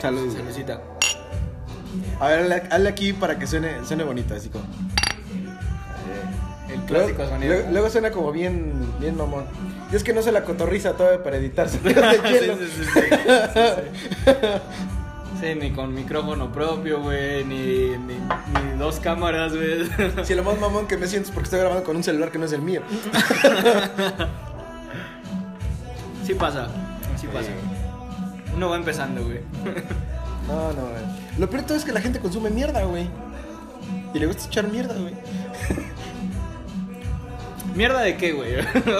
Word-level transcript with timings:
Salud. 0.00 0.32
Saludcita. 0.36 0.80
A 2.20 2.28
ver, 2.28 2.40
hazle, 2.40 2.62
hazle 2.70 2.88
aquí 2.88 3.12
para 3.12 3.38
que 3.38 3.46
suene, 3.46 3.84
suene 3.84 4.04
bonito, 4.04 4.34
así 4.34 4.48
como. 4.48 4.64
El 6.68 6.80
clásico 6.82 7.18
luego, 7.18 7.30
sonido. 7.30 7.54
luego- 7.54 7.70
luego 7.72 7.90
suena 7.90 8.10
como 8.10 8.32
bien, 8.32 8.72
bien 9.00 9.16
mamón. 9.16 9.44
Y 9.92 9.96
es 9.96 10.02
que 10.02 10.12
no 10.12 10.20
se 10.22 10.32
la 10.32 10.42
cotorriza 10.44 10.92
todavía 10.94 11.22
para 11.22 11.36
editarse. 11.36 11.78
sí, 11.84 11.90
sí, 11.94 12.84
sí. 12.94 13.00
Sí, 15.40 15.54
ni 15.54 15.70
con 15.70 15.92
micrófono 15.94 16.50
propio, 16.50 17.02
güey, 17.02 17.44
ni, 17.44 17.90
ni, 17.98 18.14
ni 18.14 18.78
dos 18.78 18.98
cámaras, 19.00 19.54
güey. 19.54 19.86
Si 20.24 20.34
lo 20.34 20.42
más 20.42 20.58
mamón 20.58 20.86
que 20.88 20.96
me 20.96 21.06
siento 21.06 21.28
es 21.28 21.34
porque 21.34 21.44
estoy 21.44 21.60
grabando 21.60 21.84
con 21.84 21.94
un 21.94 22.02
celular 22.02 22.30
que 22.32 22.38
no 22.38 22.46
es 22.46 22.52
el 22.52 22.62
mío. 22.62 22.80
Sí 26.24 26.32
pasa, 26.34 26.68
sí 27.20 27.26
pasa. 27.26 27.50
Uno 28.56 28.70
va 28.70 28.76
empezando, 28.76 29.24
güey. 29.24 29.40
No, 30.48 30.72
no, 30.72 30.82
güey. 30.82 31.02
Lo 31.38 31.50
peor 31.50 31.62
de 31.62 31.66
todo 31.66 31.76
es 31.76 31.84
que 31.84 31.90
la 31.92 32.00
gente 32.00 32.20
consume 32.20 32.50
mierda, 32.50 32.84
güey. 32.84 33.08
Y 34.14 34.18
le 34.20 34.26
gusta 34.26 34.44
echar 34.46 34.68
mierda, 34.68 34.94
güey. 34.94 35.12
¿Mierda 37.74 38.00
de 38.02 38.16
qué, 38.16 38.32
güey? 38.32 38.54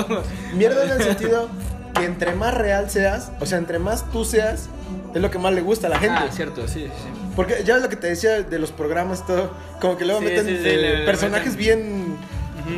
Mierda 0.54 0.84
en 0.84 0.90
el 0.90 1.02
sentido 1.02 1.48
que 1.94 2.04
entre 2.04 2.34
más 2.34 2.52
real 2.52 2.90
seas, 2.90 3.32
o 3.40 3.46
sea, 3.46 3.58
entre 3.58 3.78
más 3.78 4.10
tú 4.10 4.24
seas, 4.24 4.68
es 5.14 5.22
lo 5.22 5.30
que 5.30 5.38
más 5.38 5.54
le 5.54 5.62
gusta 5.62 5.86
a 5.86 5.90
la 5.90 5.98
gente. 5.98 6.18
Ah, 6.18 6.28
cierto, 6.30 6.68
sí, 6.68 6.84
sí. 6.86 7.08
Porque 7.34 7.62
ya 7.64 7.76
es 7.76 7.82
lo 7.82 7.88
que 7.88 7.96
te 7.96 8.08
decía 8.08 8.42
de 8.42 8.58
los 8.58 8.72
programas 8.72 9.20
y 9.20 9.26
todo, 9.28 9.50
como 9.80 9.96
que 9.96 10.04
luego 10.04 10.20
Sí, 10.20 10.26
meten 10.26 10.46
sí, 10.46 10.58
sí, 10.62 10.68
eh, 10.68 10.76
le- 10.76 10.98
le 10.98 11.04
personajes 11.06 11.56
meten. 11.56 11.58
bien, 11.58 12.16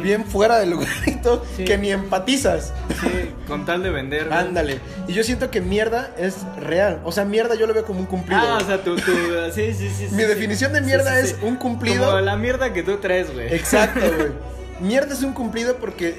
Bien 0.03 0.25
fuera 0.25 0.59
del 0.59 0.71
lugar 0.71 0.89
y 1.07 1.17
todo, 1.17 1.45
Sí. 1.57 1.65
que 1.65 1.79
ni 1.79 1.91
empatizas. 1.91 2.73
Sí, 3.01 3.31
con 3.47 3.65
tal 3.65 3.83
de 3.83 3.91
vender. 3.91 4.33
Ándale. 4.33 4.81
Y 5.07 5.13
yo 5.15 5.25
siento 5.25 5.51
que 5.51 5.61
mierda 5.61 6.11
es 6.19 6.37
real. 6.61 7.01
O 7.05 7.13
sea, 7.13 7.25
mierda 7.25 7.55
yo 7.55 7.67
lo 7.67 7.75
veo 7.75 7.85
como 7.85 8.01
un 8.01 8.07
cumplido. 8.07 8.41
Ah, 8.43 8.59
o 8.63 8.67
sea, 8.67 8.83
tú, 8.83 8.97
tú, 8.97 9.13
sí, 9.55 9.73
sí, 9.75 9.89
sí. 9.97 10.09
Mi 10.13 10.23
sí, 10.23 10.29
definición 10.29 10.73
de 10.73 10.81
mierda 10.83 11.19
es 11.21 11.37
un 11.43 11.57
cumplido. 11.57 12.05
Como 12.07 12.21
la 12.21 12.37
mierda 12.37 12.73
que 12.73 12.83
tú 12.83 12.99
traes, 12.99 13.33
güey. 13.33 13.53
Exacto, 13.55 14.01
güey. 14.17 14.33
Mierda 14.81 15.13
es 15.13 15.23
un 15.25 15.33
cumplido 15.33 15.77
porque 15.77 16.11
eh, 16.11 16.17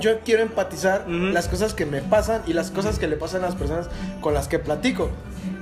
yo 0.00 0.18
quiero 0.24 0.42
empatizar 0.42 1.08
las 1.08 1.46
cosas 1.46 1.74
que 1.74 1.86
me 1.86 2.00
pasan 2.00 2.42
y 2.46 2.54
las 2.54 2.72
cosas 2.72 2.98
que 2.98 3.06
le 3.06 3.16
pasan 3.16 3.44
a 3.44 3.46
las 3.46 3.54
personas 3.54 3.88
con 4.20 4.34
las 4.34 4.48
que 4.48 4.58
platico. 4.58 5.10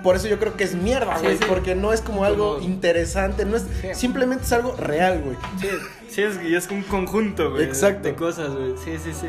Por 0.09 0.17
eso 0.17 0.27
yo 0.27 0.39
creo 0.39 0.56
que 0.56 0.64
es 0.64 0.75
mierda, 0.75 1.19
güey. 1.19 1.37
sí. 1.37 1.45
Porque 1.47 1.75
no 1.75 1.92
es 1.92 2.01
como 2.01 2.25
algo 2.25 2.55
Como- 2.55 2.64
interesante, 2.67 3.45
no 3.45 3.56
es 3.59 3.64
Sí. 3.83 3.89
simplemente 3.92 4.45
es 4.45 4.53
algo 4.55 4.75
real, 4.75 5.20
güey. 5.23 5.37
Sí, 5.61 5.69
sí, 6.09 6.23
es, 6.23 6.37
es 6.65 6.70
un 6.70 6.83
conjunto, 6.83 7.50
güey. 7.50 7.65
Exacto. 7.65 8.05
De 8.09 8.15
cosas, 8.15 8.48
güey. 8.55 8.73
Sí, 8.83 8.92
sí, 9.05 9.12
sí. 9.12 9.27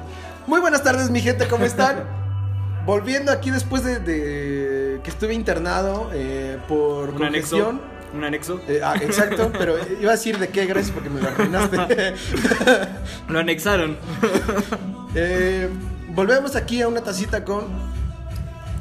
Muy 0.48 0.62
buenas 0.62 0.82
tardes, 0.82 1.10
mi 1.10 1.20
gente, 1.20 1.50
¿cómo 1.50 1.66
están? 1.66 1.98
Volviendo 2.86 3.34
aquí 3.34 3.52
después 3.52 3.84
de, 3.84 4.00
de 4.00 5.02
que 5.04 5.10
estuve 5.10 5.34
internado 5.34 6.10
eh, 6.14 6.58
por 6.70 7.10
Un 7.10 7.24
anexo. 7.24 7.58
congestión. 7.58 7.82
Un 8.16 8.24
anexo. 8.24 8.62
Eh, 8.70 8.80
ah, 8.82 8.96
exacto, 9.02 9.52
pero 9.58 9.76
iba 10.02 10.12
a 10.12 10.16
decir 10.16 10.40
de 10.40 10.48
qué, 10.48 10.66
gracias 10.66 10.92
porque 10.94 11.10
me 11.10 11.20
lo 11.22 11.28
arruinaste. 11.28 12.14
Lo 13.28 13.40
anexaron. 13.40 13.98
Eh, 15.14 15.68
volvemos 16.16 16.56
aquí 16.56 16.82
a 16.82 16.88
una 16.88 17.02
tacita 17.02 17.44
con. 17.44 17.89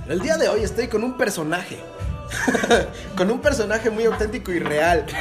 El 0.08 0.20
día 0.20 0.38
de 0.38 0.48
hoy 0.48 0.62
estoy 0.62 0.88
con 0.88 1.04
un 1.04 1.18
personaje. 1.18 1.78
con 3.16 3.30
un 3.30 3.40
personaje 3.40 3.90
muy 3.90 4.04
auténtico 4.04 4.52
y 4.52 4.58
real. 4.58 5.04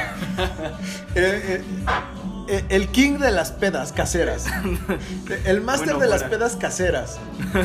Eh, 1.14 1.58
eh, 1.58 1.62
eh, 2.48 2.64
el 2.68 2.88
king 2.88 3.18
de 3.18 3.32
las 3.32 3.50
pedas 3.50 3.92
caseras. 3.92 4.46
El 5.44 5.62
máster 5.62 5.94
Bueno, 5.94 6.00
de 6.00 6.06
las 6.06 6.22
pedas 6.22 6.54
caseras. 6.54 7.18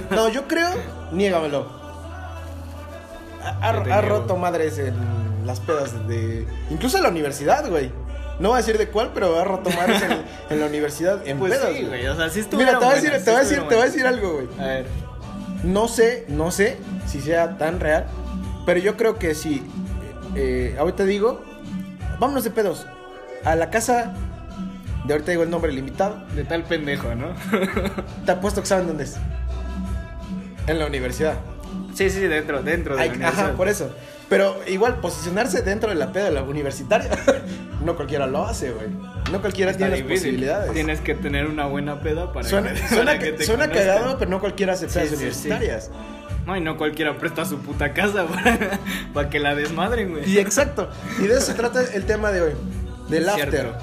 No, 0.10 0.28
yo 0.30 0.48
creo. 0.48 0.72
Niégamelo. 1.12 1.68
Ha, 3.62 4.02
roto 4.02 4.38
madres 4.38 4.80
en 4.80 4.96
las 5.46 5.60
pedas 5.60 6.08
de. 6.08 6.48
Incluso 6.72 6.98
en 6.98 7.04
la 7.04 7.10
universidad, 7.10 7.70
güey. 7.70 7.92
No 8.40 8.50
voy 8.50 8.56
a 8.56 8.62
decir 8.62 8.78
de 8.80 8.88
cuál, 8.88 9.12
pero 9.14 9.38
ha 9.40 9.44
roto 9.44 9.70
madres 9.70 10.02
en, 10.02 10.24
en 10.50 10.60
la 10.60 10.66
universidad 10.66 11.26
en 11.28 11.38
Pues 11.38 11.54
pedas. 11.54 11.70
sí, 11.76 11.84
güey. 11.84 12.08
O 12.08 12.16
sea, 12.16 12.30
sí. 12.30 12.44
Mira, 12.54 12.80
te 12.80 12.86
voy 12.86 12.94
a 12.94 12.96
decir, 12.96 13.12
te 13.12 13.32
voy 13.32 13.36
a 13.36 13.44
decir, 13.44 13.60
te 13.60 13.76
voy 13.76 13.84
a 13.84 13.86
decir 13.86 14.08
algo, 14.08 14.34
güey. 14.34 14.48
A 14.60 14.64
ver. 14.64 14.86
No 15.64 15.88
sé, 15.88 16.26
no 16.28 16.52
sé 16.52 16.78
si 17.08 17.22
sea 17.22 17.58
tan 17.58 17.80
real, 17.80 18.06
pero 18.66 18.80
yo 18.80 18.98
creo 18.98 19.18
que 19.18 19.34
si, 19.36 19.64
eh, 20.36 20.76
ahorita 20.78 21.06
digo, 21.06 21.42
vámonos 22.20 22.44
de 22.44 22.50
pedos, 22.52 22.86
a 23.46 23.56
la 23.56 23.70
casa, 23.70 24.14
de 25.06 25.14
ahorita 25.14 25.32
digo 25.32 25.44
el 25.44 25.50
nombre 25.50 25.70
del 25.70 25.80
invitado, 25.80 26.24
De 26.36 26.44
tal 26.44 26.64
pendejo, 26.64 27.16
¿no? 27.16 27.28
te 28.26 28.32
apuesto 28.32 28.62
que 28.62 28.68
saben 28.68 28.88
dónde 28.88 29.06
es. 29.06 29.16
En 30.68 30.80
la 30.80 30.86
universidad. 30.88 31.36
sí, 31.94 32.10
sí, 32.10 32.20
dentro, 32.22 32.62
dentro 32.64 32.96
de 32.96 33.02
Ay, 33.02 33.10
la 33.10 33.16
universidad. 33.16 33.46
ajá, 33.48 33.58
por 33.58 33.68
eso. 33.68 33.94
Pero 34.34 34.60
igual, 34.68 34.96
posicionarse 35.00 35.62
dentro 35.62 35.90
de 35.90 35.96
la 35.96 36.12
peda 36.12 36.26
de 36.26 36.32
la 36.32 36.42
universitaria, 36.42 37.12
no 37.86 37.96
cualquiera 37.96 38.26
lo 38.26 38.46
hace, 38.46 38.72
güey. 38.72 38.88
No 39.32 39.42
cualquiera 39.42 39.72
Está 39.72 39.86
tiene 39.88 40.02
las 40.02 40.12
posibilidades. 40.12 40.74
Tienes 40.74 41.02
que 41.02 41.14
tener 41.14 41.46
una 41.46 41.68
buena 41.68 42.02
peda 42.02 42.34
para 42.34 42.48
Suena, 42.48 42.74
que, 42.74 42.80
suena, 42.88 43.06
para 43.06 43.20
que 43.20 43.32
te 43.34 43.46
suena 43.46 43.70
cagado, 43.70 44.18
pero 44.18 44.32
no 44.32 44.40
cualquiera 44.40 44.74
hace 44.74 44.88
Sí, 44.90 44.96
pedas 44.96 45.10
sí, 45.10 45.16
sí. 45.16 45.22
universitarias. 45.22 45.92
No, 46.48 46.58
y 46.58 46.62
no 46.62 46.78
cualquiera 46.78 47.18
presta 47.18 47.46
su 47.46 47.60
puta 47.60 47.94
casa 47.94 48.26
para, 48.28 48.80
para 49.14 49.30
que 49.30 49.40
la 49.40 49.56
desmadren, 49.56 50.12
güey. 50.12 50.30
Y 50.30 50.40
exacto. 50.40 50.90
Y 51.20 51.28
de 51.28 51.36
eso 51.38 51.46
se 51.48 51.54
trata 51.54 51.82
el 51.94 52.06
tema 52.06 52.32
de 52.32 52.42
hoy. 52.42 52.52
Del 53.10 53.28
after. 53.28 53.74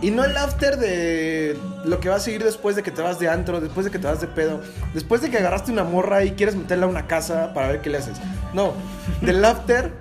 Y 0.00 0.10
no 0.10 0.24
el 0.24 0.36
after 0.36 0.76
de 0.78 1.56
lo 1.84 2.00
que 2.00 2.08
va 2.08 2.16
a 2.16 2.20
seguir 2.20 2.42
después 2.42 2.76
de 2.76 2.82
que 2.82 2.90
te 2.90 3.02
vas 3.02 3.18
de 3.18 3.28
antro, 3.28 3.60
después 3.60 3.84
de 3.84 3.90
que 3.92 3.98
te 3.98 4.06
vas 4.06 4.20
de 4.20 4.26
pedo, 4.26 4.60
después 4.94 5.20
de 5.20 5.30
que 5.30 5.38
agarraste 5.38 5.70
una 5.70 5.84
morra 5.84 6.24
y 6.24 6.32
quieres 6.32 6.56
meterla 6.56 6.86
a 6.86 6.88
una 6.88 7.06
casa 7.06 7.52
para 7.54 7.68
ver 7.68 7.80
qué 7.82 7.90
le 7.90 7.98
haces. 7.98 8.18
No, 8.52 8.72
del 9.20 9.44
after, 9.44 9.92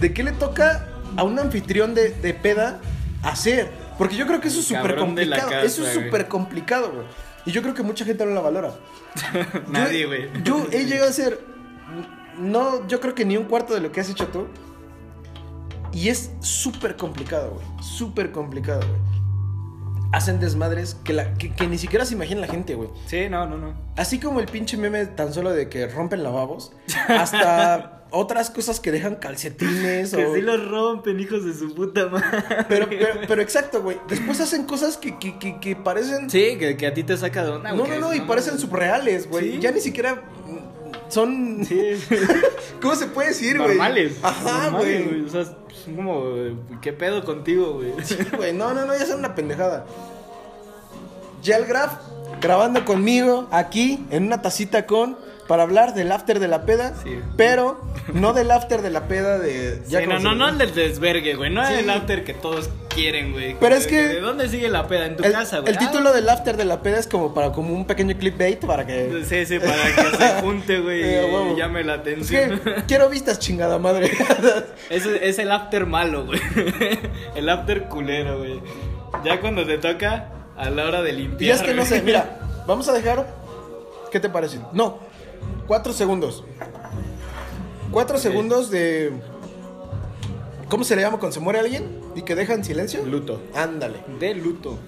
de 0.00 0.14
qué 0.14 0.22
le 0.22 0.32
toca 0.32 0.86
a 1.16 1.24
un 1.24 1.38
anfitrión 1.38 1.94
de, 1.94 2.10
de 2.10 2.34
peda 2.34 2.78
hacer. 3.22 3.68
Porque 3.98 4.16
yo 4.16 4.26
creo 4.26 4.40
que 4.40 4.48
eso 4.48 4.60
es 4.60 4.66
súper 4.66 4.96
complicado. 4.96 5.50
casa, 5.50 5.62
Eso 5.62 5.86
es 5.86 5.94
súper 5.94 6.26
complicado, 6.28 6.90
güey. 6.92 7.06
Y 7.46 7.52
yo 7.52 7.62
creo 7.62 7.74
que 7.74 7.82
mucha 7.82 8.04
gente 8.04 8.24
no 8.24 8.32
la 8.32 8.40
valora. 8.40 8.72
Nadie, 9.68 10.02
Yo- 10.02 10.08
güey. 10.08 10.28
Yo 10.42 10.66
he 10.72 10.84
llegado 10.86 11.10
a 11.10 11.12
ser. 11.12 11.38
No, 12.38 12.86
yo 12.88 13.00
creo 13.00 13.14
que 13.14 13.24
ni 13.24 13.36
un 13.36 13.44
cuarto 13.44 13.74
de 13.74 13.80
lo 13.80 13.92
que 13.92 14.00
has 14.00 14.08
hecho 14.08 14.26
tú. 14.28 14.46
Y 15.94 16.08
es 16.08 16.32
súper 16.40 16.96
complicado, 16.96 17.52
güey. 17.52 17.66
Súper 17.82 18.32
complicado, 18.32 18.80
güey. 18.80 19.14
Hacen 20.12 20.38
desmadres 20.40 20.96
que, 21.04 21.12
la, 21.12 21.34
que, 21.34 21.52
que 21.52 21.66
ni 21.66 21.78
siquiera 21.78 22.04
se 22.04 22.14
imagina 22.14 22.40
la 22.40 22.46
gente, 22.46 22.74
güey. 22.74 22.88
Sí, 23.06 23.28
no, 23.28 23.46
no, 23.46 23.56
no. 23.56 23.74
Así 23.96 24.18
como 24.18 24.40
el 24.40 24.46
pinche 24.46 24.76
meme 24.76 25.06
tan 25.06 25.32
solo 25.32 25.52
de 25.52 25.68
que 25.68 25.86
rompen 25.88 26.22
lavabos, 26.22 26.72
hasta 27.08 28.04
otras 28.10 28.50
cosas 28.50 28.78
que 28.78 28.92
dejan 28.92 29.16
calcetines 29.16 30.14
Que 30.14 30.24
o... 30.24 30.34
sí 30.34 30.40
los 30.40 30.68
rompen, 30.68 31.18
hijos 31.18 31.44
de 31.44 31.52
su 31.52 31.74
puta 31.74 32.06
madre. 32.06 32.44
Pero, 32.68 32.88
pero, 32.88 33.20
pero 33.26 33.42
exacto, 33.42 33.82
güey. 33.82 33.98
Después 34.08 34.40
hacen 34.40 34.64
cosas 34.64 34.96
que, 34.96 35.18
que, 35.18 35.38
que, 35.38 35.58
que 35.58 35.74
parecen... 35.74 36.30
Sí, 36.30 36.56
que, 36.58 36.86
a 36.86 36.94
ti 36.94 37.02
te 37.02 37.16
saca 37.16 37.44
de 37.44 37.50
onda. 37.50 37.72
no, 37.72 37.84
güey, 37.84 37.98
no, 37.98 38.08
no, 38.08 38.14
y 38.14 38.20
no, 38.20 38.26
parecen 38.26 38.58
subreales, 38.58 39.28
güey. 39.28 39.54
Sí. 39.54 39.58
Ya 39.60 39.72
ni 39.72 39.80
siquiera 39.80 40.22
son... 41.08 41.64
Sí. 41.64 41.94
¿Cómo 42.80 42.94
se 42.94 43.06
puede 43.06 43.28
decir, 43.28 43.56
güey? 43.56 43.70
Normales. 43.70 44.16
Ajá, 44.22 44.70
güey. 44.70 45.22
O 45.22 45.28
sea, 45.28 45.44
como, 45.84 46.24
¿qué 46.80 46.92
pedo 46.92 47.24
contigo, 47.24 47.74
güey? 47.74 47.92
Sí, 48.04 48.16
güey. 48.36 48.52
No, 48.52 48.74
no, 48.74 48.84
no, 48.84 48.96
ya 48.96 49.06
son 49.06 49.20
una 49.20 49.34
pendejada. 49.34 49.86
Ya 51.42 51.56
el 51.56 51.66
Graf 51.66 51.92
grabando 52.40 52.84
conmigo 52.84 53.48
aquí 53.50 54.04
en 54.10 54.24
una 54.24 54.42
tacita 54.42 54.86
con 54.86 55.16
para 55.48 55.62
hablar 55.62 55.94
del 55.94 56.10
after 56.12 56.38
de 56.40 56.48
la 56.48 56.64
peda, 56.64 56.94
Sí. 57.02 57.20
pero 57.36 57.80
no 58.14 58.32
del 58.32 58.50
after 58.50 58.80
de 58.82 58.90
la 58.90 59.08
peda 59.08 59.38
de 59.38 59.82
Sí, 59.86 59.94
no, 60.08 60.18
no, 60.18 60.34
no 60.34 60.48
el 60.48 60.56
del 60.58 60.74
desvergue, 60.74 61.34
güey. 61.34 61.50
No 61.50 61.66
Sí. 61.66 61.74
el 61.74 61.90
after 61.90 62.24
que 62.24 62.32
todos 62.34 62.70
quieren, 62.88 63.32
güey. 63.32 63.56
Pero 63.60 63.74
es 63.74 63.86
que- 63.86 64.08
¿De 64.08 64.20
dónde 64.20 64.48
sigue 64.48 64.68
la 64.70 64.86
peda? 64.88 65.06
En 65.06 65.16
tu 65.16 65.24
el, 65.24 65.32
casa, 65.32 65.58
güey. 65.60 65.72
el 65.72 65.78
título 65.78 66.12
del 66.12 66.28
after 66.28 66.56
de 66.56 66.64
la 66.64 66.80
peda 66.82 66.98
es 66.98 67.06
como 67.06 67.34
para 67.34 67.52
como 67.52 67.74
un 67.74 67.84
pequeño 67.86 68.16
clickbait 68.16 68.64
para 68.64 68.82
Ah, 68.82 68.86
que 68.86 69.22
Sí, 69.28 69.44
sí, 69.44 69.58
para 69.58 69.74
que 70.10 70.16
se 70.16 70.28
junte, 70.40 70.80
güey, 70.80 71.02
Eh, 71.02 71.26
y 71.28 71.34
huevo. 71.34 71.56
llame 71.56 71.84
la 71.84 71.94
Es 71.94 72.00
atención. 72.00 72.60
que 72.60 72.74
quiero 72.86 73.08
vistas 73.10 73.38
chingada 73.38 73.78
madre. 73.78 74.10
Es, 74.90 75.04
es 75.06 75.38
el 75.38 75.50
after 75.52 75.86
malo, 75.86 76.24
güey. 76.26 76.40
El 77.34 77.48
after 77.48 77.84
culero, 77.88 78.38
güey. 78.38 78.60
Ya 79.24 79.40
cuando 79.40 79.66
te 79.66 79.78
toca 79.78 80.30
a 80.56 80.70
la 80.70 80.84
hora 80.86 81.02
de 81.02 81.10
y 81.10 81.16
limpiar. 81.16 81.56
es 81.56 81.62
que 81.62 81.74
no 81.74 81.84
sé, 81.84 82.00
mira, 82.02 82.38
vamos 82.66 82.88
a 82.88 82.92
dejar 82.92 83.26
¿Qué 84.12 84.20
te 84.20 84.28
parece? 84.28 84.60
No, 84.72 84.98
cuatro 85.66 85.92
segundos. 85.92 86.44
Cuatro 87.90 88.18
segundos 88.18 88.70
de. 88.70 89.12
¿Cómo 90.68 90.84
se 90.84 90.96
le 90.96 91.02
llama 91.02 91.18
cuando 91.18 91.34
se 91.34 91.40
muere 91.40 91.60
alguien? 91.60 92.00
¿Y 92.14 92.22
que 92.22 92.34
deja 92.34 92.54
en 92.54 92.64
silencio? 92.64 93.04
Luto. 93.04 93.40
Ándale. 93.54 93.98
De 94.18 94.34
luto. 94.34 94.78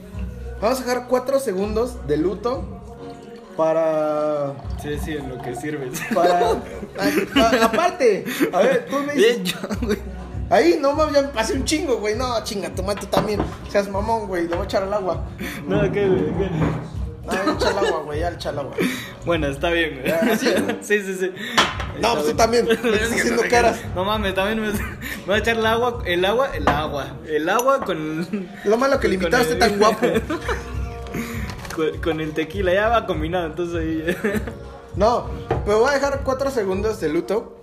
Vamos 0.60 0.80
a 0.80 0.84
dejar 0.84 1.06
cuatro 1.08 1.38
segundos 1.38 2.06
de 2.06 2.16
luto 2.16 2.64
para. 3.56 4.54
Sí, 4.82 4.98
sí, 5.02 5.12
en 5.12 5.28
lo 5.28 5.40
que 5.42 5.54
sirves. 5.54 6.00
Para. 6.14 6.50
A- 7.00 7.64
aparte, 7.64 8.24
a 8.52 8.58
ver, 8.60 8.86
tú 8.90 8.96
me 9.00 9.12
dices. 9.14 9.16
Bien, 9.16 9.44
yo, 9.44 9.58
güey. 9.82 9.98
Ahí, 10.48 10.78
no 10.80 10.92
mames, 10.92 11.14
ya 11.14 11.22
me 11.22 11.28
pasé 11.28 11.54
un 11.54 11.64
chingo, 11.64 11.96
güey. 11.98 12.14
No, 12.14 12.42
chinga, 12.44 12.70
tu 12.70 12.82
tú 12.82 13.06
también. 13.06 13.40
Seas 13.68 13.88
mamón, 13.88 14.28
güey. 14.28 14.44
Le 14.44 14.54
voy 14.54 14.62
a 14.62 14.64
echar 14.64 14.82
al 14.84 14.94
agua. 14.94 15.24
No, 15.66 15.80
¿qué, 15.92 16.06
güey? 16.08 16.50
No, 17.26 17.32
ya 17.32 17.44
le 17.44 17.52
echa 17.52 17.68
al 17.70 17.78
agua, 17.78 18.02
güey. 18.04 18.20
Ya 18.20 18.30
le 18.30 18.36
echa 18.36 18.48
al 18.50 18.58
agua. 18.58 18.74
Bueno, 19.24 19.46
está 19.48 19.70
bien, 19.70 20.00
güey. 20.00 20.08
Ya, 20.08 20.36
¿sí? 20.38 20.48
Sí, 20.80 21.02
sí, 21.02 21.14
sí. 21.14 21.30
No, 22.00 22.14
pues 22.14 22.26
tú 22.26 22.36
también. 22.36 22.66
Me 22.66 22.72
estás 22.72 23.12
haciendo 23.12 23.42
caras. 23.50 23.80
No 23.94 24.04
mames, 24.04 24.34
también 24.34 24.60
me. 24.60 24.70
Voy 25.26 25.34
a 25.34 25.38
echar 25.38 25.56
el 25.56 25.66
agua, 25.66 26.02
el 26.06 26.24
agua, 26.24 26.50
el 26.54 26.68
agua. 26.68 27.16
El 27.26 27.48
agua 27.48 27.80
con. 27.80 28.48
Lo 28.64 28.76
malo 28.76 29.00
que 29.00 29.08
el 29.08 29.14
invitado 29.14 29.42
con 29.42 29.52
esté 29.52 29.68
tan 29.68 29.78
guapo. 29.78 30.06
con, 31.76 31.98
con 31.98 32.20
el 32.20 32.32
tequila, 32.32 32.72
ya 32.72 32.88
va 32.88 33.06
combinado, 33.06 33.46
entonces 33.46 33.76
ahí. 33.76 34.42
No, 34.96 35.28
pero 35.66 35.80
voy 35.80 35.90
a 35.90 35.94
dejar 35.94 36.22
cuatro 36.24 36.50
segundos 36.50 37.00
de 37.00 37.10
luto 37.10 37.56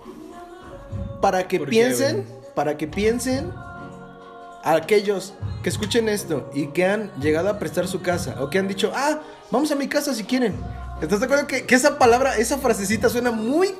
para 1.20 1.48
que 1.48 1.58
¿Por 1.58 1.66
qué, 1.66 1.70
piensen, 1.70 2.26
para 2.54 2.76
que 2.76 2.86
piensen 2.86 3.50
a 4.62 4.74
aquellos 4.76 5.34
que 5.62 5.68
escuchen 5.68 6.08
esto 6.08 6.48
y 6.54 6.68
que 6.68 6.86
han 6.86 7.10
llegado 7.20 7.48
a 7.48 7.58
prestar 7.58 7.88
su 7.88 8.02
casa 8.02 8.36
o 8.40 8.50
que 8.50 8.58
han 8.58 8.68
dicho, 8.68 8.92
ah, 8.94 9.20
vamos 9.54 9.70
a 9.72 9.74
mi 9.76 9.88
casa 9.88 10.14
si 10.14 10.24
quieren. 10.24 10.54
¿Estás 11.00 11.20
de 11.20 11.26
acuerdo 11.26 11.46
que, 11.46 11.64
que 11.66 11.74
esa 11.74 11.98
palabra, 11.98 12.36
esa 12.36 12.58
frasecita 12.58 13.08
suena 13.08 13.30
muy, 13.30 13.74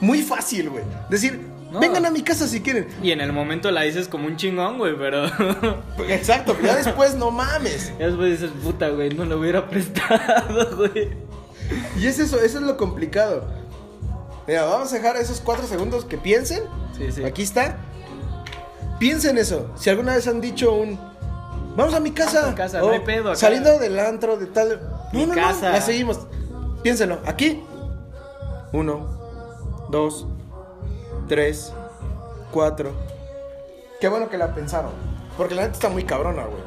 muy 0.00 0.22
fácil, 0.22 0.70
güey? 0.70 0.84
Decir, 1.10 1.40
No. 1.72 1.80
vengan 1.80 2.04
a 2.06 2.10
mi 2.10 2.22
casa 2.22 2.46
si 2.46 2.60
quieren. 2.60 2.86
Y 3.02 3.10
en 3.10 3.20
el 3.20 3.32
momento 3.32 3.70
la 3.70 3.82
dices 3.82 4.06
como 4.08 4.26
un 4.26 4.36
chingón, 4.36 4.78
güey, 4.78 4.96
pero. 4.96 5.26
Exacto, 6.08 6.54
pero 6.54 6.68
ya 6.68 6.76
después 6.76 7.14
no 7.14 7.30
mames. 7.30 7.92
ya 7.98 8.06
después 8.06 8.30
dices, 8.40 8.50
puta, 8.62 8.88
güey, 8.90 9.10
no 9.10 9.24
lo 9.24 9.38
hubiera 9.40 9.68
prestado, 9.68 10.76
güey. 10.76 11.10
Y 11.98 12.06
es 12.06 12.18
eso, 12.18 12.38
eso 12.40 12.58
es 12.58 12.64
lo 12.64 12.76
complicado. 12.76 13.46
Mira, 14.46 14.64
vamos 14.64 14.92
a 14.92 14.96
dejar 14.96 15.16
esos 15.16 15.40
cuatro 15.40 15.66
segundos 15.66 16.04
que 16.04 16.18
piensen. 16.18 16.62
Sí, 16.98 17.10
sí. 17.10 17.24
Aquí 17.24 17.42
está. 17.42 17.78
Piensen 18.98 19.38
eso. 19.38 19.70
Si 19.76 19.90
alguna 19.90 20.14
vez 20.14 20.28
han 20.28 20.40
dicho 20.40 20.72
un. 20.74 20.98
Vamos 21.76 21.94
a 21.94 22.00
mi 22.00 22.12
casa. 22.12 22.50
A 22.50 22.54
casa, 22.54 22.80
no 22.80 22.90
hay 22.90 23.00
pedo 23.00 23.30
acá. 23.30 23.36
Saliendo 23.36 23.78
del 23.78 23.98
antro, 23.98 24.36
de 24.36 24.46
tal. 24.46 24.80
No, 25.12 25.18
Mi 25.18 25.26
no, 25.26 25.34
no, 25.34 25.40
casa. 25.40 25.70
la 25.70 25.80
seguimos. 25.80 26.20
Piénsenlo. 26.82 27.18
Aquí. 27.26 27.62
Uno, 28.72 29.06
dos, 29.90 30.26
tres, 31.28 31.72
cuatro. 32.50 32.92
Qué 34.00 34.08
bueno 34.08 34.28
que 34.28 34.38
la 34.38 34.54
pensaron. 34.54 34.90
Porque 35.36 35.54
la 35.54 35.62
neta 35.62 35.74
está 35.74 35.88
muy 35.88 36.04
cabrona, 36.04 36.44
güey. 36.44 36.62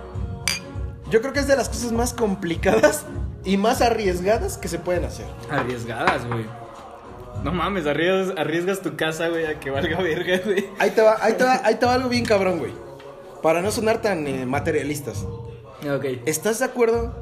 Yo 1.09 1.21
creo 1.21 1.33
que 1.33 1.39
es 1.39 1.47
de 1.47 1.55
las 1.55 1.69
cosas 1.69 1.91
más 1.91 2.13
complicadas 2.13 3.05
y 3.45 3.55
más 3.57 3.81
arriesgadas 3.81 4.57
que 4.57 4.67
se 4.67 4.79
pueden 4.79 5.05
hacer. 5.05 5.25
Arriesgadas, 5.49 6.25
güey. 6.27 6.45
No 7.43 7.51
mames, 7.53 7.85
arriesgas, 7.85 8.37
arriesgas 8.37 8.81
tu 8.81 8.97
casa, 8.97 9.27
güey, 9.29 9.45
a 9.45 9.59
que 9.59 9.69
valga 9.69 10.01
verga, 10.01 10.39
güey. 10.43 10.69
Ahí 10.79 10.91
te 10.91 11.01
va, 11.01 11.17
ahí 11.21 11.33
te 11.33 11.43
va, 11.43 11.61
ahí 11.63 11.75
te 11.75 11.85
va 11.85 11.93
algo 11.93 12.09
bien 12.09 12.25
cabrón, 12.25 12.59
güey. 12.59 12.73
Para 13.41 13.61
no 13.61 13.71
sonar 13.71 14.01
tan 14.01 14.27
eh, 14.27 14.45
materialistas. 14.45 15.23
Ok. 15.83 16.05
¿Estás 16.25 16.59
de 16.59 16.65
acuerdo 16.65 17.13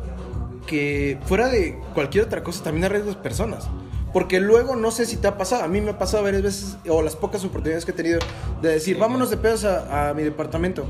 que 0.68 1.20
fuera 1.26 1.48
de 1.50 1.80
cualquier 1.94 2.26
otra 2.26 2.44
cosa 2.44 2.64
también 2.64 2.86
arriesgas 2.86 3.16
personas? 3.16 3.68
Porque 4.14 4.40
luego 4.40 4.76
no 4.78 4.92
sé 4.92 5.06
si 5.06 5.18
te 5.18 5.28
ha 5.28 5.38
pasado, 5.38 5.64
a 5.64 5.68
mí 5.68 5.82
me 5.82 5.92
ha 5.92 5.98
pasado 6.00 6.24
varias 6.24 6.42
veces, 6.42 6.78
o 6.90 7.02
las 7.02 7.16
pocas 7.18 7.44
oportunidades 7.44 7.84
que 7.84 7.92
he 7.92 7.94
tenido, 7.94 8.20
de 8.62 8.70
decir, 8.70 8.96
Sí, 8.96 9.00
vámonos 9.02 9.30
de 9.30 9.36
pedos 9.38 9.66
a, 9.66 10.10
a 10.10 10.14
mi 10.14 10.24
departamento. 10.24 10.86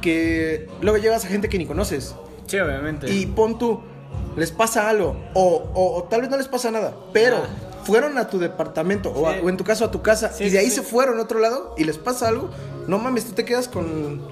Que 0.00 0.68
luego 0.80 0.98
llegas 0.98 1.24
a 1.24 1.28
gente 1.28 1.48
que 1.48 1.58
ni 1.58 1.66
conoces. 1.66 2.14
Sí, 2.46 2.58
obviamente. 2.58 3.08
Y 3.12 3.26
pon 3.26 3.56
tú, 3.58 3.80
les 4.36 4.50
pasa 4.50 4.88
algo, 4.88 5.16
o, 5.34 5.70
o- 5.74 5.96
o 5.96 6.02
tal 6.04 6.22
vez 6.22 6.30
no 6.30 6.36
les 6.36 6.48
pasa 6.48 6.70
nada, 6.72 6.94
pero 7.12 7.36
Ah. 7.36 7.82
fueron 7.84 8.18
a 8.18 8.28
tu 8.28 8.38
departamento, 8.38 9.10
o, 9.10 9.28
a- 9.28 9.34
Sí. 9.34 9.40
o 9.44 9.48
en 9.48 9.56
tu 9.56 9.64
caso 9.64 9.84
a 9.84 9.90
tu 9.92 10.02
casa, 10.02 10.32
Sí, 10.32 10.44
y 10.44 10.46
de 10.46 10.50
sí, 10.50 10.56
ahí 10.58 10.70
sí. 10.70 10.76
se 10.76 10.82
fueron 10.82 11.18
a 11.18 11.22
otro 11.22 11.38
lado 11.38 11.74
y 11.78 11.84
les 11.84 11.98
pasa 11.98 12.28
algo, 12.28 12.50
no 12.88 12.98
mames, 12.98 13.24
tú 13.26 13.32
te 13.32 13.44
quedas 13.44 13.68
con, 13.68 14.22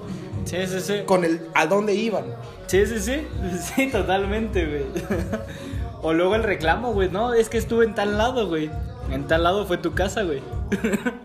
Sí, 0.45 0.65
sí, 0.67 0.79
sí. 0.79 1.01
con 1.05 1.25
el 1.25 1.41
a 1.53 1.65
dónde 1.65 1.93
iban. 1.93 2.25
Sí, 2.67 2.85
sí, 2.85 2.99
sí. 2.99 3.27
Sí, 3.75 3.91
totalmente, 3.91 4.65
güey. 4.65 4.85
O 6.01 6.13
luego 6.13 6.35
el 6.35 6.43
reclamo, 6.43 6.93
güey. 6.93 7.09
No, 7.09 7.33
es 7.33 7.49
que 7.49 7.57
estuve 7.57 7.83
en 7.83 7.95
tal 7.95 8.17
lado, 8.17 8.47
güey. 8.47 8.69
En 9.11 9.25
tal 9.25 9.43
lado 9.43 9.65
fue 9.65 9.77
tu 9.77 9.93
casa, 9.93 10.23
güey. 10.23 10.41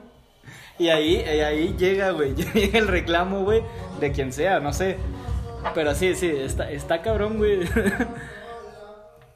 Y 0.79 0.89
ahí, 0.89 1.17
y 1.17 1.41
ahí 1.41 1.75
llega, 1.77 2.13
güey. 2.13 2.35
Llega 2.35 2.79
el 2.79 2.89
reclamo, 2.89 3.45
güey. 3.45 3.63
De 4.01 4.13
quien 4.13 4.33
sea, 4.33 4.61
no 4.61 4.73
sé. 4.73 4.97
Pero 5.75 5.95
sí, 5.95 6.15
sí, 6.15 6.27
está, 6.29 6.71
está 6.71 7.03
cabrón, 7.03 7.37
güey. 7.37 7.69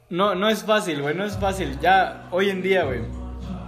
No, 0.09 0.33
no 0.33 0.49
es 0.49 0.63
fácil, 0.63 1.03
güey. 1.03 1.13
No 1.13 1.23
es 1.23 1.37
fácil. 1.37 1.77
Ya, 1.79 2.27
hoy 2.31 2.49
en 2.49 2.63
día, 2.63 2.83
güey. 2.85 3.01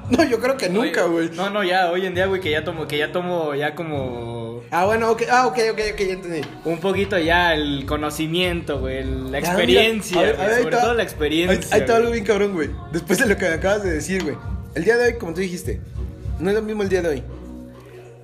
No, 0.18 0.24
yo 0.24 0.40
creo 0.40 0.56
que 0.58 0.70
nunca, 0.70 1.04
güey. 1.06 1.30
No, 1.36 1.50
no, 1.50 1.64
ya, 1.64 1.92
hoy 1.92 2.06
en 2.06 2.16
día, 2.16 2.28
güey, 2.28 2.40
que 2.40 2.50
ya 2.52 2.64
tomo, 2.64 2.88
que 2.88 2.98
ya 2.98 3.12
tomo 3.12 3.54
ya 3.56 3.76
como 3.76 4.62
Ah, 4.72 4.86
bueno, 4.86 5.12
ok, 5.12 5.24
ah, 5.30 5.48
ok, 5.48 5.58
ok, 5.72 5.80
ok, 5.94 6.00
ya 6.00 6.14
entendí. 6.14 6.42
un 6.66 6.80
poquito 6.80 7.18
ya 7.18 7.54
el 7.54 7.86
conocimiento, 7.86 8.80
güey, 8.80 9.04
la 9.04 9.38
Ah, 9.38 9.40
experiencia, 9.40 10.18
mira, 10.18 10.30
a 10.30 10.34
ver, 10.34 10.36
güey, 10.38 10.46
a 10.46 10.48
ver, 10.48 10.56
ahí 10.58 10.64
sobre 10.64 10.76
te 10.76 10.82
todo 10.82 10.94
la 10.94 11.02
Ahí, 11.02 11.06
experiencia. 11.08 11.76
ahí 11.76 11.86
te 11.86 11.92
va 11.92 11.98
algo 11.98 12.12
bien 12.12 12.24
cabrón, 12.26 12.54
güey. 12.54 12.70
Después 12.92 13.20
de 13.20 13.26
lo 13.28 13.38
que 13.38 13.46
me 13.48 13.54
acabas 13.56 13.84
de 13.84 13.92
decir, 13.92 14.24
güey. 14.24 14.36
El 14.76 14.84
día 14.84 14.98
de 14.98 15.06
hoy, 15.14 15.18
como 15.18 15.34
tú 15.34 15.42
dijiste, 15.42 15.82
no 16.40 16.50
es 16.50 16.56
lo 16.56 16.62
mismo 16.62 16.84
el 16.84 16.90
día 16.90 17.02
de 17.02 17.10
hoy. 17.10 17.24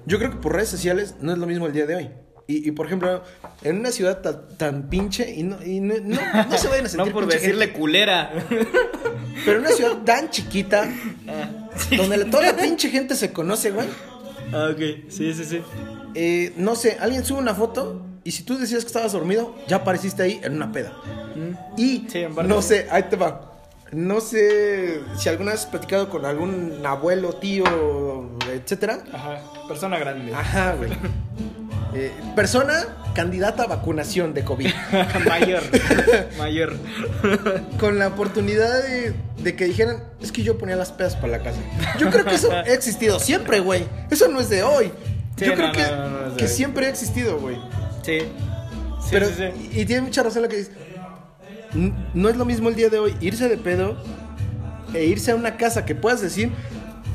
Yo 0.05 0.17
creo 0.19 0.31
que 0.31 0.37
por 0.37 0.53
redes 0.53 0.69
sociales 0.69 1.15
no 1.21 1.31
es 1.31 1.37
lo 1.37 1.47
mismo 1.47 1.65
el 1.65 1.73
día 1.73 1.85
de 1.85 1.95
hoy. 1.95 2.09
Y, 2.45 2.67
y, 2.67 2.71
por 2.71 2.87
ejemplo, 2.87 3.23
en 3.63 3.79
una 3.79 3.91
ciudad 3.91 4.19
tan, 4.21 4.49
tan 4.57 4.89
pinche, 4.89 5.33
y 5.33 5.43
no, 5.43 5.63
y 5.65 5.79
no, 5.79 5.95
no, 6.03 6.19
no 6.49 6.57
se 6.57 6.67
vayan 6.67 6.85
a 6.85 6.89
sentir 6.89 7.07
No 7.07 7.13
por 7.13 7.25
decirle 7.25 7.65
gente, 7.67 7.79
culera. 7.79 8.33
pero 9.45 9.59
en 9.59 9.65
una 9.65 9.69
ciudad 9.71 9.97
tan 10.03 10.29
chiquita, 10.29 10.89
donde 11.97 12.17
la- 12.17 12.29
toda 12.29 12.43
la 12.51 12.55
pinche 12.55 12.89
gente 12.89 13.15
se 13.15 13.31
conoce, 13.31 13.71
güey. 13.71 13.87
ah, 14.53 14.69
ok, 14.71 15.09
sí, 15.09 15.33
sí, 15.33 15.45
sí. 15.45 15.61
eh, 16.15 16.53
no 16.57 16.75
sé, 16.75 16.97
alguien 16.99 17.23
sube 17.25 17.39
una 17.39 17.53
foto 17.55 18.01
y 18.23 18.31
si 18.31 18.43
tú 18.43 18.57
decías 18.57 18.83
que 18.83 18.87
estabas 18.87 19.11
dormido, 19.13 19.55
ya 19.67 19.77
apareciste 19.77 20.23
ahí 20.23 20.39
en 20.43 20.53
una 20.55 20.71
peda. 20.71 20.93
Y 21.77 22.05
Sí, 22.09 22.25
no 22.45 22.61
sé, 22.61 22.87
ahí 22.91 23.03
te 23.03 23.15
va. 23.15 23.49
No 23.91 24.21
sé 24.21 25.01
si 25.17 25.29
alguna 25.29 25.51
vez 25.51 25.61
has 25.61 25.65
platicado 25.67 26.09
con 26.09 26.25
algún 26.25 26.81
abuelo, 26.85 27.33
tío, 27.33 27.63
etcétera. 28.51 29.03
Ajá, 29.13 29.39
persona 29.67 29.97
grande. 29.99 30.33
Ajá, 30.33 30.75
güey. 30.75 30.91
Eh, 31.95 32.11
persona 32.35 32.87
candidata 33.13 33.63
a 33.63 33.67
vacunación 33.67 34.33
de 34.33 34.43
COVID. 34.43 34.71
mayor, 35.27 35.63
mayor. 36.37 36.77
Con 37.79 37.99
la 37.99 38.07
oportunidad 38.07 38.83
de, 38.83 39.13
de 39.37 39.55
que 39.55 39.65
dijeran, 39.65 40.03
es 40.21 40.31
que 40.31 40.43
yo 40.43 40.57
ponía 40.57 40.75
las 40.75 40.91
pedas 40.91 41.15
para 41.15 41.37
la 41.37 41.43
casa. 41.43 41.59
Yo 41.99 42.09
creo 42.09 42.25
que 42.25 42.35
eso 42.35 42.51
ha 42.51 42.61
existido 42.61 43.19
siempre, 43.19 43.59
güey. 43.59 43.85
Eso 44.09 44.27
no 44.27 44.39
es 44.39 44.49
de 44.49 44.63
hoy. 44.63 44.91
Sí, 45.37 45.45
yo 45.45 45.55
no, 45.55 45.55
creo 45.55 45.67
no, 45.67 45.73
que, 45.73 46.29
no, 46.31 46.37
que 46.37 46.47
siempre 46.47 46.85
ha 46.85 46.89
existido, 46.89 47.39
güey. 47.39 47.57
Sí. 48.03 48.19
Sí, 48.19 49.09
Pero, 49.11 49.27
sí, 49.27 49.33
sí. 49.37 49.69
Y, 49.73 49.81
y 49.81 49.85
tiene 49.85 50.01
mucha 50.03 50.23
razón 50.23 50.43
lo 50.43 50.49
que 50.49 50.57
dice. 50.57 50.71
No 52.13 52.29
es 52.29 52.37
lo 52.37 52.45
mismo 52.45 52.69
el 52.69 52.75
día 52.75 52.89
de 52.89 52.99
hoy 52.99 53.15
irse 53.19 53.49
de 53.49 53.57
pedo 53.57 53.97
e 54.93 55.05
irse 55.05 55.31
a 55.31 55.35
una 55.35 55.57
casa 55.57 55.85
que 55.85 55.95
puedas 55.95 56.21
decir. 56.21 56.51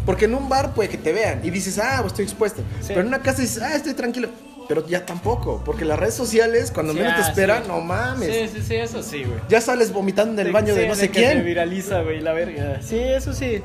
Porque 0.04 0.24
en 0.24 0.34
un 0.34 0.48
bar 0.48 0.72
puede 0.72 0.88
que 0.88 0.96
te 0.96 1.12
vean 1.12 1.40
y 1.44 1.50
dices, 1.50 1.78
ah, 1.78 1.98
pues 2.00 2.12
estoy 2.12 2.24
expuesto. 2.24 2.62
Sí. 2.80 2.88
Pero 2.88 3.02
en 3.02 3.08
una 3.08 3.20
casa 3.20 3.42
dices, 3.42 3.62
ah, 3.62 3.74
estoy 3.74 3.92
tranquilo. 3.92 4.30
Pero 4.68 4.86
ya 4.86 5.06
tampoco, 5.06 5.62
porque 5.64 5.84
las 5.86 5.98
redes 5.98 6.12
sociales, 6.14 6.70
cuando 6.70 6.92
menos 6.92 7.14
te 7.16 7.22
esperan, 7.22 7.66
no 7.66 7.80
mames. 7.80 8.50
Sí, 8.50 8.58
sí, 8.58 8.62
sí, 8.66 8.74
eso 8.74 9.02
sí, 9.02 9.24
güey. 9.24 9.40
Ya 9.48 9.60
sales 9.62 9.92
vomitando 9.92 10.40
en 10.42 10.46
el 10.48 10.52
baño 10.52 10.74
de 10.74 10.86
no 10.86 10.94
sé 10.94 11.08
que 11.10 11.20
Se 11.20 11.26
quién. 11.32 11.44
viraliza, 11.44 12.02
güey, 12.02 12.20
la 12.20 12.34
verga. 12.34 12.80
Sí, 12.82 12.98
eso 12.98 13.32
sí. 13.32 13.62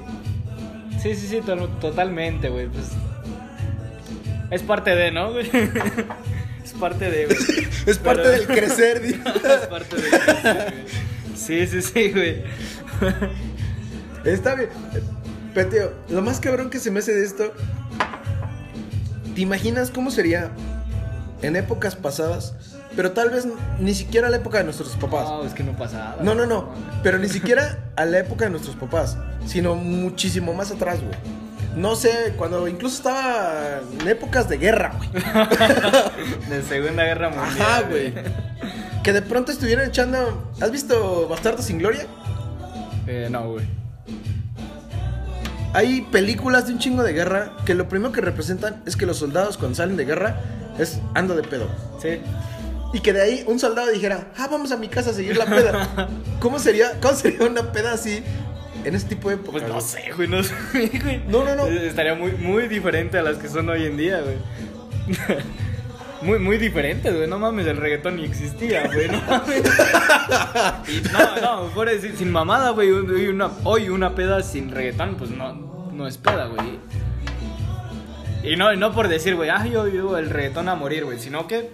Sí, 1.02 1.14
sí, 1.16 1.28
sí, 1.28 1.42
to- 1.42 1.68
totalmente, 1.82 2.48
güey. 2.48 2.68
Pues. 2.68 2.86
Es 4.50 4.64
parte 4.64 4.96
de, 4.96 5.12
¿no, 5.12 5.32
güey? 5.34 5.50
Es 6.64 6.72
parte 6.72 7.12
de, 7.12 7.26
güey. 7.26 7.38
Es 7.86 7.98
parte 7.98 8.22
Pero- 8.24 8.30
del 8.32 8.48
crecer. 8.48 9.02
di- 9.06 9.10
es 9.22 9.68
parte 9.68 9.96
de. 9.98 10.10
güey. 10.10 10.74
Sí, 11.36 11.68
sí, 11.68 11.82
sí, 11.82 12.12
güey. 12.14 12.44
Está 14.24 14.56
bien. 14.56 14.70
Pero, 15.54 15.70
tío, 15.70 15.92
lo 16.10 16.22
más 16.22 16.40
cabrón 16.40 16.70
que 16.70 16.80
se 16.80 16.90
me 16.92 17.00
hace 17.00 17.14
de 17.14 17.26
esto. 17.26 17.52
¿Te 19.36 19.42
imaginas 19.42 19.90
cómo 19.92 20.10
sería 20.12 20.52
en 21.44 21.56
épocas 21.56 21.96
pasadas? 21.96 22.56
Pero 22.96 23.12
tal 23.12 23.30
vez 23.30 23.48
ni 23.80 23.94
siquiera 23.94 24.28
a 24.28 24.30
la 24.30 24.38
época 24.38 24.60
de 24.60 24.64
nuestros 24.64 24.90
papás. 24.96 25.28
No, 25.28 25.44
es 25.44 25.54
que 25.54 25.64
no 25.64 25.74
pasa 25.74 25.98
nada. 25.98 26.18
No, 26.22 26.36
no, 26.36 26.46
no. 26.46 26.70
Pero 27.02 27.18
ni 27.18 27.28
siquiera 27.28 27.92
a 27.96 28.06
la 28.06 28.20
época 28.20 28.46
de 28.46 28.52
nuestros 28.52 28.76
papás. 28.76 29.18
Sino 29.46 29.76
muchísimo 29.76 30.54
más 30.54 30.72
atrás, 30.72 31.00
güey. 31.02 31.16
No 31.76 31.96
sé, 31.96 32.34
cuando 32.38 32.68
incluso 32.68 32.98
estaba 32.98 33.80
en 34.00 34.08
épocas 34.08 34.48
de 34.48 34.58
guerra, 34.58 34.94
güey. 34.96 35.10
De 36.50 36.62
Segunda 36.62 37.04
Guerra 37.04 37.30
Mundial. 37.30 37.62
Ajá, 37.62 37.82
güey. 37.90 38.14
Que 39.02 39.12
de 39.12 39.24
pronto 39.24 39.52
estuvieran 39.52 39.88
echando. 39.88 40.52
¿Has 40.62 40.72
visto 40.72 41.28
Bastardo 41.28 41.64
sin 41.64 41.80
Gloria? 41.80 42.06
Eh, 43.08 43.28
no, 43.32 43.54
güey. 43.54 43.66
Hay 45.74 46.02
películas 46.12 46.68
de 46.68 46.74
un 46.74 46.80
chingo 46.80 47.02
de 47.02 47.14
guerra 47.14 47.54
que 47.66 47.74
lo 47.74 47.90
primero 47.90 48.12
que 48.12 48.22
representan 48.22 48.84
es 48.86 48.96
que 48.96 49.08
los 49.08 49.18
soldados 49.18 49.58
cuando 49.58 49.76
salen 49.76 49.98
de 49.98 50.06
guerra 50.06 50.36
es 50.78 51.00
ando 51.14 51.36
de 51.36 51.44
pedo. 51.44 51.68
Sí. 52.02 52.20
Y 52.94 53.00
que 53.00 53.12
de 53.12 53.22
ahí 53.22 53.44
un 53.48 53.60
soldado 53.60 53.90
dijera, 53.92 54.32
ah, 54.38 54.48
vamos 54.52 54.72
a 54.72 54.78
mi 54.78 54.88
casa 54.88 55.10
a 55.10 55.14
seguir 55.14 55.36
la 55.36 55.46
peda. 55.46 56.10
¿Cómo 56.40 56.60
sería, 56.60 57.00
cómo 57.02 57.16
sería 57.16 57.48
una 57.48 57.72
peda 57.72 57.94
así 57.94 58.24
en 58.86 58.94
ese 58.94 59.08
tipo 59.08 59.30
de 59.30 59.36
época? 59.36 59.52
Pues 59.60 59.68
no 59.68 59.82
sé, 59.82 60.12
güey, 60.16 60.28
no 60.28 60.44
sé, 60.44 60.54
güey. 61.04 61.24
No, 61.28 61.44
no, 61.44 61.56
no. 61.56 61.66
Estaría 61.68 62.14
muy, 62.14 62.34
muy 62.34 62.68
diferente 62.68 63.18
a 63.18 63.24
las 63.24 63.38
que 63.38 63.50
son 63.50 63.68
hoy 63.70 63.86
en 63.86 63.98
día, 63.98 64.22
güey. 64.22 64.38
Muy, 66.22 66.40
muy 66.40 66.58
diferentes, 66.58 67.14
güey. 67.14 67.28
No 67.28 67.38
mames, 67.38 67.68
el 67.68 67.76
reggaetón 67.76 68.16
ni 68.16 68.24
existía, 68.24 68.88
güey. 68.88 69.10
No 69.10 69.22
mames. 69.28 69.62
No, 71.12 71.42
no, 71.42 71.70
por 71.74 71.90
decir, 71.90 72.16
sin 72.18 72.32
mamada, 72.32 72.70
güey. 72.70 72.90
Hoy 72.92 73.28
una, 73.28 73.52
hoy 73.66 73.90
una 73.90 74.16
peda 74.16 74.42
sin 74.42 74.72
reggaetón, 74.72 75.16
pues 75.16 75.32
no, 75.32 75.54
no 75.92 76.08
es 76.08 76.18
peda, 76.18 76.46
güey. 76.46 76.80
Y 78.44 78.56
no, 78.58 78.74
y 78.74 78.78
no 78.78 78.94
por 78.94 79.08
decir, 79.08 79.36
güey, 79.36 79.50
ah, 79.50 79.66
yo 79.66 79.86
vivo 79.86 80.18
el 80.18 80.30
reggaetón 80.30 80.68
a 80.70 80.76
morir, 80.76 81.06
güey, 81.06 81.20
sino 81.20 81.48
que 81.48 81.70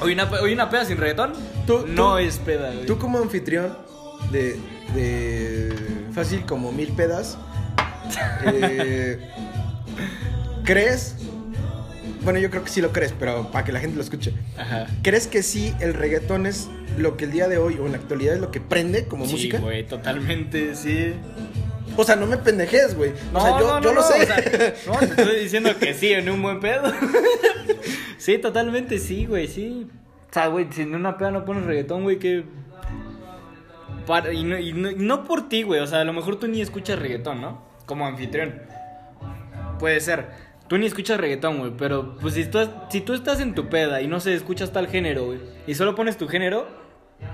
hoy 0.00 0.12
una, 0.12 0.24
hoy 0.40 0.52
una 0.52 0.68
peda 0.68 0.84
sin 0.84 0.98
reggaetón 0.98 1.32
Tú- 1.66 1.86
no 1.86 2.12
tú- 2.12 2.18
es 2.18 2.38
peda, 2.38 2.70
güey. 2.72 2.86
Tú 2.86 2.98
como 2.98 3.18
anfitrión 3.18 3.76
de, 4.30 4.58
de 4.94 5.74
fácil 6.14 6.44
como 6.44 6.72
mil 6.72 6.88
pedas, 6.92 7.38
eh, 8.44 9.18
¿crees? 10.64 11.16
Bueno, 12.22 12.38
yo 12.38 12.50
creo 12.50 12.62
que 12.62 12.70
sí 12.70 12.80
lo 12.80 12.92
crees, 12.92 13.12
pero 13.18 13.50
para 13.50 13.64
que 13.64 13.72
la 13.72 13.80
gente 13.80 13.96
lo 13.96 14.02
escuche. 14.02 14.32
Ajá. 14.56 14.86
¿Crees 15.02 15.26
que 15.26 15.42
sí 15.42 15.74
el 15.80 15.94
reggaetón 15.94 16.46
es 16.46 16.68
lo 16.96 17.16
que 17.16 17.24
el 17.24 17.32
día 17.32 17.48
de 17.48 17.58
hoy 17.58 17.78
o 17.80 17.86
en 17.86 17.92
la 17.92 17.98
actualidad 17.98 18.34
es 18.34 18.40
lo 18.40 18.50
que 18.52 18.60
prende 18.60 19.06
como 19.06 19.24
Sí, 19.26 19.32
música? 19.32 19.58
güey, 19.58 19.84
totalmente, 19.86 20.74
sí. 20.76 21.14
O 21.96 22.04
sea, 22.04 22.16
no 22.16 22.26
me 22.26 22.36
pendejes, 22.38 22.96
güey. 22.96 23.12
O 23.32 23.40
sea, 23.40 23.58
yo, 23.58 23.80
yo 23.80 23.92
lo 23.92 24.02
sé. 24.02 24.22
o 24.22 24.26
sea, 24.26 24.36
no, 24.86 24.98
te 24.98 25.04
estoy 25.06 25.40
diciendo 25.40 25.70
que 25.78 25.94
sí, 25.94 26.12
en 26.12 26.28
un 26.30 26.42
buen 26.42 26.60
pedo. 26.60 26.92
sí, 28.18 28.38
totalmente 28.38 28.98
sí, 28.98 29.26
güey, 29.26 29.48
sí. 29.48 29.88
O 30.30 30.32
sea, 30.34 30.46
güey, 30.48 30.66
si 30.70 30.82
en 30.82 30.94
una 30.94 31.18
peda 31.18 31.30
no 31.30 31.44
pones 31.44 31.64
reggaetón, 31.64 32.02
güey, 32.04 32.18
que... 32.18 32.44
Para- 34.06 34.32
y, 34.32 34.42
no, 34.44 34.58
y 34.58 34.72
no- 34.72 34.92
no 34.92 35.24
por 35.24 35.48
ti, 35.48 35.62
güey, 35.62 35.80
o 35.80 35.86
sea, 35.86 36.00
a 36.00 36.04
lo 36.04 36.12
mejor 36.12 36.36
tú 36.36 36.48
ni 36.48 36.60
escuchas 36.60 36.98
reggaetón, 36.98 37.40
¿no? 37.40 37.62
Como 37.86 38.06
anfitrión. 38.06 38.62
Puede 39.78 40.00
ser. 40.00 40.26
Tú 40.68 40.78
ni 40.78 40.86
escuchas 40.86 41.18
reggaetón, 41.20 41.58
güey, 41.58 41.72
pero 41.76 42.16
pues 42.16 42.34
si 42.34 42.46
tú, 42.46 42.58
si 42.90 43.00
tú 43.02 43.12
estás 43.14 43.40
en 43.40 43.54
tu 43.54 43.68
peda 43.68 44.00
y 44.00 44.06
no 44.08 44.20
se 44.20 44.34
escuchas 44.34 44.72
tal 44.72 44.88
género, 44.88 45.26
güey, 45.26 45.40
y 45.66 45.74
solo 45.74 45.94
pones 45.94 46.16
tu 46.16 46.28
género, 46.28 46.66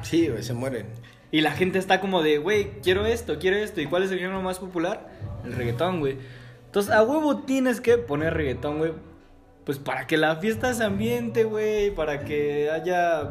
Sí, 0.03 0.29
güey, 0.29 0.43
se 0.43 0.53
mueren. 0.53 0.87
Y 1.31 1.43
la 1.43 1.53
gente 1.53 1.79
está 1.79 2.01
como 2.01 2.23
de, 2.23 2.39
güey, 2.39 2.81
quiero 2.83 3.05
esto, 3.05 3.39
quiero 3.39 3.57
esto. 3.57 3.81
¿Y 3.81 3.87
cuál 3.87 4.03
es 4.03 4.11
el 4.11 4.19
género 4.19 4.41
más 4.41 4.59
popular? 4.59 5.09
El 5.45 5.53
reggaetón, 5.53 6.01
güey. 6.01 6.17
Entonces, 6.67 6.93
a 6.93 7.03
huevo 7.03 7.43
tienes 7.43 7.81
que 7.81 7.99
poner 7.99 8.35
reggaetón, 8.35 8.79
güey. 8.79 8.93
Pues 9.65 9.79
para 9.79 10.07
que 10.07 10.17
la 10.17 10.37
fiesta 10.37 10.73
se 10.73 10.85
ambiente, 10.85 11.45
güey. 11.45 11.95
Para 11.95 12.25
que 12.25 12.71
haya 12.71 13.31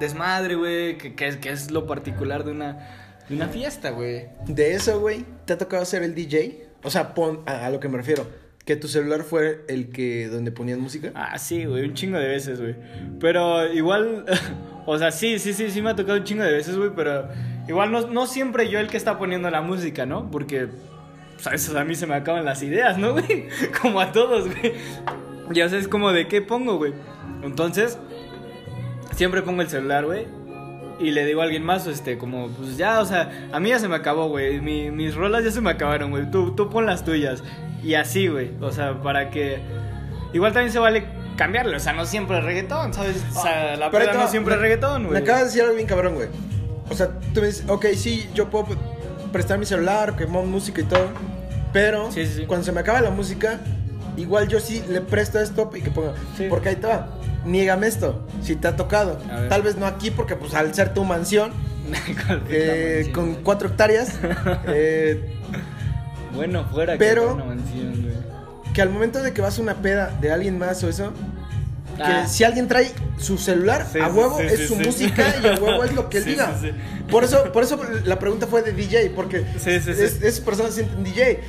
desmadre, 0.00 0.56
güey. 0.56 0.98
Que, 0.98 1.14
es, 1.28 1.70
lo 1.70 1.86
particular 1.86 2.42
de 2.42 2.50
una, 2.50 3.16
de 3.28 3.36
una 3.36 3.46
fiesta, 3.46 3.90
güey. 3.90 4.28
De 4.46 4.74
eso, 4.74 4.98
güey, 4.98 5.24
¿te 5.44 5.52
ha 5.52 5.58
tocado 5.58 5.84
ser 5.84 6.02
el 6.02 6.16
DJ? 6.16 6.68
O 6.82 6.90
sea, 6.90 7.14
pon, 7.14 7.42
a 7.46 7.70
lo 7.70 7.78
que 7.78 7.88
me 7.88 7.96
refiero. 7.96 8.26
Que 8.64 8.76
tu 8.76 8.88
celular 8.88 9.24
fue 9.24 9.64
el 9.68 9.90
que 9.90 10.28
donde 10.28 10.50
ponías 10.50 10.78
música. 10.78 11.12
Ah, 11.14 11.38
sí, 11.38 11.66
güey, 11.66 11.84
un 11.84 11.94
chingo 11.94 12.18
de 12.18 12.26
veces, 12.26 12.60
güey. 12.60 12.74
Pero 13.20 13.70
igual, 13.72 14.24
o 14.86 14.98
sea, 14.98 15.10
sí, 15.10 15.38
sí, 15.38 15.52
sí, 15.52 15.70
sí 15.70 15.82
me 15.82 15.90
ha 15.90 15.96
tocado 15.96 16.18
un 16.18 16.24
chingo 16.24 16.44
de 16.44 16.52
veces, 16.52 16.76
güey, 16.76 16.90
pero 16.96 17.28
igual 17.68 17.92
no, 17.92 18.06
no 18.08 18.26
siempre 18.26 18.70
yo 18.70 18.78
el 18.78 18.88
que 18.88 18.96
está 18.96 19.18
poniendo 19.18 19.50
la 19.50 19.60
música, 19.60 20.06
¿no? 20.06 20.30
Porque, 20.30 20.68
pues 21.34 21.46
a 21.46 21.50
veces 21.50 21.74
a 21.74 21.84
mí 21.84 21.94
se 21.94 22.06
me 22.06 22.14
acaban 22.14 22.44
las 22.44 22.62
ideas, 22.62 22.96
¿no, 22.96 23.12
güey? 23.20 23.48
Como 23.82 24.00
a 24.00 24.12
todos, 24.12 24.46
güey. 24.46 24.72
Ya 25.52 25.68
sabes 25.68 25.88
como 25.88 26.12
de 26.12 26.26
qué 26.26 26.40
pongo, 26.40 26.78
güey. 26.78 26.94
Entonces, 27.42 27.98
siempre 29.14 29.42
pongo 29.42 29.60
el 29.60 29.68
celular, 29.68 30.06
güey. 30.06 30.26
Y 31.00 31.10
le 31.10 31.26
digo 31.26 31.40
a 31.40 31.44
alguien 31.44 31.64
más, 31.64 31.86
este, 31.86 32.18
como, 32.18 32.48
pues 32.48 32.76
ya, 32.76 33.00
o 33.00 33.04
sea, 33.04 33.48
a 33.52 33.58
mí 33.60 33.70
ya 33.70 33.78
se 33.78 33.88
me 33.88 33.96
acabó, 33.96 34.28
güey. 34.28 34.60
Mi- 34.60 34.90
mis 34.90 35.14
rolas 35.14 35.44
ya 35.44 35.50
se 35.50 35.60
me 35.60 35.70
acabaron, 35.70 36.10
güey. 36.10 36.30
Tú, 36.30 36.52
tú 36.54 36.70
pon 36.70 36.86
las 36.86 37.04
tuyas. 37.04 37.42
Y 37.82 37.94
así, 37.94 38.28
güey. 38.28 38.52
O 38.60 38.70
sea, 38.72 39.02
para 39.02 39.30
que. 39.30 39.58
Igual 40.32 40.52
también 40.52 40.72
se 40.72 40.78
vale 40.78 41.04
cambiarle. 41.36 41.76
O 41.76 41.80
sea, 41.80 41.92
no 41.92 42.06
siempre 42.06 42.38
es 42.38 42.44
reggaetón, 42.44 42.94
¿sabes? 42.94 43.24
O 43.36 43.42
sea, 43.42 43.76
la 43.76 43.90
Pero 43.90 44.04
peda 44.10 44.14
no 44.22 44.28
siempre 44.28 44.52
me- 44.52 44.56
es 44.56 44.62
reggaetón, 44.62 45.02
Me 45.02 45.08
güey. 45.08 45.22
acabas 45.22 45.40
de 45.40 45.46
decir 45.46 45.62
algo 45.62 45.74
bien 45.74 45.86
cabrón, 45.88 46.14
güey. 46.14 46.28
O 46.90 46.94
sea, 46.94 47.08
tú 47.34 47.40
me 47.40 47.48
dices, 47.48 47.64
ok, 47.68 47.86
sí, 47.96 48.28
yo 48.34 48.48
puedo 48.50 48.66
prestar 49.32 49.58
mi 49.58 49.66
celular, 49.66 50.14
que 50.16 50.26
pongo 50.26 50.44
música 50.46 50.80
y 50.80 50.84
todo. 50.84 51.08
Pero 51.72 52.10
Sí, 52.12 52.24
sí, 52.26 52.32
sí. 52.36 52.46
cuando 52.46 52.64
se 52.64 52.70
me 52.72 52.80
acaba 52.80 53.00
la 53.00 53.10
música, 53.10 53.60
igual 54.16 54.48
yo 54.48 54.60
sí 54.60 54.82
le 54.88 55.00
presto 55.00 55.40
stop 55.40 55.76
y 55.76 55.80
que 55.82 55.90
ponga. 55.90 56.12
Sí. 56.36 56.46
Porque 56.48 56.70
ahí 56.70 56.76
te 56.76 56.86
va. 56.86 57.08
Niégame 57.44 57.86
esto, 57.86 58.26
si 58.42 58.56
te 58.56 58.68
ha 58.68 58.76
tocado. 58.76 59.18
Tal 59.48 59.62
vez 59.62 59.76
no 59.76 59.86
aquí, 59.86 60.10
porque 60.10 60.34
pues 60.36 60.54
al 60.54 60.74
ser 60.74 60.94
tu 60.94 61.04
mansión, 61.04 61.52
¿Cuál 62.26 62.40
fue 62.40 62.58
la 62.58 62.74
eh, 62.74 62.94
mansión, 62.96 63.12
con 63.12 63.34
cuatro 63.42 63.68
hectáreas, 63.68 64.18
eh, 64.66 65.34
Bueno, 66.34 66.64
fuera 66.72 66.96
Pero- 66.98 67.26
que 67.28 67.32
una 67.34 67.44
mansión, 67.44 68.02
güey. 68.02 68.72
que 68.72 68.82
al 68.82 68.88
momento 68.90 69.22
de 69.22 69.32
que 69.32 69.40
vas 69.42 69.58
a 69.58 69.62
una 69.62 69.74
peda 69.74 70.16
de 70.20 70.32
alguien 70.32 70.58
más 70.58 70.82
o 70.84 70.88
eso, 70.88 71.12
que 71.96 72.02
Ah. 72.02 72.26
si 72.26 72.44
alguien 72.44 72.68
trae 72.68 72.90
su 73.18 73.38
celular, 73.38 73.86
Sí, 73.92 73.98
a 74.00 74.08
huevo 74.08 74.38
sí, 74.38 74.46
es 74.46 74.58
sí, 74.60 74.66
su 74.68 74.76
sí. 74.76 74.82
música 74.84 75.24
y 75.42 75.46
a 75.46 75.54
huevo 75.54 75.84
es 75.84 75.92
lo 75.94 76.08
que 76.10 76.18
él 76.18 76.24
Sí, 76.24 76.30
diga. 76.30 76.56
sí, 76.60 76.68
sí. 76.68 76.74
Por 77.10 77.24
eso, 77.24 77.52
por 77.52 77.62
eso 77.62 77.80
la 78.04 78.18
pregunta 78.18 78.46
fue 78.46 78.62
de 78.62 78.72
DJ, 78.72 79.10
porque 79.14 79.44
Sí, 79.58 79.80
sí, 79.80 79.94
sí. 79.94 80.02
es- 80.02 80.22
esas 80.22 80.40
personas 80.40 80.74
se 80.74 80.84
sienten 80.84 81.04
DJ. 81.04 81.40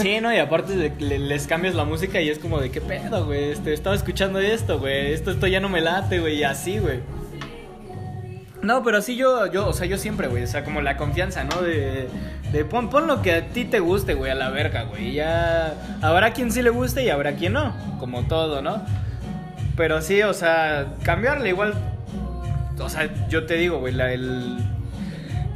Sí, 0.00 0.20
no, 0.22 0.32
y 0.32 0.38
aparte 0.38 0.74
de 0.76 0.94
que 0.94 1.04
le- 1.04 1.18
les 1.18 1.46
cambias 1.46 1.74
la 1.74 1.84
música 1.84 2.20
y 2.20 2.28
es 2.30 2.38
como 2.38 2.60
de 2.60 2.70
qué 2.70 2.80
pedo, 2.80 3.26
güey. 3.26 3.50
Este, 3.52 3.72
estaba 3.72 3.94
escuchando 3.94 4.38
esto, 4.38 4.78
güey. 4.78 5.12
Esto, 5.12 5.30
esto 5.30 5.46
ya 5.46 5.60
no 5.60 5.68
me 5.68 5.80
late, 5.80 6.18
güey. 6.20 6.36
Y 6.38 6.44
así, 6.44 6.78
güey. 6.78 7.00
No, 8.62 8.84
pero 8.84 9.02
sí 9.02 9.16
yo, 9.16 9.50
yo, 9.50 9.66
o 9.68 9.72
sea, 9.72 9.86
yo 9.88 9.98
siempre, 9.98 10.28
güey. 10.28 10.44
O 10.44 10.46
sea, 10.46 10.62
como 10.64 10.82
la 10.82 10.96
confianza, 10.96 11.42
¿no? 11.42 11.60
De, 11.62 12.08
de 12.52 12.64
pon, 12.64 12.90
pon 12.90 13.08
lo 13.08 13.20
que 13.20 13.32
a 13.34 13.46
ti 13.48 13.64
te 13.64 13.80
guste, 13.80 14.14
güey, 14.14 14.30
a 14.30 14.36
la 14.36 14.50
verga, 14.50 14.84
güey. 14.84 15.08
Y 15.08 15.14
Ya 15.14 15.74
habrá 16.00 16.32
quien 16.32 16.52
sí 16.52 16.62
le 16.62 16.70
guste 16.70 17.02
y 17.02 17.08
habrá 17.10 17.32
quien 17.34 17.54
no. 17.54 17.74
Como 17.98 18.22
todo, 18.28 18.62
¿no? 18.62 18.84
Pero 19.76 20.02
sí, 20.02 20.22
o 20.22 20.34
sea, 20.34 20.94
cambiarle 21.02 21.48
igual. 21.48 21.74
O 22.78 22.88
sea, 22.88 23.08
yo 23.28 23.46
te 23.46 23.54
digo, 23.54 23.78
güey, 23.78 23.94
la, 23.94 24.12
el, 24.12 24.58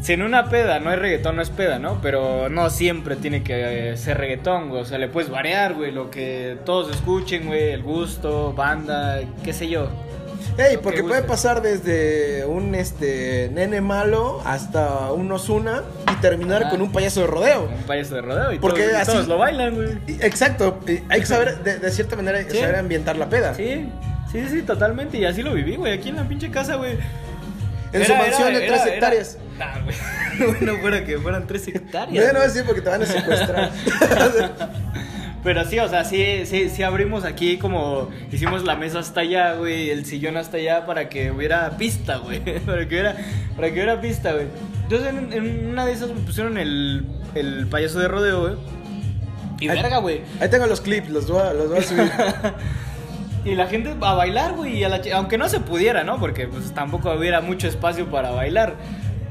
si 0.01 0.13
en 0.13 0.23
una 0.23 0.49
peda 0.49 0.79
no 0.79 0.91
hay 0.91 0.97
reggaetón, 0.97 1.35
no 1.35 1.43
es 1.43 1.51
peda, 1.51 1.79
¿no? 1.81 1.99
Pero 2.01 2.49
no 2.49 2.71
siempre 2.71 3.17
tiene 3.17 3.43
que 3.43 3.91
eh, 3.91 3.97
ser 3.97 4.19
reggaetón, 4.19 4.69
güey. 4.69 4.83
O 4.83 4.85
sea, 4.85 4.99
le 4.99 5.09
puedes 5.09 5.31
variar, 5.31 5.75
güey, 5.75 5.91
lo 5.91 6.11
que 6.11 6.57
todos 6.65 6.95
escuchen, 6.95 7.47
güey, 7.47 7.71
el 7.71 7.83
gusto, 7.83 8.53
banda, 8.53 9.21
qué 9.43 9.53
sé 9.53 9.69
yo. 9.69 9.89
Ey, 10.59 10.79
porque 10.79 11.03
que 11.03 11.05
puede 11.09 11.23
pasar 11.23 11.61
desde 11.63 12.45
un 12.47 12.75
este 12.75 13.51
nene 13.53 13.81
malo 13.81 14.41
hasta 14.45 15.13
un 15.13 15.31
Osuna 15.31 15.83
y 16.11 16.17
terminar 16.21 16.65
Ah. 16.67 16.71
con 16.71 16.81
un 16.81 16.91
payaso 16.93 17.21
de 17.21 17.27
rodeo. 17.27 17.65
Un 17.65 17.83
payaso 17.85 18.15
de 18.15 18.23
rodeo 18.23 18.53
y, 18.53 18.59
Porque 18.59 18.83
todos, 18.85 18.93
y 18.95 19.01
así- 19.01 19.13
todos 19.13 19.29
lo 19.29 19.39
bailan, 19.39 19.75
güey. 19.75 19.99
Exacto, 20.21 20.81
hay 21.09 21.21
que 21.21 21.27
saber, 21.27 21.59
de, 21.63 21.79
de 21.79 21.91
cierta 21.91 22.17
manera, 22.17 22.39
hay 22.39 22.45
que 22.47 22.53
Sí. 22.53 22.61
saber 22.61 22.77
ambientar 22.77 23.17
la 23.17 23.29
peda. 23.29 23.55
Sí, 23.55 23.89
sí, 24.33 24.49
sí, 24.51 24.63
totalmente. 24.63 25.19
Y 25.19 25.25
así 25.27 25.43
lo 25.43 25.53
viví, 25.53 25.77
güey, 25.77 25.93
aquí 25.93 26.09
en 26.09 26.17
la 26.17 26.25
pinche 26.27 26.51
casa, 26.51 26.77
güey. 26.77 26.97
En 27.93 28.05
su 28.05 28.15
mansión 28.15 28.53
de 28.53 28.61
tres 28.61 28.87
hectáreas. 28.87 29.39
Nah, 29.59 29.79
güey. 29.83 29.97
Bueno, 30.59 30.77
fuera 30.83 31.03
que 31.05 31.19
fueran 31.19 31.47
tres 31.47 31.67
hectáreas. 31.69 32.27
No, 32.27 32.33
no 32.39 32.41
decir 32.45 32.65
porque 32.67 32.81
te 32.83 32.91
van 32.91 33.03
a 33.03 33.07
secuestrar. 33.07 33.71
Pero 35.43 35.65
sí, 35.65 35.79
o 35.79 35.89
sea, 35.89 36.05
sí, 36.05 36.45
sí, 36.45 36.69
sí 36.71 36.83
abrimos 36.83 37.25
aquí 37.25 37.57
como 37.57 38.09
hicimos 38.33 38.65
la 38.65 38.75
mesa 38.75 38.99
hasta 38.99 39.21
allá, 39.21 39.55
güey, 39.55 39.91
el 39.91 40.05
sillón 40.05 40.37
hasta 40.37 40.57
allá 40.57 40.87
para 40.87 41.09
que 41.09 41.31
hubiera 41.31 41.77
pista, 41.77 42.17
güey, 42.17 42.41
para 42.67 42.89
que 42.89 42.95
hubiera, 42.95 43.17
para 43.55 43.69
que 43.69 43.75
hubiera 43.75 44.01
pista, 44.01 44.33
güey. 44.33 44.47
Entonces 44.83 45.09
en, 45.09 45.33
en 45.33 45.69
una 45.69 45.87
de 45.87 45.93
esas 45.93 46.09
me 46.11 46.21
pusieron 46.21 46.59
el, 46.59 47.07
el 47.35 47.67
payaso 47.69 48.01
de 48.01 48.09
rodeo, 48.09 48.41
güey. 48.41 48.55
Y 49.61 49.69
verga, 49.69 49.99
güey. 49.99 50.21
Ahí 50.41 50.51
tengo 50.51 50.67
los 50.67 50.81
clips, 50.81 51.09
los 51.09 51.31
voy 51.31 51.41
a, 51.41 51.53
los 51.53 51.69
voy 51.69 51.79
a 51.79 51.83
subir. 51.83 52.11
Y 53.47 53.55
la 53.55 53.69
gente 53.69 53.95
a 54.01 54.15
bailar, 54.15 54.55
güey, 54.55 54.83
aunque 55.15 55.39
no 55.39 55.49
se 55.49 55.61
pudiera, 55.61 56.03
¿no? 56.03 56.19
Porque 56.19 56.49
pues 56.49 56.75
tampoco 56.75 57.13
hubiera 57.13 57.41
mucho 57.41 57.69
espacio 57.69 58.11
para 58.11 58.33
bailar. 58.33 58.75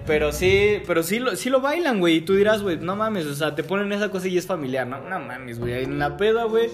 Pero 0.07 0.31
sí, 0.31 0.81
pero 0.85 1.01
sí 1.01 1.17
lo, 1.19 1.35
sí 1.35 1.49
lo 1.49 1.61
bailan, 1.61 1.99
güey. 1.99 2.17
Y 2.17 2.21
tú 2.21 2.35
dirás, 2.35 2.61
güey, 2.61 2.77
no 2.77 2.95
mames, 2.95 3.25
o 3.25 3.33
sea, 3.33 3.55
te 3.55 3.63
ponen 3.63 3.91
esa 3.91 4.09
cosa 4.09 4.27
y 4.27 4.37
es 4.37 4.45
familiar, 4.45 4.85
¿no? 4.85 4.99
No 5.01 5.19
mames, 5.19 5.57
güey. 5.59 5.83
En 5.83 5.97
la 5.97 6.15
peda, 6.17 6.43
güey, 6.43 6.69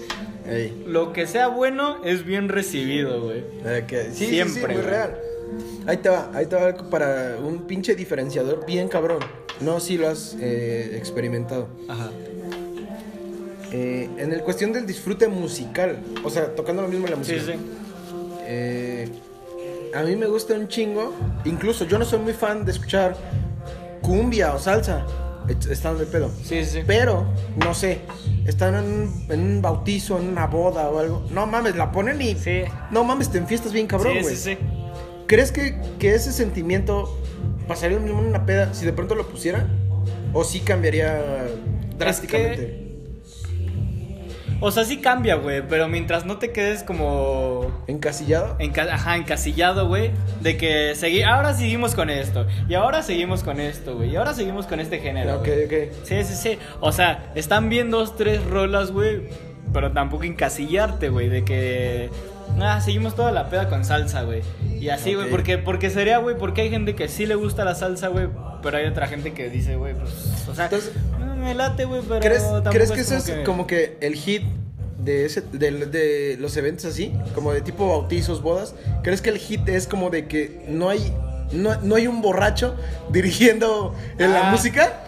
Ey, 0.46 0.84
lo 0.86 1.12
que 1.14 1.26
sea 1.26 1.48
bueno 1.48 2.04
es 2.04 2.24
bien 2.26 2.48
recibido, 2.50 3.22
güey. 3.22 3.42
eh, 3.64 3.84
que- 3.86 4.04
sí, 4.10 4.10
sí, 4.12 4.24
sí, 4.26 4.30
Siempre, 4.32 4.66
muy 4.66 4.74
güey. 4.82 4.86
real. 4.86 5.16
Ahí 5.86 5.96
te 5.98 6.08
va, 6.10 6.30
ahí 6.34 6.46
te 6.46 6.56
va 6.56 6.74
para 6.90 7.36
un 7.42 7.66
pinche 7.66 7.94
diferenciador 7.94 8.64
bien 8.66 8.88
cabrón. 8.88 9.20
No 9.60 9.80
si 9.80 9.96
lo 9.98 10.08
has 10.08 10.36
eh, 10.40 10.92
experimentado. 10.96 11.68
Ajá. 11.88 12.10
Eh, 13.72 14.08
en 14.18 14.32
el 14.32 14.40
cuestión 14.42 14.72
del 14.72 14.86
disfrute 14.86 15.28
musical, 15.28 15.98
o 16.22 16.28
sea, 16.30 16.54
tocando 16.54 16.82
lo 16.82 16.88
mismo 16.88 17.06
en 17.06 17.12
la 17.18 17.24
Sí, 17.24 17.32
música. 17.34 17.52
sí. 17.54 17.58
Eh, 18.46 19.08
a 19.94 20.02
mí 20.02 20.16
me 20.16 20.26
gusta 20.26 20.54
un 20.54 20.68
chingo. 20.68 21.12
Incluso 21.44 21.84
yo 21.86 21.98
no 21.98 22.04
soy 22.04 22.18
muy 22.20 22.32
fan 22.32 22.64
de 22.64 22.72
escuchar 22.72 23.16
cumbia 24.02 24.54
o 24.54 24.58
salsa. 24.58 25.04
est- 25.48 25.66
Estando 25.70 26.00
de 26.00 26.06
pedo. 26.06 26.30
Sí, 26.44 26.64
sí. 26.64 26.82
Pero, 26.86 27.26
no 27.56 27.74
sé, 27.74 28.00
están 28.46 28.74
en 28.76 28.84
un, 28.84 29.26
en 29.28 29.40
un 29.40 29.62
bautizo, 29.62 30.18
en 30.18 30.28
una 30.28 30.46
boda 30.46 30.88
o 30.88 30.98
algo. 30.98 31.26
No 31.30 31.46
mames, 31.46 31.74
la 31.76 31.90
ponen 31.92 32.20
y. 32.22 32.34
Sí. 32.36 32.62
No 32.90 33.02
mames, 33.04 33.30
te 33.30 33.38
enfiestas 33.38 33.72
bien 33.72 33.86
cabrón, 33.86 34.14
sí, 34.18 34.22
güey. 34.22 34.36
sí, 34.36 34.54
sí. 34.54 34.58
¿Crees 35.26 35.50
que, 35.52 35.80
que 35.98 36.14
ese 36.14 36.32
sentimiento 36.32 37.18
pasaría 37.66 37.96
lo 37.98 38.04
mismo 38.04 38.20
en 38.20 38.26
una 38.26 38.44
peda 38.46 38.72
si 38.74 38.84
de 38.84 38.92
pronto 38.92 39.14
lo 39.14 39.26
pusiera? 39.28 39.66
¿O 40.32 40.44
sí 40.44 40.60
cambiaría 40.60 41.20
drásticamente? 41.98 42.81
O 44.62 44.70
sea, 44.70 44.84
sí 44.84 44.98
cambia, 45.00 45.34
güey, 45.34 45.60
pero 45.68 45.88
mientras 45.88 46.24
no 46.24 46.38
te 46.38 46.52
quedes 46.52 46.82
como 46.84 47.82
¿Encasillado? 47.88 48.56
Enca- 48.58 48.88
ajá, 48.90 49.16
encasillado, 49.16 49.88
güey. 49.88 50.12
De 50.40 50.56
que 50.56 50.94
segui 50.94 51.22
ahora 51.22 51.52
seguimos 51.54 51.94
con 51.94 52.08
esto. 52.10 52.46
Y 52.68 52.74
ahora 52.74 53.02
seguimos 53.02 53.42
con 53.42 53.58
esto, 53.60 53.96
güey. 53.96 54.10
Y 54.10 54.16
ahora 54.16 54.34
seguimos 54.34 54.66
con 54.66 54.78
este 54.80 55.00
género. 55.00 55.36
ok, 55.40 55.48
güey. 55.68 55.88
ok. 55.88 55.94
Sí, 56.04 56.24
sí, 56.24 56.34
sí. 56.34 56.58
O 56.80 56.92
sea, 56.92 57.32
están 57.34 57.68
bien 57.68 57.90
dos, 57.90 58.16
tres 58.16 58.42
rolas, 58.44 58.92
güey. 58.92 59.22
pero 59.72 59.90
tampoco 59.92 60.24
encasillarte, 60.24 61.08
güey, 61.08 61.28
de 61.28 61.44
que 61.44 62.10
ah, 62.60 62.80
seguimos 62.80 63.14
toda 63.14 63.32
la 63.32 63.48
peda 63.48 63.68
con 63.68 63.84
salsa, 63.84 64.22
güey. 64.22 64.42
Y 64.80 64.88
así, 64.88 65.14
güey, 65.14 65.30
porque 65.30 65.58
porque 65.58 65.90
sería, 65.90 66.18
güey, 66.18 66.36
porque 66.36 66.62
hay 66.62 66.70
gente 66.70 66.94
que 66.94 67.08
sí 67.08 67.26
le 67.26 67.34
gusta 67.36 67.64
la 67.64 67.74
salsa, 67.74 68.08
güey, 68.08 68.28
pero 68.62 68.76
hay 68.78 68.86
otra 68.86 69.06
gente 69.06 69.32
que 69.32 69.48
dice, 69.50 69.76
güey, 69.76 69.94
pues, 69.94 70.10
o 70.48 70.54
sea, 70.54 70.64
Entonces, 70.64 70.92
"Ah, 71.20 71.34
me 71.36 71.54
late, 71.54 71.84
güey, 71.84 72.02
pero 72.06 72.20
¿Crees, 72.20 72.42
tampoco 72.42 72.70
¿crees 72.70 72.90
que 72.92 73.00
es 73.00 73.10
eso 73.12 73.32
es 73.34 73.44
como 73.46 73.66
que 73.66 73.96
el 74.00 74.14
hit 74.14 74.42
de, 74.98 75.24
ese, 75.24 75.40
de, 75.52 75.70
de 75.86 76.36
los 76.40 76.56
eventos 76.56 76.84
así? 76.86 77.12
Como 77.34 77.52
de 77.52 77.60
tipo 77.60 77.88
bautizos, 77.88 78.42
bodas. 78.42 78.74
¿Crees 79.02 79.20
que 79.22 79.30
el 79.30 79.38
hit 79.38 79.68
es 79.68 79.86
como 79.86 80.10
de 80.10 80.26
que 80.26 80.64
no 80.68 80.88
hay, 80.90 81.12
no, 81.52 81.74
no 81.82 81.94
hay 81.96 82.06
un 82.06 82.22
borracho 82.22 82.74
dirigiendo 83.10 83.94
en 84.18 84.32
la 84.32 84.48
Ah. 84.48 84.50
música? 84.50 85.04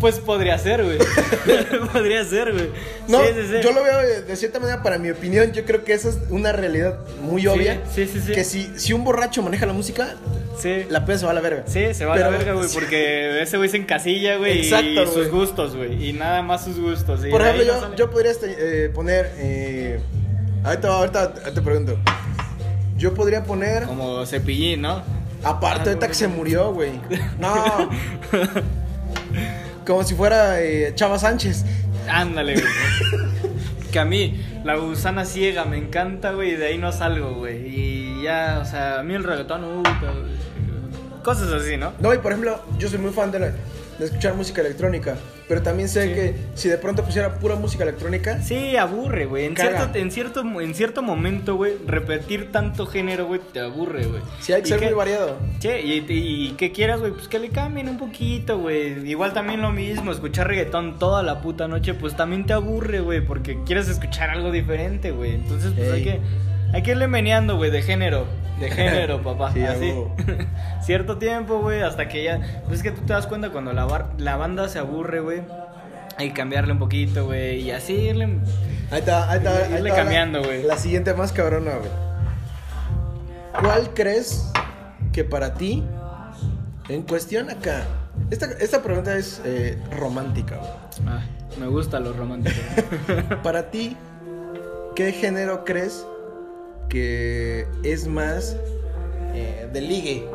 Pues 0.00 0.18
podría 0.18 0.58
ser, 0.58 0.84
güey. 0.84 0.98
podría 1.92 2.24
ser, 2.24 2.52
güey. 2.52 2.70
No, 3.08 3.20
Sí, 3.22 3.28
sí, 3.34 3.40
sí. 3.50 3.54
yo 3.62 3.72
lo 3.72 3.82
veo 3.82 3.98
de, 3.98 4.22
de 4.22 4.36
cierta 4.36 4.60
manera, 4.60 4.82
para 4.82 4.98
mi 4.98 5.10
opinión, 5.10 5.52
yo 5.52 5.64
creo 5.64 5.84
que 5.84 5.94
esa 5.94 6.10
es 6.10 6.18
una 6.30 6.52
realidad 6.52 6.98
muy 7.22 7.46
obvia. 7.46 7.80
sí, 7.94 8.06
sí, 8.06 8.20
sí. 8.20 8.32
Que 8.32 8.44
si, 8.44 8.70
si 8.76 8.92
un 8.92 9.04
borracho 9.04 9.42
maneja 9.42 9.64
la 9.66 9.72
música, 9.72 10.14
Sí. 10.58 10.86
la 10.88 11.04
peda 11.04 11.18
se 11.18 11.24
va 11.26 11.32
a 11.32 11.34
la 11.34 11.40
verga. 11.42 11.64
Sí, 11.66 11.92
se 11.92 12.04
va 12.06 12.14
a 12.14 12.18
la 12.18 12.28
verga, 12.30 12.52
güey, 12.54 12.68
porque 12.72 13.42
ese 13.42 13.56
güey 13.58 13.68
se 13.68 13.76
encasilla, 13.76 14.36
güey, 14.36 14.58
Exacto, 14.60 15.02
y 15.02 15.06
sus 15.06 15.30
gustos, 15.30 15.76
güey, 15.76 16.08
y 16.08 16.12
nada 16.14 16.40
más 16.42 16.64
sus 16.64 16.78
gustos. 16.80 17.20
Por 17.30 17.42
ejemplo, 17.42 17.64
yo, 17.64 17.94
yo 17.94 18.10
podría 18.10 18.30
este, 18.32 18.54
eh, 18.86 18.88
poner. 18.88 19.32
Eh, 19.38 20.00
ahorita, 20.64 20.88
ahorita 20.88 21.32
te 21.54 21.60
pregunto. 21.62 21.98
Yo 22.96 23.12
podría 23.12 23.44
poner. 23.44 23.84
Como 23.84 24.24
cepillín, 24.24 24.80
¿no? 24.82 25.02
Aparte, 25.44 25.82
Ah, 25.84 25.92
ahorita 25.92 26.08
que 26.08 26.14
se 26.14 26.28
murió, 26.28 26.72
güey. 26.72 26.92
No. 27.38 27.90
Como 29.86 30.02
si 30.04 30.14
fuera 30.14 30.60
eh, 30.60 30.92
Chava 30.94 31.18
Sánchez. 31.18 31.64
Ándale, 32.08 32.54
güey. 32.54 32.66
que 33.92 33.98
a 33.98 34.04
mí 34.04 34.44
la 34.64 34.76
gusana 34.76 35.24
ciega 35.24 35.64
me 35.64 35.78
encanta, 35.78 36.32
güey, 36.32 36.52
y 36.52 36.56
de 36.56 36.66
ahí 36.66 36.78
no 36.78 36.90
salgo, 36.92 37.34
güey. 37.34 37.66
Y 37.66 38.22
ya, 38.22 38.58
o 38.62 38.64
sea, 38.64 38.98
a 39.00 39.02
mí 39.02 39.14
el 39.14 39.24
reggaetón 39.24 39.82
güey. 39.82 40.36
Cosas 41.22 41.52
así, 41.52 41.76
¿no? 41.76 41.92
No, 42.00 42.12
y 42.14 42.18
por 42.18 42.32
ejemplo, 42.32 42.60
yo 42.78 42.88
soy 42.88 42.98
muy 42.98 43.12
fan 43.12 43.30
de, 43.30 43.38
la- 43.40 43.52
de 43.98 44.04
escuchar 44.04 44.34
música 44.34 44.60
electrónica. 44.60 45.16
Pero 45.48 45.62
también 45.62 45.88
sé 45.88 46.08
Sí. 46.08 46.14
que 46.14 46.34
si 46.54 46.68
de 46.68 46.76
pronto 46.76 47.04
pusiera 47.04 47.38
pura 47.38 47.54
música 47.54 47.84
electrónica. 47.84 48.42
Sí, 48.42 48.76
aburre, 48.76 49.26
güey. 49.26 49.44
En 49.44 49.54
Caga. 49.54 49.78
cierto, 49.78 49.98
en, 49.98 50.10
cierto, 50.10 50.60
en 50.60 50.74
cierto 50.74 51.02
momento, 51.02 51.54
güey, 51.54 51.74
repetir 51.86 52.50
tanto 52.50 52.86
género, 52.86 53.26
güey, 53.26 53.40
te 53.52 53.60
aburre, 53.60 54.06
güey. 54.06 54.22
Sí, 54.40 54.52
hay 54.52 54.62
que 54.62 54.68
Y 54.68 54.70
ser 54.72 54.80
que- 54.80 54.86
muy 54.86 54.94
variado. 54.94 55.38
Che, 55.60 55.80
y, 55.82 56.04
y, 56.08 56.46
y 56.48 56.50
que 56.56 56.72
quieras, 56.72 56.98
güey, 57.00 57.12
pues 57.12 57.28
que 57.28 57.38
le 57.38 57.50
cambien 57.50 57.88
un 57.88 57.96
poquito, 57.98 58.58
güey. 58.58 59.08
Igual 59.08 59.32
también 59.32 59.62
lo 59.62 59.70
mismo, 59.70 60.10
escuchar 60.10 60.48
reggaetón 60.48 60.98
toda 60.98 61.22
la 61.22 61.40
puta 61.40 61.68
noche, 61.68 61.94
pues 61.94 62.16
también 62.16 62.44
te 62.44 62.52
aburre, 62.52 63.00
güey, 63.00 63.20
porque 63.24 63.58
quieres 63.64 63.88
escuchar 63.88 64.30
algo 64.30 64.50
diferente, 64.50 65.12
güey. 65.12 65.34
Entonces, 65.36 65.72
pues 65.76 65.92
hay 65.92 66.02
que, 66.02 66.20
hay 66.72 66.82
que 66.82 66.90
irle 66.90 67.06
meneando, 67.06 67.56
güey, 67.56 67.70
de 67.70 67.82
género. 67.82 68.26
De 68.60 68.70
género, 68.70 69.22
papá. 69.24 69.52
Sí, 69.52 69.62
así. 69.62 69.92
Cierto 70.82 71.18
tiempo, 71.18 71.60
güey, 71.60 71.82
hasta 71.82 72.08
que 72.08 72.24
ya. 72.24 72.40
Pues 72.66 72.78
es 72.78 72.82
que 72.82 72.90
tú 72.92 73.02
te 73.02 73.12
das 73.12 73.26
cuenta 73.26 73.50
cuando 73.50 73.72
la, 73.72 73.84
bar- 73.84 74.12
la 74.18 74.36
banda 74.36 74.68
se 74.68 74.78
aburre, 74.78 75.20
güey. 75.20 75.42
Hay 76.18 76.28
que 76.28 76.34
cambiarle 76.34 76.72
un 76.72 76.78
poquito, 76.78 77.26
güey. 77.26 77.60
Y 77.60 77.70
así 77.70 77.92
irle. 77.94 78.38
Ahí 78.90 79.00
está, 79.00 79.30
ahí 79.30 79.38
está. 79.38 79.50
ahí 79.58 79.74
Irle 79.74 79.88
está 79.90 80.02
cambiando, 80.02 80.42
güey. 80.42 80.62
La 80.62 80.76
siguiente 80.78 81.12
más 81.14 81.32
cabrona, 81.32 81.72
güey. 81.76 81.90
¿Cuál 83.60 83.90
crees 83.94 84.50
que 85.12 85.24
para 85.24 85.54
ti, 85.54 85.82
en 86.88 87.02
cuestión 87.02 87.50
acá, 87.50 87.84
esta, 88.30 88.46
esta 88.60 88.82
pregunta 88.82 89.16
es 89.16 89.40
eh, 89.44 89.78
romántica, 89.98 90.56
güey. 90.56 90.70
Ah, 91.06 91.22
me 91.58 91.66
gusta 91.66 92.00
lo 92.00 92.12
romántico. 92.12 92.56
Para 93.42 93.70
ti, 93.70 93.96
¿qué 94.94 95.12
género 95.12 95.64
crees 95.64 96.06
que 96.88 97.66
es 97.82 98.06
más 98.06 98.56
eh, 99.34 99.68
de 99.72 99.80
ligue? 99.80 100.26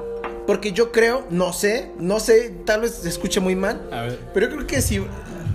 Porque 0.47 0.71
yo 0.71 0.91
creo, 0.91 1.25
no 1.29 1.53
sé, 1.53 1.91
no 1.99 2.19
sé, 2.19 2.53
tal 2.65 2.81
vez 2.81 2.91
se 2.95 3.09
escuche 3.09 3.39
muy 3.39 3.55
mal, 3.55 3.87
A 3.91 4.01
ver. 4.03 4.19
pero 4.33 4.47
yo 4.49 4.55
creo 4.55 4.67
que 4.67 4.81
si 4.81 5.05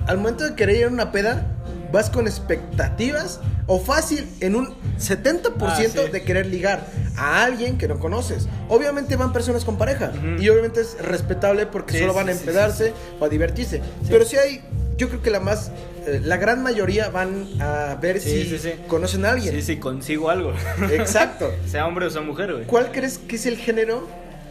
al 0.06 0.16
momento 0.18 0.44
de 0.44 0.54
querer 0.54 0.76
ir 0.76 0.84
a 0.84 0.88
una 0.88 1.12
peda, 1.12 1.46
vas 1.92 2.08
con 2.10 2.26
expectativas 2.26 3.40
o 3.66 3.80
fácil 3.80 4.26
en 4.40 4.54
un 4.54 4.74
70% 4.98 5.54
Ah, 5.60 5.76
sí. 5.76 6.10
de 6.12 6.22
querer 6.22 6.46
ligar 6.46 6.86
a 7.16 7.44
alguien 7.44 7.78
que 7.78 7.88
no 7.88 7.98
conoces. 7.98 8.48
Obviamente 8.68 9.16
van 9.16 9.32
personas 9.32 9.64
con 9.64 9.76
pareja 9.76 10.12
y 10.38 10.48
obviamente 10.48 10.80
es 10.80 10.96
respetable 11.02 11.66
porque 11.66 11.92
Sí, 11.94 11.98
solo 12.00 12.14
van 12.14 12.28
a 12.28 12.32
sí, 12.32 12.38
empedarse 12.40 12.92
o 13.18 13.24
a 13.24 13.28
divertirse. 13.28 13.82
Pero 14.08 14.24
si 14.24 14.36
hay, 14.36 14.62
yo 14.96 15.08
creo 15.08 15.22
que 15.22 15.30
la 15.30 15.40
más, 15.40 15.70
eh, 16.06 16.20
la 16.24 16.36
gran 16.36 16.62
mayoría 16.62 17.08
van 17.10 17.46
a 17.60 17.96
ver 18.00 18.20
Sí, 18.20 18.44
si 18.44 18.50
sí, 18.50 18.58
sí. 18.58 18.72
conocen 18.88 19.24
a 19.26 19.30
alguien. 19.32 19.54
Sí, 19.54 19.62
sí, 19.62 19.76
consigo 19.78 20.30
algo. 20.30 20.52
Exacto. 20.90 21.52
sea 21.66 21.86
hombre 21.86 22.06
o 22.06 22.10
sea 22.10 22.22
mujer, 22.22 22.52
güey. 22.52 22.64
¿Cuál 22.66 22.90
crees 22.92 23.18
que 23.18 23.36
es 23.36 23.46
el 23.46 23.56
género 23.56 24.06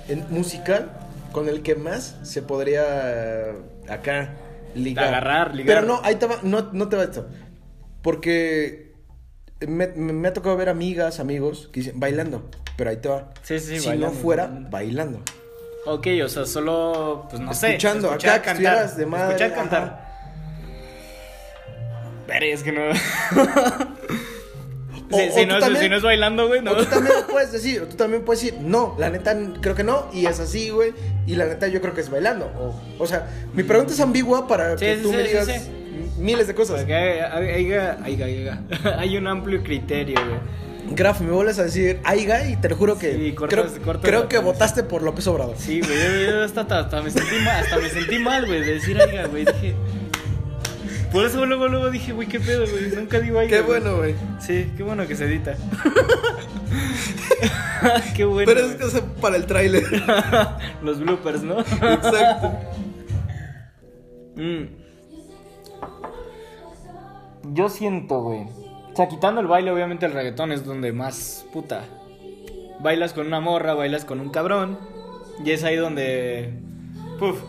en- 0.08 0.26
musical 0.30 0.92
con 1.32 1.50
el 1.50 1.62
que 1.64 1.76
más 1.76 2.16
se 2.24 2.42
podría 2.42 2.84
eh, 2.88 3.54
acá 3.90 4.36
ligar? 4.76 5.08
Agarrar, 5.08 5.56
ligar. 5.56 5.78
Pero 5.78 5.88
no, 5.88 6.00
ahí 6.04 6.16
te 6.16 6.28
va, 6.28 6.38
no, 6.44 6.70
no 6.74 6.90
te 6.90 6.96
va 6.96 7.04
esto. 7.04 7.28
Porque 8.02 8.94
me, 9.68 9.88
me- 9.88 10.14
me 10.14 10.28
ha 10.28 10.34
tocado 10.34 10.56
ver 10.58 10.70
amigas, 10.70 11.20
amigos 11.20 11.70
que 11.74 11.80
dicen 11.80 12.00
bailando, 12.00 12.50
pero 12.78 12.90
ahí 12.92 12.98
te 12.98 13.10
va. 13.10 13.30
Sí, 13.42 13.60
sí, 13.60 13.76
sí, 13.76 13.80
si 13.80 13.88
bailando, 13.88 14.16
no 14.16 14.22
fuera 14.22 14.44
bailando. 14.48 14.70
bailando. 14.70 15.20
Ok, 15.88 16.08
o 16.24 16.30
sea, 16.30 16.46
solo, 16.46 17.28
pues 17.30 17.42
no 17.42 17.54
sé. 17.54 17.70
Escuchando, 17.70 18.12
acá 18.12 18.38
estuvieras 18.38 18.98
de 18.98 19.06
madre, 19.06 19.36
Escuchar 19.36 19.52
ajá. 19.52 19.62
Pero 22.28 22.46
es 22.46 22.64
que 22.64 22.72
no. 22.72 22.82
O- 25.12 25.18
si, 25.20 25.24
o 25.28 25.32
si 25.34 25.42
tú 25.42 25.48
no 25.48 25.54
es, 25.58 25.60
también- 25.64 25.84
si 25.84 25.90
no 25.90 25.98
es 25.98 26.02
bailando, 26.04 26.48
güey, 26.48 26.62
no. 26.64 26.72
O 26.72 26.78
tú 26.78 26.86
también 26.86 27.14
lo 27.16 27.28
puedes 27.28 27.52
decir, 27.52 27.80
o 27.82 27.86
tú 27.86 27.96
también 27.96 28.24
puedes 28.24 28.42
decir, 28.44 28.60
no, 28.60 28.96
la 28.98 29.12
neta 29.12 29.38
creo 29.62 29.76
que 29.76 29.84
no, 29.84 30.10
y 30.12 30.26
es 30.26 30.40
así, 30.40 30.72
güey, 30.72 30.94
y 31.28 31.36
la 31.36 31.46
neta 31.46 31.68
yo 31.68 31.80
creo 31.80 31.94
que 31.94 32.02
es 32.02 32.10
bailando. 32.10 32.46
O, 32.58 33.04
o 33.04 33.08
sea, 33.08 33.28
mi 33.54 33.62
pregunta 33.62 33.94
es 33.94 34.00
ambigua 34.00 34.48
para 34.48 34.76
Sí, 34.80 34.86
que 34.86 34.96
sí, 34.98 35.04
tú 35.04 35.12
sí, 35.12 35.16
me 35.16 35.24
digas 35.24 35.48
miles 36.18 36.48
de 36.48 36.56
cosas. 36.56 36.78
Porque 36.78 36.96
hay, 36.96 37.72
hay, 37.72 38.18
hay, 38.98 39.18
un 39.18 39.28
amplio 39.28 39.62
criterio, 39.62 40.16
güey. 40.20 40.96
Graf, 40.96 41.22
me 41.22 41.32
vuelves 41.32 41.58
a 41.60 41.64
decir 41.64 42.00
Aiga 42.04 42.48
y 42.48 42.56
te 42.58 42.70
lo 42.70 42.76
juro 42.76 42.98
que 42.98 43.14
Sí, 43.16 43.34
cortas- 43.36 43.72
creo, 43.74 43.84
cortas 43.84 44.10
creo 44.10 44.28
que 44.28 44.38
votaste 44.40 44.84
por 44.84 45.04
López 45.04 45.26
Obrador. 45.28 45.56
Sí, 45.58 45.82
güey, 45.82 46.30
hasta, 46.44 46.62
hasta, 46.62 46.80
hasta 46.80 47.02
me 47.04 47.12
sentí 47.12 47.36
mal, 47.44 47.64
hasta 47.64 47.78
me 47.78 47.90
sentí 47.90 48.18
mal, 48.20 48.46
güey, 48.48 48.62
de 48.62 48.74
decir 48.74 49.00
aiga, 49.00 49.28
güey. 49.28 49.46
Dije. 49.46 49.76
Por 51.16 51.26
eso 51.26 51.46
luego, 51.46 51.70
luego 51.70 51.90
dije, 51.90 52.12
güey, 52.12 52.28
qué 52.28 52.42
pedo, 52.42 52.68
güey. 52.70 52.90
Nunca 52.94 53.22
digo 53.22 53.40
aiga. 53.40 53.56
Qué 53.56 53.64
bueno, 53.64 53.96
güey. 53.96 54.16
Sí, 54.42 54.70
qué 54.76 54.84
bueno 54.84 55.08
que 55.08 55.16
se 55.16 55.24
edita. 55.24 55.56
qué 58.18 58.26
bueno. 58.26 58.52
Pero 58.54 58.66
es 58.66 58.76
que 58.76 58.84
es 58.84 59.02
para 59.22 59.38
el 59.38 59.46
tráiler. 59.46 59.84
Los 60.84 61.00
bloopers, 61.00 61.42
¿no? 61.44 61.62
Exacto. 61.62 62.52
Mm. 64.36 64.64
Yo 67.54 67.70
siento, 67.70 68.22
güey. 68.22 68.42
O 68.92 68.96
sea, 68.98 69.08
quitando 69.08 69.40
el 69.40 69.48
baile, 69.48 69.72
obviamente 69.72 70.06
el 70.06 70.12
reggaetón 70.12 70.52
es 70.52 70.66
donde 70.66 70.92
más 70.92 71.46
puta. 71.54 71.86
Bailas 72.82 73.14
con 73.14 73.26
una 73.28 73.40
morra, 73.40 73.74
bailas 73.74 74.04
con 74.04 74.20
un 74.20 74.32
cabrón. 74.32 74.78
Y 75.46 75.52
es 75.52 75.64
ahí 75.64 75.78
donde. 75.78 76.52
Puf, 77.20 77.40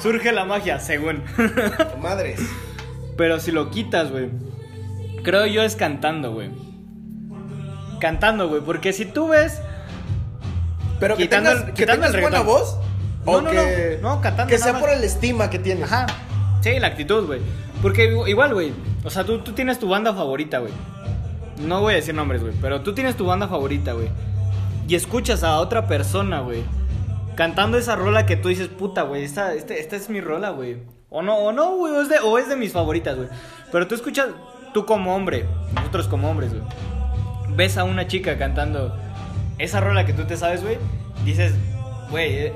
surge 0.00 0.30
la 0.30 0.44
magia, 0.44 0.78
según. 0.78 1.24
Madres. 2.00 2.40
Pero 3.16 3.40
si 3.40 3.52
lo 3.52 3.70
quitas, 3.70 4.10
güey. 4.10 4.30
Creo 5.22 5.46
yo 5.46 5.62
es 5.62 5.76
cantando, 5.76 6.32
güey. 6.32 6.50
Cantando, 8.00 8.48
güey. 8.48 8.60
Porque 8.62 8.92
si 8.92 9.06
tú 9.06 9.28
ves. 9.28 9.60
Pero 11.00 11.16
que 11.16 11.24
Quitando 11.24 11.50
tengas, 11.50 11.64
que 11.66 11.72
quitando 11.72 12.02
tengas 12.06 12.14
el 12.14 12.20
buena 12.20 12.38
reggaetón. 12.38 12.60
voz. 12.60 12.78
No, 13.24 13.32
o 13.32 13.40
no, 13.40 13.50
que, 13.50 13.98
no, 14.02 14.14
no, 14.16 14.20
cantando 14.20 14.50
Que 14.50 14.58
sea 14.58 14.72
más. 14.72 14.80
por 14.82 14.90
el 14.90 15.02
estima 15.04 15.50
que 15.50 15.58
tienes. 15.58 15.90
Ajá. 15.90 16.06
Sí, 16.62 16.78
la 16.78 16.86
actitud, 16.88 17.26
güey. 17.26 17.40
Porque 17.82 18.04
igual, 18.28 18.54
güey. 18.54 18.72
O 19.04 19.10
sea, 19.10 19.24
tú, 19.24 19.38
tú 19.40 19.52
tienes 19.52 19.78
tu 19.78 19.88
banda 19.88 20.14
favorita, 20.14 20.58
güey. 20.58 20.72
No 21.60 21.80
voy 21.80 21.94
a 21.94 21.96
decir 21.96 22.14
nombres, 22.14 22.42
güey. 22.42 22.54
Pero 22.60 22.82
tú 22.82 22.94
tienes 22.94 23.16
tu 23.16 23.26
banda 23.26 23.48
favorita, 23.48 23.92
güey. 23.92 24.08
Y 24.88 24.94
escuchas 24.94 25.42
a 25.42 25.58
otra 25.58 25.86
persona, 25.86 26.40
güey. 26.40 26.62
Cantando 27.34 27.76
esa 27.78 27.96
rola 27.96 28.24
que 28.26 28.36
tú 28.36 28.48
dices, 28.48 28.68
puta, 28.68 29.02
güey. 29.02 29.24
Esta, 29.24 29.54
este- 29.54 29.80
esta 29.80 29.96
es 29.96 30.08
mi 30.08 30.20
rola, 30.20 30.50
güey. 30.50 30.78
O 31.10 31.22
no, 31.22 31.36
o 31.36 31.52
no, 31.52 31.76
güey. 31.76 31.92
O, 31.94 32.02
es 32.02 32.08
de- 32.08 32.18
o 32.18 32.38
es 32.38 32.48
de 32.48 32.56
mis 32.56 32.72
favoritas, 32.72 33.16
güey. 33.16 33.28
Pero 33.72 33.86
tú 33.86 33.94
escuchas, 33.94 34.28
tú 34.74 34.84
como 34.86 35.14
hombre. 35.14 35.46
Nosotros 35.74 36.08
como 36.08 36.30
hombres, 36.30 36.50
güey. 36.52 36.62
Ves 37.56 37.76
a 37.78 37.84
una 37.84 38.06
chica 38.06 38.36
cantando 38.38 38.94
esa 39.58 39.80
rola 39.80 40.04
que 40.04 40.12
tú 40.12 40.24
te 40.24 40.36
sabes, 40.36 40.62
güey. 40.62 40.78
Dices, 41.24 41.52
güey, 42.10 42.34
eh, 42.46 42.52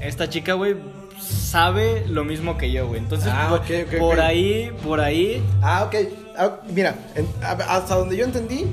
esta 0.00 0.28
chica, 0.28 0.54
güey, 0.54 0.76
sabe 1.20 2.06
lo 2.08 2.24
mismo 2.24 2.56
que 2.56 2.70
yo, 2.72 2.86
güey. 2.88 3.00
Entonces, 3.00 3.30
Ah, 3.34 3.46
por, 3.50 3.58
ok, 3.60 3.66
ok, 3.86 3.98
por 3.98 4.14
ok. 4.18 4.24
ahí, 4.24 4.72
por 4.84 5.00
ahí. 5.00 5.42
Ah, 5.62 5.84
ok. 5.84 5.94
Ah, 6.38 6.56
mira, 6.72 6.94
en- 7.16 7.28
hasta 7.42 7.96
donde 7.96 8.16
yo 8.16 8.24
entendí, 8.24 8.66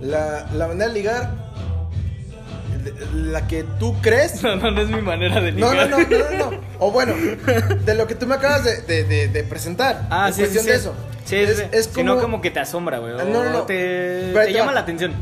la, 0.00 0.46
la 0.54 0.68
manera 0.68 0.88
de 0.88 0.94
ligar, 0.94 1.30
la 3.14 3.46
que 3.46 3.64
tú 3.78 3.94
crees. 4.00 4.42
No, 4.42 4.56
no, 4.56 4.70
no 4.70 4.80
es 4.80 4.88
mi 4.88 5.00
manera 5.02 5.40
de 5.40 5.52
No, 5.52 5.66
no, 5.74 5.84
ligar. 5.84 5.90
no, 5.90 5.98
no, 5.98 6.06
no, 6.44 6.50
no. 6.50 6.60
O 6.78 6.90
bueno, 6.92 7.14
de 7.84 7.94
lo 7.94 8.06
que 8.06 8.14
tú 8.14 8.26
me 8.26 8.34
acabas 8.36 8.64
de, 8.64 8.82
de- 8.82 9.04
de- 9.04 9.28
de 9.28 9.44
presentar. 9.44 10.06
Ah, 10.10 10.28
en 10.28 10.34
sí, 10.34 10.40
cuestión 10.40 10.64
sí, 10.64 10.70
de 10.70 10.76
sí. 10.76 10.80
eso. 10.80 10.94
Sí, 11.24 11.36
Es- 11.36 11.64
es 11.72 11.90
Sino 11.94 12.12
como- 12.12 12.22
como 12.22 12.40
que 12.40 12.50
te 12.50 12.60
asombra, 12.60 12.98
güey. 12.98 13.12
o 13.12 13.18
No, 13.18 13.44
no, 13.44 13.50
no. 13.50 13.62
Te, 13.62 14.32
te 14.32 14.52
llama 14.52 14.72
la 14.72 14.80
atención. 14.80 15.12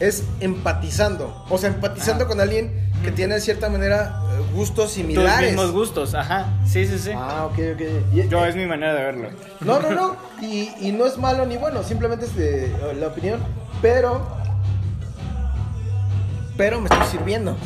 Es 0.00 0.24
empatizando. 0.40 1.44
O 1.48 1.56
sea, 1.58 1.70
empatizando 1.70 2.26
con 2.26 2.40
alguien 2.40 2.72
que 3.04 3.12
tiene 3.12 3.34
de 3.34 3.40
cierta 3.40 3.68
manera 3.68 4.20
eh, 4.32 4.42
gustos 4.54 4.86
Tus 4.86 4.92
similares. 4.94 5.50
mismos 5.52 5.72
gustos, 5.72 6.14
ajá. 6.14 6.46
Sí, 6.66 6.86
sí, 6.86 6.98
sí. 6.98 7.10
Ah, 7.14 7.46
ok, 7.46 7.58
ok. 7.74 7.80
Y- 8.14 8.28
Yo, 8.28 8.44
es 8.44 8.56
mi 8.56 8.66
manera 8.66 8.94
de 8.94 9.02
verlo. 9.04 9.28
No, 9.60 9.78
no, 9.80 9.90
no. 9.90 10.16
Y, 10.42 10.70
y 10.80 10.92
no 10.92 11.06
es 11.06 11.16
malo 11.18 11.46
ni 11.46 11.56
bueno, 11.58 11.82
simplemente 11.82 12.24
es 12.26 12.34
de, 12.34 12.72
la 12.98 13.06
opinión. 13.08 13.40
Pero. 13.80 14.26
Pero 16.56 16.80
me 16.80 16.88
estoy 16.88 17.06
sirviendo. 17.08 17.56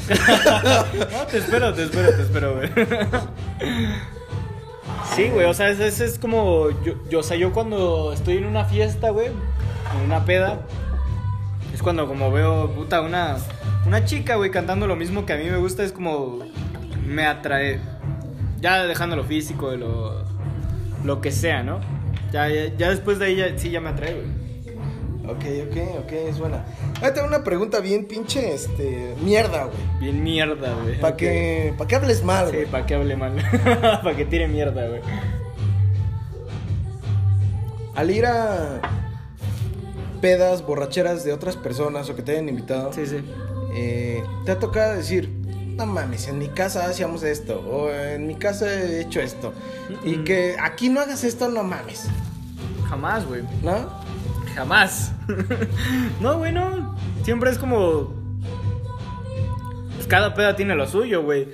No, 1.11 1.27
te 1.31 1.39
espero, 1.39 1.75
te 1.75 1.85
espero, 1.85 2.09
te 2.15 2.23
espero, 2.23 2.57
güey. 2.57 2.71
Sí, 5.15 5.29
güey, 5.31 5.47
o 5.47 5.55
sea, 5.55 5.69
ese 5.71 5.87
es, 5.89 6.01
es 6.01 6.19
como. 6.19 6.69
Yo, 6.85 6.95
yo, 7.11 7.21
o 7.21 7.23
sea, 7.23 7.37
yo 7.37 7.53
cuando 7.53 8.13
estoy 8.13 8.37
en 8.39 8.47
una 8.47 8.65
fiesta, 8.65 9.11
güey, 9.11 9.27
en 9.27 10.05
una 10.05 10.25
peda, 10.25 10.61
es 11.75 11.83
cuando 11.83 12.07
como 12.07 12.31
veo, 12.31 12.71
puta, 12.73 13.01
una, 13.01 13.37
una 13.87 14.05
chica, 14.05 14.37
güey, 14.37 14.51
cantando 14.51 14.87
lo 14.87 14.97
mismo 14.97 15.27
que 15.27 15.33
a 15.33 15.37
mí 15.37 15.45
me 15.45 15.57
gusta, 15.59 15.83
es 15.83 15.93
como. 15.93 16.39
Me 17.07 17.27
atrae. 17.27 17.81
Ya 18.61 18.85
dejando 18.87 19.17
lo 19.17 19.25
físico, 19.25 19.71
de 19.71 19.79
lo. 19.79 20.25
Lo 21.05 21.21
que 21.21 21.31
sea, 21.31 21.63
¿no? 21.63 21.81
Ya, 22.33 22.49
ya, 22.49 22.75
ya 22.77 22.91
después 22.91 23.19
de 23.19 23.27
ahí, 23.27 23.37
ya- 23.37 23.57
sí, 23.59 23.71
ya 23.71 23.81
me 23.81 23.91
atrae, 23.91 24.15
güey. 24.15 24.49
Ok, 25.31 25.45
ok, 25.71 26.05
ok, 26.05 26.13
es 26.13 26.39
buena. 26.39 26.65
Ahí 27.01 27.13
tengo 27.15 27.29
una 27.29 27.45
pregunta 27.45 27.81
bien 27.81 28.07
pinche, 28.07 28.55
este. 28.55 29.15
Mierda, 29.23 29.65
güey. 29.65 29.77
Bien 30.01 30.23
mierda, 30.23 30.75
güey. 30.83 31.01
Para 31.01 31.17
que, 31.17 31.73
pa' 31.79 31.87
que 31.87 31.95
hables 31.97 32.25
mal, 32.25 32.47
Sí, 32.51 32.57
güey. 32.57 32.67
para 32.67 32.87
que 32.87 32.95
hable 32.95 33.17
mal. 33.17 33.35
para 34.03 34.17
que 34.17 34.25
tire 34.25 34.49
mierda, 34.49 34.87
güey. 34.89 35.01
Al 37.95 38.11
ir 38.11 38.27
a 38.27 38.81
pedas, 40.21 40.65
borracheras 40.67 41.25
de 41.25 41.33
otras 41.33 41.57
personas 41.57 42.09
o 42.11 42.17
que 42.17 42.23
te 42.23 42.33
hayan 42.33 42.49
invitado, 42.49 42.93
Sí, 42.93 43.07
sí. 43.07 43.19
eh, 43.75 44.23
te 44.45 44.53
ha 44.53 44.59
tocado 44.59 44.95
decir, 44.95 45.29
no 45.77 45.87
mames, 45.87 46.27
en 46.29 46.39
mi 46.39 46.49
casa 46.49 46.87
hacíamos 46.87 47.23
esto, 47.23 47.61
o 47.61 47.91
en 47.91 48.27
mi 48.27 48.35
casa 48.37 48.73
he 48.73 49.01
hecho 49.01 49.21
esto, 49.21 49.53
y 50.05 50.17
Mm. 50.17 50.25
que 50.25 50.57
aquí 50.61 50.89
no 50.89 51.01
hagas 51.01 51.23
esto, 51.25 51.49
no 51.49 51.63
mames, 51.63 52.07
Jamás, 52.89 53.27
güey. 53.27 53.43
¿no? 53.63 53.98
Jamás. 54.59 55.13
no, 56.21 56.39
güey, 56.39 56.51
no. 56.51 56.97
Siempre 57.23 57.49
es 57.49 57.59
como. 57.59 58.13
Pues 59.95 60.09
cada 60.09 60.35
peda 60.35 60.57
tiene 60.57 60.75
lo 60.75 60.89
suyo, 60.89 61.23
güey. 61.23 61.47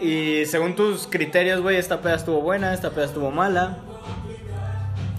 Y 0.00 0.46
según 0.46 0.74
tus 0.74 1.06
criterios, 1.06 1.60
güey, 1.60 1.76
esta 1.76 2.00
peda 2.00 2.14
estuvo 2.14 2.40
buena, 2.40 2.72
esta 2.72 2.88
peda 2.88 3.04
estuvo 3.04 3.30
mala. 3.30 3.76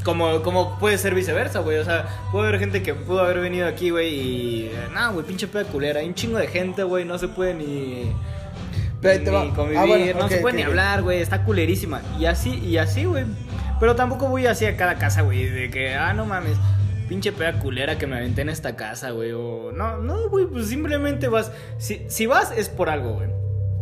Como, 0.04 0.42
como 0.42 0.80
puede 0.80 0.98
ser 0.98 1.14
viceversa, 1.14 1.60
güey. 1.60 1.78
O 1.78 1.86
sea, 1.86 2.08
puede 2.32 2.48
haber 2.48 2.60
gente 2.60 2.82
que 2.82 2.96
pudo 2.96 3.20
haber 3.20 3.42
venido 3.42 3.68
aquí, 3.68 3.92
güey, 3.92 4.10
y. 4.10 4.72
No, 4.92 5.14
güey, 5.14 5.24
pinche 5.24 5.48
peda 5.48 5.66
culera. 5.66 6.00
Hay 6.00 6.08
un 6.08 6.16
chingo 6.16 6.40
de 6.40 6.48
gente, 6.48 6.82
güey, 6.82 7.06
no 7.06 7.20
se 7.20 7.28
puede 7.28 7.54
ni. 7.54 8.12
Pero 9.02 9.14
ahí 9.14 9.24
te 9.24 9.30
va. 9.30 9.46
ni 9.46 9.52
convivir, 9.52 9.78
Ah, 9.78 9.86
bueno, 9.86 10.20
no 10.20 10.30
se 10.30 10.38
puede 10.38 10.56
ni 10.56 10.64
hablar, 10.64 11.04
güey, 11.04 11.22
está 11.22 11.44
culerísima. 11.44 12.02
Y 12.20 12.26
así, 12.26 12.58
y 12.58 12.78
así, 12.78 13.06
güey. 13.06 13.26
Pero 13.80 13.96
tampoco 13.96 14.30
voy 14.30 14.48
así 14.48 14.66
a 14.66 14.76
cada 14.76 14.96
casa, 14.96 15.22
güey, 15.22 15.46
de 15.48 15.70
que, 15.70 15.94
ah, 15.94 16.14
no 16.14 16.26
mames, 16.26 16.58
pinche 17.04 17.32
peda 17.32 17.60
culera 17.60 17.98
que 17.98 18.08
me 18.08 18.18
aventé 18.18 18.42
en 18.42 18.50
esta 18.50 18.76
casa, 18.76 19.12
güey. 19.12 19.32
O 19.32 19.72
no, 19.72 19.98
no, 19.98 20.30
güey, 20.30 20.46
pues 20.46 20.68
simplemente 20.68 21.28
vas. 21.28 21.52
Si, 21.78 22.06
si 22.08 22.26
vas 22.26 22.52
es 22.52 22.70
por 22.70 22.90
algo, 22.90 23.14
güey. 23.14 23.30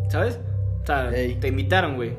¿Sabes? 0.10 0.39
O 0.84 0.86
sea, 0.86 1.12
Ey. 1.15 1.36
te 1.36 1.47
invitaron, 1.47 1.95
güey. 1.95 2.13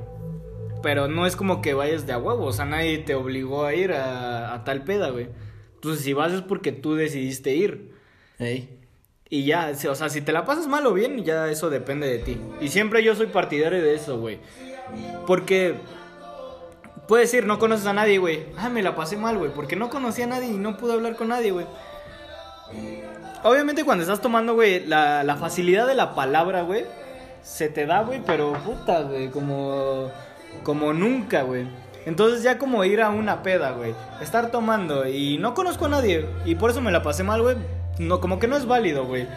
Pero 0.82 1.08
no 1.08 1.26
es 1.26 1.36
como 1.36 1.62
que 1.62 1.74
vayas 1.74 2.06
de 2.06 2.12
a 2.12 2.18
huevo, 2.18 2.46
o 2.46 2.52
sea, 2.52 2.64
nadie 2.64 2.98
te 2.98 3.14
obligó 3.14 3.64
a 3.64 3.74
ir 3.74 3.92
a, 3.92 4.54
a 4.54 4.64
tal 4.64 4.82
peda, 4.82 5.10
güey. 5.10 5.28
Entonces, 5.74 6.04
si 6.04 6.12
vas 6.12 6.32
es 6.32 6.42
porque 6.42 6.72
tú 6.72 6.94
decidiste 6.94 7.54
ir. 7.54 7.92
Ey. 8.38 8.78
Y 9.28 9.44
ya, 9.44 9.72
o 9.88 9.94
sea, 9.94 10.08
si 10.10 10.20
te 10.20 10.32
la 10.32 10.44
pasas 10.44 10.66
mal 10.66 10.84
o 10.86 10.92
bien, 10.92 11.24
ya 11.24 11.50
eso 11.50 11.70
depende 11.70 12.06
de 12.06 12.18
ti. 12.18 12.36
Y 12.60 12.68
siempre 12.68 13.02
yo 13.02 13.14
soy 13.14 13.28
partidario 13.28 13.82
de 13.82 13.94
eso, 13.94 14.18
güey. 14.20 14.40
Porque 15.26 15.76
puedes 17.12 17.34
ir, 17.34 17.44
no 17.44 17.58
conoces 17.58 17.84
a 17.84 17.92
nadie, 17.92 18.16
güey. 18.16 18.46
Ah, 18.56 18.70
me 18.70 18.82
la 18.82 18.96
pasé 18.96 19.18
mal, 19.18 19.36
güey. 19.36 19.50
Porque 19.50 19.76
no 19.76 19.90
conocí 19.90 20.22
a 20.22 20.26
nadie 20.26 20.48
y 20.48 20.56
no 20.56 20.78
pude 20.78 20.94
hablar 20.94 21.14
con 21.14 21.28
nadie, 21.28 21.50
güey. 21.50 21.66
Obviamente 23.42 23.84
cuando 23.84 24.00
estás 24.00 24.22
tomando, 24.22 24.54
güey, 24.54 24.86
la, 24.86 25.22
la 25.22 25.36
facilidad 25.36 25.86
de 25.86 25.94
la 25.94 26.14
palabra, 26.14 26.62
güey, 26.62 26.86
se 27.42 27.68
te 27.68 27.84
da, 27.84 28.00
güey, 28.00 28.22
pero 28.24 28.54
puta, 28.64 29.02
güey, 29.02 29.28
como, 29.28 30.10
como 30.62 30.94
nunca, 30.94 31.42
güey. 31.42 31.66
Entonces 32.06 32.42
ya 32.42 32.56
como 32.56 32.82
ir 32.82 33.02
a 33.02 33.10
una 33.10 33.42
peda, 33.42 33.72
güey, 33.72 33.94
estar 34.22 34.50
tomando 34.50 35.06
y 35.06 35.36
no 35.36 35.52
conozco 35.52 35.84
a 35.84 35.90
nadie 35.90 36.26
y 36.46 36.54
por 36.54 36.70
eso 36.70 36.80
me 36.80 36.92
la 36.92 37.02
pasé 37.02 37.24
mal, 37.24 37.42
güey, 37.42 37.58
no, 37.98 38.22
como 38.22 38.38
que 38.38 38.48
no 38.48 38.56
es 38.56 38.64
válido, 38.64 39.04
güey. 39.04 39.28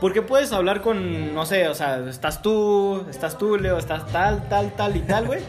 Porque 0.00 0.20
puedes 0.20 0.52
hablar 0.52 0.80
con, 0.80 1.32
no 1.32 1.46
sé, 1.46 1.68
o 1.68 1.74
sea, 1.76 1.98
estás 2.08 2.42
tú, 2.42 3.06
estás 3.08 3.38
tú, 3.38 3.56
Leo, 3.56 3.78
estás 3.78 4.04
tal, 4.08 4.48
tal, 4.48 4.72
tal 4.74 4.96
y 4.96 5.00
tal, 5.02 5.28
güey. 5.28 5.42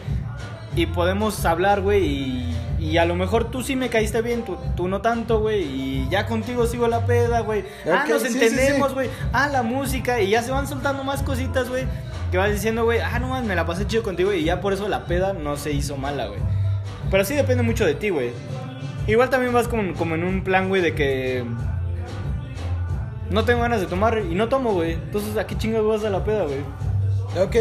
Y 0.76 0.86
podemos 0.86 1.44
hablar, 1.46 1.80
güey, 1.80 2.04
y, 2.04 2.56
y 2.78 2.98
a 2.98 3.06
lo 3.06 3.14
mejor 3.16 3.50
tú 3.50 3.62
sí 3.62 3.74
me 3.76 3.88
caíste 3.88 4.20
bien, 4.20 4.44
tú, 4.44 4.56
tú 4.76 4.88
no 4.88 5.00
tanto, 5.00 5.40
güey, 5.40 5.62
y 5.62 6.08
ya 6.10 6.26
contigo 6.26 6.66
sigo 6.66 6.86
la 6.86 7.06
peda, 7.06 7.40
güey. 7.40 7.64
ah, 7.90 8.02
Ok, 8.04 8.10
nos 8.10 8.22
sí, 8.22 8.28
sí, 8.28 8.34
entendemos, 8.34 8.88
sí. 8.88 8.94
güey. 8.94 9.10
Ah, 9.32 9.48
la 9.48 9.62
música, 9.62 10.20
y 10.20 10.28
ya 10.30 10.42
se 10.42 10.52
van 10.52 10.68
soltando 10.68 11.02
más 11.02 11.22
cositas, 11.22 11.68
güey. 11.70 11.84
Que 12.30 12.36
vas 12.38 12.52
diciendo, 12.52 12.84
güey, 12.84 13.00
ah, 13.00 13.18
no, 13.18 13.28
man, 13.28 13.46
me 13.46 13.54
la 13.56 13.64
pasé 13.64 13.86
chido 13.86 14.02
contigo, 14.02 14.32
y 14.34 14.44
ya 14.44 14.60
por 14.60 14.74
eso 14.74 14.86
la 14.86 15.06
peda 15.06 15.32
no 15.32 15.56
se 15.56 15.72
hizo 15.72 15.96
mala, 15.96 16.26
güey. 16.26 16.40
Pero 17.10 17.24
sí 17.24 17.34
depende 17.34 17.62
mucho 17.62 17.86
de 17.86 17.94
ti, 17.94 18.10
güey. 18.10 18.32
Igual 19.06 19.30
también 19.30 19.54
vas 19.54 19.68
como, 19.68 19.94
como 19.94 20.14
en 20.14 20.24
un 20.24 20.44
plan, 20.44 20.68
güey, 20.68 20.82
de 20.82 20.94
que... 20.94 21.44
No 23.30 23.44
tengo 23.44 23.62
ganas 23.62 23.80
de 23.80 23.86
tomar 23.86 24.18
y 24.30 24.34
no 24.34 24.48
tomo, 24.48 24.72
güey. 24.72 24.92
Entonces, 24.92 25.36
¿a 25.36 25.46
qué 25.46 25.56
chingados 25.56 25.86
vas 25.88 26.04
a 26.04 26.10
la 26.10 26.24
peda, 26.24 26.44
güey? 26.44 26.60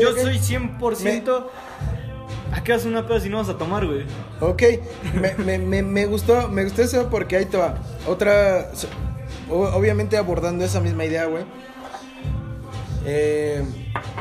Yo 0.01 0.12
soy 0.23 0.38
100%. 0.38 1.45
¿A 2.51 2.63
qué 2.63 2.71
vas 2.71 2.86
a 2.86 2.88
una 2.88 3.05
peda 3.08 3.19
si 3.19 3.29
no 3.29 3.38
vas 3.38 3.49
a 3.49 3.58
tomar, 3.58 3.86
güey? 3.86 4.05
Ok, 4.39 4.63
me, 5.13 5.34
me, 5.43 5.58
me, 5.60 5.81
me 5.81 6.05
gustó, 6.05 6.47
me 6.49 6.63
gustó 6.63 6.81
eso 6.84 7.10
porque 7.10 7.36
ahí 7.38 7.45
te 7.45 7.58
va. 7.58 7.75
Otra, 8.08 8.71
obviamente 9.49 10.17
abordando 10.17 10.63
esa 10.63 10.79
misma 10.79 11.05
idea, 11.05 11.25
güey. 11.25 11.43
Eh, 13.05 13.63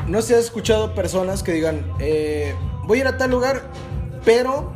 no 0.07 0.21
si 0.21 0.33
has 0.33 0.41
escuchado 0.41 0.93
personas 0.93 1.41
que 1.43 1.53
digan, 1.53 1.85
eh, 1.99 2.53
voy 2.83 2.99
a 2.99 3.01
ir 3.01 3.07
a 3.07 3.17
tal 3.17 3.31
lugar, 3.31 3.63
pero, 4.23 4.73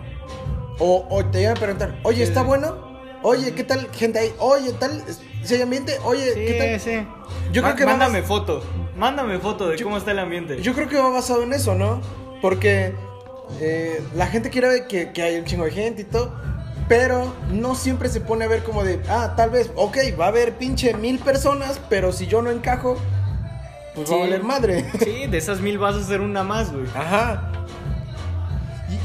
o, 0.79 1.05
o 1.09 1.25
te 1.25 1.39
llegan 1.39 1.57
a 1.57 1.59
preguntar, 1.59 1.99
oye, 2.03 2.17
Sí, 2.17 2.23
¿está 2.23 2.41
sí. 2.41 2.47
bueno? 2.47 2.89
Oye, 3.21 3.53
¿qué 3.53 3.63
tal 3.63 3.87
gente 3.91 4.17
ahí? 4.19 4.33
Oye, 4.39 4.71
tal, 4.79 5.03
si 5.43 5.55
hay 5.55 5.61
ambiente, 5.61 5.97
oye, 6.05 6.33
¿qué 6.33 6.53
tal? 6.57 6.79
sí. 6.79 7.07
Yo 7.51 7.61
Ma- 7.61 7.69
creo 7.69 7.77
que 7.77 7.85
Mándame 7.85 8.23
foto. 8.23 8.63
Mándame 8.95 9.37
foto 9.39 9.67
de 9.69 9.77
Yo- 9.77 9.85
cómo 9.85 9.97
está 9.97 10.11
el 10.11 10.19
ambiente. 10.19 10.61
Yo 10.61 10.73
creo 10.73 10.87
que 10.87 10.97
va 10.97 11.09
basado 11.09 11.43
en 11.43 11.53
eso, 11.53 11.75
¿no? 11.75 12.01
Porque 12.41 12.95
eh, 13.59 14.01
la 14.15 14.27
gente 14.27 14.49
quiere 14.49 14.67
ver 14.69 14.87
que, 14.87 15.11
que 15.11 15.21
hay 15.21 15.37
un 15.37 15.45
chingo 15.45 15.65
de 15.65 15.71
gente 15.71 16.01
y 16.03 16.05
todo, 16.05 16.33
pero 16.87 17.33
no 17.51 17.75
siempre 17.75 18.09
se 18.09 18.21
pone 18.21 18.45
a 18.45 18.47
ver 18.47 18.63
como 18.63 18.83
de, 18.83 18.99
ah, 19.09 19.33
tal 19.35 19.49
vez, 19.51 19.71
ok, 19.75 19.97
va 20.19 20.25
a 20.25 20.29
haber 20.29 20.57
pinche 20.57 20.93
mil 20.93 21.19
personas, 21.19 21.79
pero 21.89 22.11
si 22.11 22.27
yo 22.27 22.41
no 22.41 22.49
encajo, 22.49 22.97
pues 23.95 24.09
va 24.11 24.15
a 24.15 24.19
valer 24.19 24.43
madre. 24.43 24.85
Sí, 24.99 25.27
de 25.27 25.37
esas 25.37 25.61
mil 25.61 25.77
vas 25.77 25.95
a 25.95 25.99
hacer 25.99 26.21
una 26.21 26.43
más, 26.43 26.71
güey. 26.71 26.85
Ajá. 26.95 27.51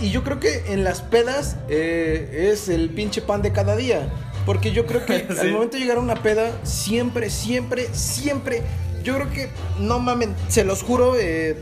Y, 0.01 0.07
y 0.07 0.11
yo 0.11 0.25
creo 0.25 0.41
que 0.41 0.73
en 0.73 0.83
las 0.83 1.03
pedas 1.03 1.57
eh, 1.69 2.51
es 2.53 2.69
el 2.69 2.91
pinche 2.91 3.21
pan 3.21 3.43
de 3.43 3.53
cada 3.53 3.77
día. 3.77 4.09
Porque 4.47 4.73
yo 4.73 4.87
creo 4.87 5.05
que 5.05 5.19
Sí. 5.31 5.41
al 5.41 5.53
momento 5.53 5.77
de 5.77 5.83
llegar 5.83 5.99
a 5.99 6.01
una 6.01 6.23
peda, 6.23 6.53
siempre, 6.65 7.31
siempre, 7.31 7.89
siempre, 7.93 8.63
yo 9.03 9.15
creo 9.15 9.31
que, 9.31 9.49
no 9.79 9.99
mamen, 9.99 10.35
se 10.49 10.65
los 10.65 10.83
juro, 10.83 11.17
eh, 11.19 11.57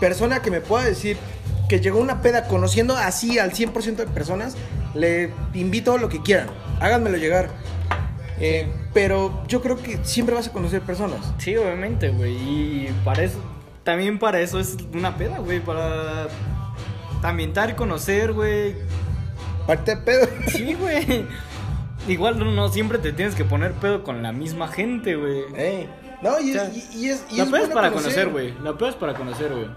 persona 0.00 0.42
que 0.42 0.50
me 0.50 0.60
pueda 0.60 0.84
decir 0.84 1.16
que 1.70 1.78
llegó 1.78 2.00
una 2.00 2.20
peda 2.20 2.48
conociendo 2.48 2.96
así 2.96 3.38
al 3.38 3.52
100% 3.52 3.94
de 3.94 4.06
personas, 4.08 4.56
le 4.92 5.30
invito 5.54 5.92
a 5.94 5.98
lo 5.98 6.08
que 6.08 6.20
quieran, 6.20 6.48
háganmelo 6.80 7.16
llegar. 7.16 7.48
Eh, 8.40 8.66
pero 8.92 9.44
yo 9.46 9.62
creo 9.62 9.76
que 9.80 10.00
siempre 10.02 10.34
vas 10.34 10.48
a 10.48 10.52
conocer 10.52 10.82
personas. 10.82 11.32
Sí, 11.38 11.56
obviamente, 11.56 12.08
güey. 12.08 12.32
Y 12.36 12.94
para 13.04 13.22
eso. 13.22 13.38
También 13.84 14.18
para 14.18 14.40
eso 14.40 14.58
es 14.58 14.76
una 14.92 15.16
peda, 15.16 15.38
güey. 15.38 15.60
Para 15.60 16.26
ambientar, 17.22 17.76
conocer, 17.76 18.32
güey. 18.32 18.74
Parte 19.68 19.94
de 19.94 20.02
pedo. 20.02 20.26
Sí, 20.48 20.74
güey. 20.74 21.24
Igual 22.08 22.36
no, 22.40 22.46
no 22.46 22.68
siempre 22.70 22.98
te 22.98 23.12
tienes 23.12 23.36
que 23.36 23.44
poner 23.44 23.74
pedo 23.74 24.02
con 24.02 24.24
la 24.24 24.32
misma 24.32 24.66
gente, 24.66 25.14
güey. 25.14 25.42
Ey. 25.54 25.88
No, 26.20 26.40
y, 26.40 26.50
O 26.50 26.54
sea, 26.54 26.68
y- 26.74 26.98
y 26.98 27.08
es, 27.10 27.24
y 27.30 27.36
La 27.36 27.44
es 27.44 27.50
peda 27.50 27.62
es 27.62 27.68
para 27.68 27.92
conocer, 27.92 28.28
güey. 28.30 28.54
La 28.62 28.76
peda 28.76 28.88
es 28.88 28.96
para 28.96 29.14
conocer, 29.14 29.52
güey. 29.52 29.68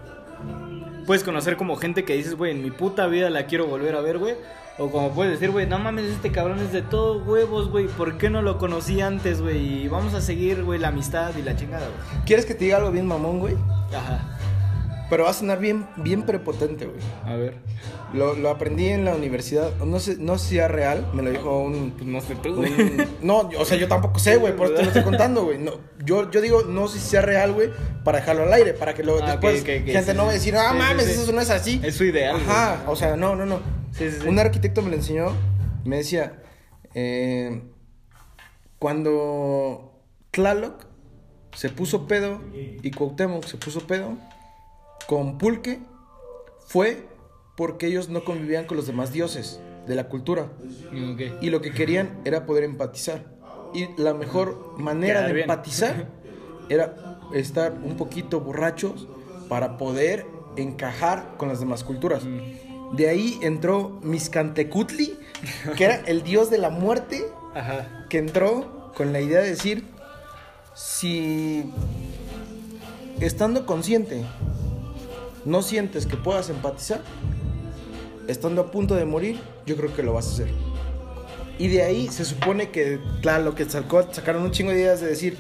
Puedes 1.06 1.24
conocer 1.24 1.58
como 1.58 1.76
gente 1.76 2.06
que 2.06 2.16
dices, 2.16 2.36
güey, 2.36 2.52
en 2.52 2.64
mi 2.64 2.72
puta 2.72 3.08
vida 3.08 3.30
la 3.30 3.46
quiero 3.46 3.68
volver 3.68 3.96
a 3.96 4.02
ver, 4.02 4.18
güey. 4.18 4.36
O 4.80 4.90
como 4.90 5.12
puedes 5.12 5.34
decir, 5.34 5.52
güey, 5.52 5.68
no 5.68 5.78
mames, 5.78 6.06
este 6.06 6.32
cabrón 6.32 6.60
es 6.60 6.72
de 6.72 6.82
todos 6.82 7.26
huevos, 7.28 7.70
güey. 7.70 7.88
¿Por 7.88 8.18
qué 8.18 8.30
no 8.30 8.42
lo 8.42 8.58
conocí 8.58 9.02
antes, 9.02 9.42
güey? 9.42 9.84
Y 9.84 9.88
vamos 9.88 10.14
a 10.16 10.22
seguir, 10.22 10.64
güey, 10.64 10.80
la 10.80 10.88
amistad 10.88 11.36
y 11.38 11.44
la 11.44 11.56
chingada, 11.56 11.86
güey. 11.86 12.26
¿Quieres 12.26 12.46
que 12.46 12.56
te 12.56 12.66
diga 12.66 12.78
algo 12.78 12.92
bien 12.92 13.06
mamón, 13.06 13.40
güey? 13.40 13.56
Ajá. 13.96 14.33
Pero 15.14 15.26
va 15.26 15.30
a 15.30 15.34
sonar 15.34 15.60
bien, 15.60 15.86
bien 15.98 16.24
prepotente, 16.24 16.88
güey. 16.88 16.98
A 17.24 17.36
ver. 17.36 17.58
Lo, 18.16 18.34
lo 18.34 18.50
aprendí 18.50 18.88
en 18.88 19.06
la 19.06 19.14
universidad. 19.16 19.76
No 19.86 20.00
sé, 20.00 20.18
no 20.18 20.40
sé 20.40 20.48
si 20.50 20.58
era 20.58 20.68
real. 20.70 21.06
Me 21.14 21.22
lo 21.22 21.30
dijo 21.30 21.56
un. 21.60 21.92
Pues 21.92 22.08
no 22.08 22.20
sé 22.20 22.34
tú, 22.34 22.56
güey. 22.56 22.74
un- 22.74 23.08
no, 23.22 23.42
o 23.60 23.64
sea, 23.64 23.78
yo 23.78 23.88
tampoco 23.88 24.18
sé, 24.18 24.38
güey. 24.38 24.56
Por 24.56 24.66
eso 24.66 24.76
te 24.76 24.82
lo 24.82 24.88
estoy 24.88 25.04
contando, 25.04 25.44
güey. 25.44 25.60
No, 25.60 25.74
yo, 26.04 26.32
yo 26.32 26.42
digo, 26.42 26.64
no 26.64 26.88
sé 26.88 26.98
si 27.00 27.10
sea 27.10 27.22
real, 27.22 27.54
güey. 27.54 27.70
Para 28.04 28.22
dejarlo 28.22 28.42
al 28.42 28.54
aire. 28.54 28.74
Para 28.74 28.96
que 28.96 29.04
lo, 29.04 29.22
Ah, 29.24 29.28
después 29.34 29.62
ok, 29.62 29.70
ok, 29.70 29.82
ok, 29.82 29.86
gente 29.92 30.12
sí, 30.14 30.18
no 30.18 30.24
va 30.24 30.30
a 30.32 30.34
decir, 30.34 30.56
ah, 30.58 30.70
Sí, 30.72 30.78
mames, 30.80 31.06
sí. 31.06 31.12
eso 31.12 31.32
no 31.32 31.42
es 31.42 31.50
así. 31.52 31.80
Es 31.84 31.94
su 31.96 32.06
ideal, 32.06 32.34
güey. 32.38 32.48
Ajá. 32.50 32.84
O 32.88 32.96
sea, 32.96 33.16
no, 33.16 33.36
no, 33.36 33.46
no. 33.46 33.60
Un 34.28 34.40
arquitecto 34.40 34.82
me 34.82 34.90
lo 34.90 34.96
enseñó. 34.96 35.28
Me 35.86 35.98
decía, 35.98 36.42
eh, 36.96 37.62
cuando 38.80 40.02
Tlaloc 40.32 40.86
se 41.56 41.70
puso 41.70 42.08
pedo 42.08 42.42
y 42.54 42.90
Cuauhtémoc 42.90 43.46
se 43.46 43.58
puso 43.58 43.82
pedo 43.86 44.18
con 45.08 45.38
Pulque, 45.38 45.80
fue 46.68 47.08
porque 47.56 47.88
ellos 47.88 48.10
no 48.10 48.24
convivían 48.24 48.66
con 48.66 48.78
los 48.78 48.88
demás 48.88 49.12
dioses 49.14 49.60
de 49.88 49.96
la 49.96 50.10
cultura. 50.10 50.48
Y 51.42 51.50
lo 51.50 51.62
que 51.62 51.72
querían 51.72 52.20
era 52.26 52.46
poder 52.46 52.64
empatizar. 52.64 53.26
Y 53.74 53.90
la 54.02 54.14
mejor 54.14 54.76
manera 54.78 55.20
Quedar 55.20 55.28
de 55.28 55.34
bien. 55.34 55.44
empatizar 55.50 56.10
era 56.70 57.20
estar 57.34 57.74
un 57.74 57.98
poquito 57.98 58.40
borrachos 58.40 59.08
para 59.50 59.78
poder 59.78 60.26
encajar 60.56 61.36
con 61.38 61.50
las 61.50 61.60
demás 61.60 61.84
culturas. 61.84 62.24
Mm. 62.24 62.96
De 62.96 63.10
ahí 63.10 63.40
entró 63.42 64.00
Miscantecutli, 64.04 65.18
que 65.76 65.84
era 65.84 65.96
el 66.06 66.22
dios 66.24 66.50
de 66.52 66.60
la 66.60 66.70
muerte, 66.70 67.26
Ajá. 67.56 68.06
que 68.10 68.20
entró 68.20 68.92
con 68.96 69.12
la 69.12 69.20
idea 69.20 69.42
de 69.42 69.50
decir, 69.50 69.86
si 70.76 71.72
estando 73.20 73.66
consciente 73.66 74.24
no 75.46 75.62
sientes 75.62 76.06
que 76.06 76.18
puedas 76.18 76.50
empatizar, 76.50 77.02
estando 78.28 78.62
a 78.62 78.72
punto 78.72 78.96
de 78.96 79.06
morir, 79.06 79.40
yo 79.66 79.76
creo 79.76 79.94
que 79.94 80.04
lo 80.04 80.14
vas 80.14 80.28
a 80.28 80.32
hacer. 80.34 80.48
Y 81.60 81.68
de 81.68 81.84
ahí 81.84 82.08
se 82.10 82.26
supone 82.26 82.70
que, 82.70 83.00
claro, 83.22 83.44
lo 83.44 83.56
que 83.56 83.66
sacó, 83.66 84.12
sacaron 84.12 84.44
un 84.44 84.52
chingo 84.52 84.72
de 84.72 84.80
ideas 84.80 85.02
de 85.02 85.08
decir, 85.08 85.38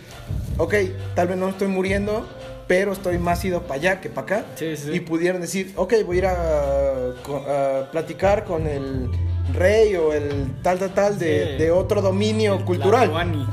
ok, 0.57 0.75
tal 1.15 1.27
vez 1.27 1.37
no 1.37 1.49
estoy 1.49 1.67
muriendo, 1.67 2.27
pero 2.67 2.93
estoy 2.93 3.17
más 3.17 3.43
ido 3.43 3.63
para 3.63 3.75
allá 3.75 4.01
que 4.01 4.09
para 4.09 4.37
acá. 4.37 4.45
Sí, 4.55 4.75
sí, 4.75 4.83
sí. 4.85 4.91
Y 4.93 4.99
pudieron 4.99 5.41
decir, 5.41 5.73
ok, 5.75 5.93
voy 6.05 6.17
a 6.17 6.19
ir 6.19 6.25
a, 6.27 7.89
platicar 7.91 8.45
con 8.45 8.67
el 8.67 9.09
rey 9.53 9.95
o 9.95 10.13
el 10.13 10.51
tal, 10.61 10.79
tal, 10.79 10.93
tal 10.93 11.19
de, 11.19 11.71
otro 11.71 12.01
dominio 12.01 12.55
El 12.55 12.65
cultural. 12.65 13.11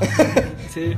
Sí. 0.71 0.95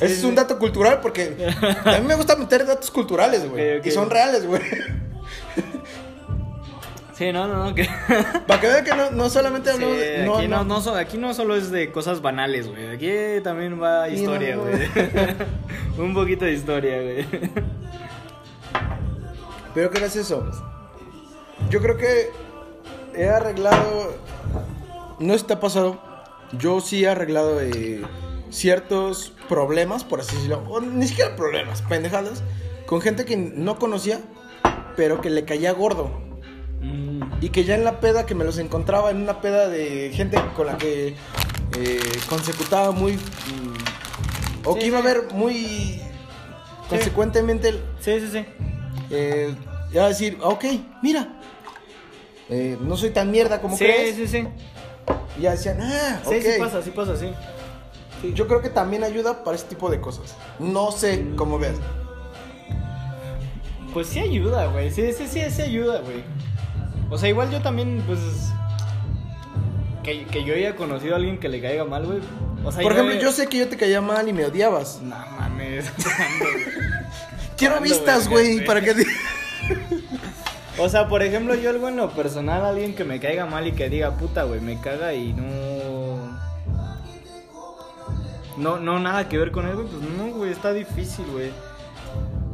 Ese 0.00 0.14
es 0.14 0.24
un 0.24 0.34
dato 0.34 0.58
cultural 0.58 1.00
porque 1.00 1.36
a 1.84 1.98
mí 1.98 2.06
me 2.06 2.14
gusta 2.14 2.36
meter 2.36 2.66
datos 2.66 2.90
culturales, 2.90 3.48
güey. 3.48 3.80
Y 3.86 3.90
son 3.90 4.08
reales, 4.10 4.46
güey. 4.46 4.62
Sí, 7.14 7.32
no, 7.32 7.46
no, 7.46 7.64
no. 7.64 7.74
Que... 7.74 7.86
Para 8.46 8.60
que 8.62 8.66
vean 8.66 8.82
que 8.84 8.94
no, 8.94 9.10
no 9.10 9.28
solamente 9.28 9.70
Sí, 9.70 9.74
hablo 9.76 9.94
de- 9.94 10.22
aquí, 10.38 10.48
no, 10.48 10.64
no 10.64 10.80
so- 10.80 10.94
aquí 10.96 11.18
no 11.18 11.34
solo 11.34 11.54
es 11.54 11.70
de 11.70 11.92
cosas 11.92 12.22
banales, 12.22 12.66
güey. 12.66 12.88
Aquí 12.88 13.42
también 13.44 13.80
va 13.80 14.08
historia, 14.08 14.56
güey. 14.56 14.74
Un 15.98 16.14
poquito 16.14 16.46
de 16.46 16.52
historia, 16.52 17.02
güey. 17.02 17.26
Pero 19.74 19.90
¿qué 19.90 20.02
es 20.04 20.16
eso? 20.16 20.50
Yo 21.68 21.80
creo 21.82 21.96
que 21.98 22.30
he 23.14 23.28
arreglado. 23.28 24.14
No 25.18 25.34
está 25.34 25.60
pasado. 25.60 26.00
Yo 26.52 26.80
sí 26.80 27.04
he 27.04 27.08
arreglado 27.08 27.60
eh, 27.60 28.00
ciertos 28.50 29.32
problemas, 29.48 30.04
por 30.04 30.20
así 30.20 30.34
decirlo. 30.36 30.64
O 30.68 30.80
ni 30.80 31.06
siquiera 31.08 31.36
problemas, 31.36 31.82
pendejadas. 31.82 32.42
Con 32.86 33.00
gente 33.00 33.24
que 33.24 33.36
no 33.36 33.78
conocía, 33.78 34.20
pero 34.96 35.20
que 35.20 35.30
le 35.30 35.44
caía 35.44 35.72
gordo. 35.72 36.10
Mm, 36.80 37.20
Y 37.42 37.50
que 37.50 37.64
ya 37.64 37.74
en 37.74 37.84
la 37.84 38.00
peda 38.00 38.26
que 38.26 38.34
me 38.34 38.44
los 38.44 38.58
encontraba, 38.58 39.10
en 39.10 39.18
una 39.18 39.40
peda 39.40 39.68
de 39.68 40.10
gente 40.14 40.38
con 40.56 40.66
la 40.66 40.76
que 40.78 41.14
eh, 41.78 42.00
consecutaba 42.28 42.90
muy. 42.90 43.14
mm, 43.16 44.66
o 44.66 44.74
Sí, 44.74 44.80
que 44.80 44.86
iba 44.86 44.98
a 44.98 45.02
sí. 45.02 45.06
ver 45.06 45.22
muy. 45.32 46.00
Consecuentemente, 46.88 47.72
Sí, 48.00 48.18
sí, 48.20 48.28
sí. 48.32 48.44
eh, 49.10 49.54
iba 49.92 50.04
a 50.04 50.08
decir, 50.08 50.38
ok, 50.42 50.64
mira. 51.02 51.36
eh, 52.48 52.76
no 52.80 52.96
soy 52.96 53.10
tan 53.10 53.30
mierda 53.30 53.60
como 53.60 53.76
Sí, 53.76 53.84
crees. 53.84 54.16
sí, 54.16 54.26
sí. 54.26 54.44
Y 55.38 55.42
ya 55.42 55.52
decían, 55.52 55.78
ah, 55.80 56.20
Sí, 56.28 56.34
ok. 56.34 56.42
sí 56.42 56.50
pasa, 56.58 56.82
sí 56.82 56.90
pasa, 56.90 57.16
sí. 57.16 57.30
Yo 58.34 58.46
creo 58.46 58.60
que 58.60 58.68
también 58.68 59.04
ayuda 59.04 59.44
para 59.44 59.56
ese 59.56 59.66
tipo 59.66 59.90
de 59.90 60.00
cosas. 60.00 60.34
No 60.58 60.92
sé 60.92 61.26
cómo 61.36 61.58
veas. 61.58 61.76
Pues 63.92 64.08
sí 64.08 64.20
ayuda, 64.20 64.66
güey. 64.66 64.90
Sí, 64.90 65.12
sí, 65.12 65.26
sí, 65.26 65.40
sí 65.50 65.62
ayuda, 65.62 66.00
güey. 66.00 66.22
O 67.10 67.18
sea, 67.18 67.28
igual 67.28 67.50
yo 67.50 67.60
también, 67.60 68.02
pues. 68.06 68.18
Que, 70.02 70.24
que 70.26 70.44
yo 70.44 70.54
haya 70.54 70.76
conocido 70.76 71.14
a 71.14 71.16
alguien 71.16 71.38
que 71.38 71.48
le 71.48 71.60
caiga 71.60 71.84
mal, 71.84 72.06
güey. 72.06 72.20
O 72.64 72.70
sea, 72.70 72.82
Por 72.82 72.92
ejemplo, 72.92 73.14
yo 73.14 73.32
sé 73.32 73.46
que 73.48 73.58
yo 73.58 73.68
te 73.68 73.76
caía 73.76 74.00
mal 74.00 74.28
y 74.28 74.32
me 74.32 74.44
odiabas. 74.44 75.00
No 75.02 75.16
mames. 75.38 75.90
Quiero 77.56 77.76
¿Cuándo, 77.76 77.94
vistas, 77.94 78.28
güey? 78.28 78.54
güey, 78.54 78.66
para 78.66 78.80
que... 78.80 78.94
O 80.78 80.88
sea, 80.88 81.08
por 81.08 81.22
ejemplo, 81.22 81.54
yo 81.54 81.68
algo 81.68 81.88
en 81.88 81.96
lo 81.96 82.10
personal, 82.10 82.64
alguien 82.64 82.94
que 82.94 83.04
me 83.04 83.20
caiga 83.20 83.44
mal 83.44 83.66
y 83.66 83.72
que 83.72 83.90
diga, 83.90 84.16
puta, 84.16 84.44
güey, 84.44 84.60
me 84.60 84.80
caga 84.80 85.12
y 85.12 85.34
no. 85.34 85.99
No, 88.56 88.78
no, 88.78 88.98
nada 88.98 89.28
que 89.28 89.38
ver 89.38 89.50
con 89.50 89.66
él, 89.66 89.74
güey. 89.74 89.86
Pues 89.86 90.02
no, 90.02 90.26
güey, 90.34 90.50
está 90.50 90.72
difícil, 90.72 91.24
güey. 91.32 91.50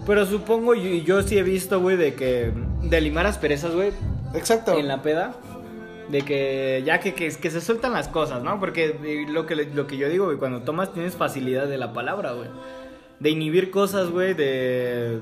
Pero 0.06 0.24
supongo, 0.24 0.74
y 0.74 1.02
yo, 1.02 1.22
sí 1.22 1.36
he 1.36 1.42
visto, 1.42 1.80
güey, 1.80 1.96
de 1.96 2.14
que. 2.14 2.52
De 2.82 3.00
limar 3.00 3.26
asperezas, 3.26 3.74
güey, 3.74 3.90
Exacto. 4.34 4.78
en 4.78 4.88
la 4.88 5.02
peda. 5.02 5.34
De 6.08 6.22
que 6.22 6.82
ya 6.86 7.00
que, 7.00 7.14
que, 7.14 7.28
que 7.30 7.50
se 7.50 7.60
sueltan 7.60 7.92
las 7.92 8.06
cosas, 8.06 8.42
¿no? 8.42 8.60
Porque 8.60 9.26
lo 9.28 9.44
que, 9.46 9.56
lo 9.56 9.86
que 9.88 9.96
yo 9.96 10.08
digo, 10.08 10.26
güey, 10.26 10.38
cuando 10.38 10.62
tomas 10.62 10.92
tienes 10.92 11.16
facilidad 11.16 11.66
de 11.66 11.78
la 11.78 11.92
palabra, 11.92 12.32
güey. 12.32 12.48
De 13.18 13.30
inhibir 13.30 13.70
cosas, 13.70 14.10
güey, 14.10 14.34
de... 14.34 15.18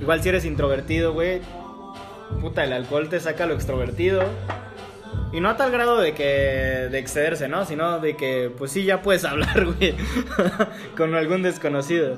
Igual 0.00 0.22
si 0.22 0.30
eres 0.30 0.46
introvertido, 0.46 1.12
güey. 1.12 1.42
Puta, 2.40 2.64
el 2.64 2.72
alcohol 2.72 3.10
te 3.10 3.20
saca 3.20 3.44
lo 3.44 3.54
extrovertido. 3.54 4.22
Y 5.34 5.40
no 5.40 5.48
a 5.50 5.56
tal 5.56 5.70
grado 5.72 5.98
de 5.98 6.14
que... 6.14 6.24
De 6.90 6.98
excederse, 6.98 7.48
¿no? 7.48 7.66
Sino 7.66 7.98
de 7.98 8.16
que, 8.16 8.52
pues 8.56 8.70
sí, 8.70 8.84
ya 8.84 9.02
puedes 9.02 9.24
hablar, 9.24 9.64
güey. 9.66 9.94
con 10.96 11.14
algún 11.14 11.42
desconocido. 11.42 12.16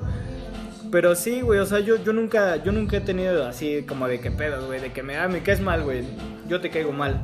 Pero 0.92 1.14
sí, 1.16 1.40
güey, 1.40 1.59
o 1.59 1.66
sea, 1.66 1.81
yo, 1.81 1.96
yo 2.05 2.12
nunca 2.12 2.57
yo 2.62 2.70
nunca 2.70 2.98
he 2.98 3.00
tenido 3.00 3.44
así 3.46 3.83
como 3.88 4.07
de 4.07 4.20
que 4.20 4.31
pedos, 4.31 4.66
güey, 4.66 4.81
de 4.81 4.92
que 4.92 5.02
me, 5.02 5.16
ah, 5.16 5.26
me 5.26 5.42
caes 5.42 5.61
mal, 5.61 5.83
güey, 5.83 6.05
yo 6.46 6.61
te 6.61 6.70
caigo 6.70 6.92
mal. 6.92 7.22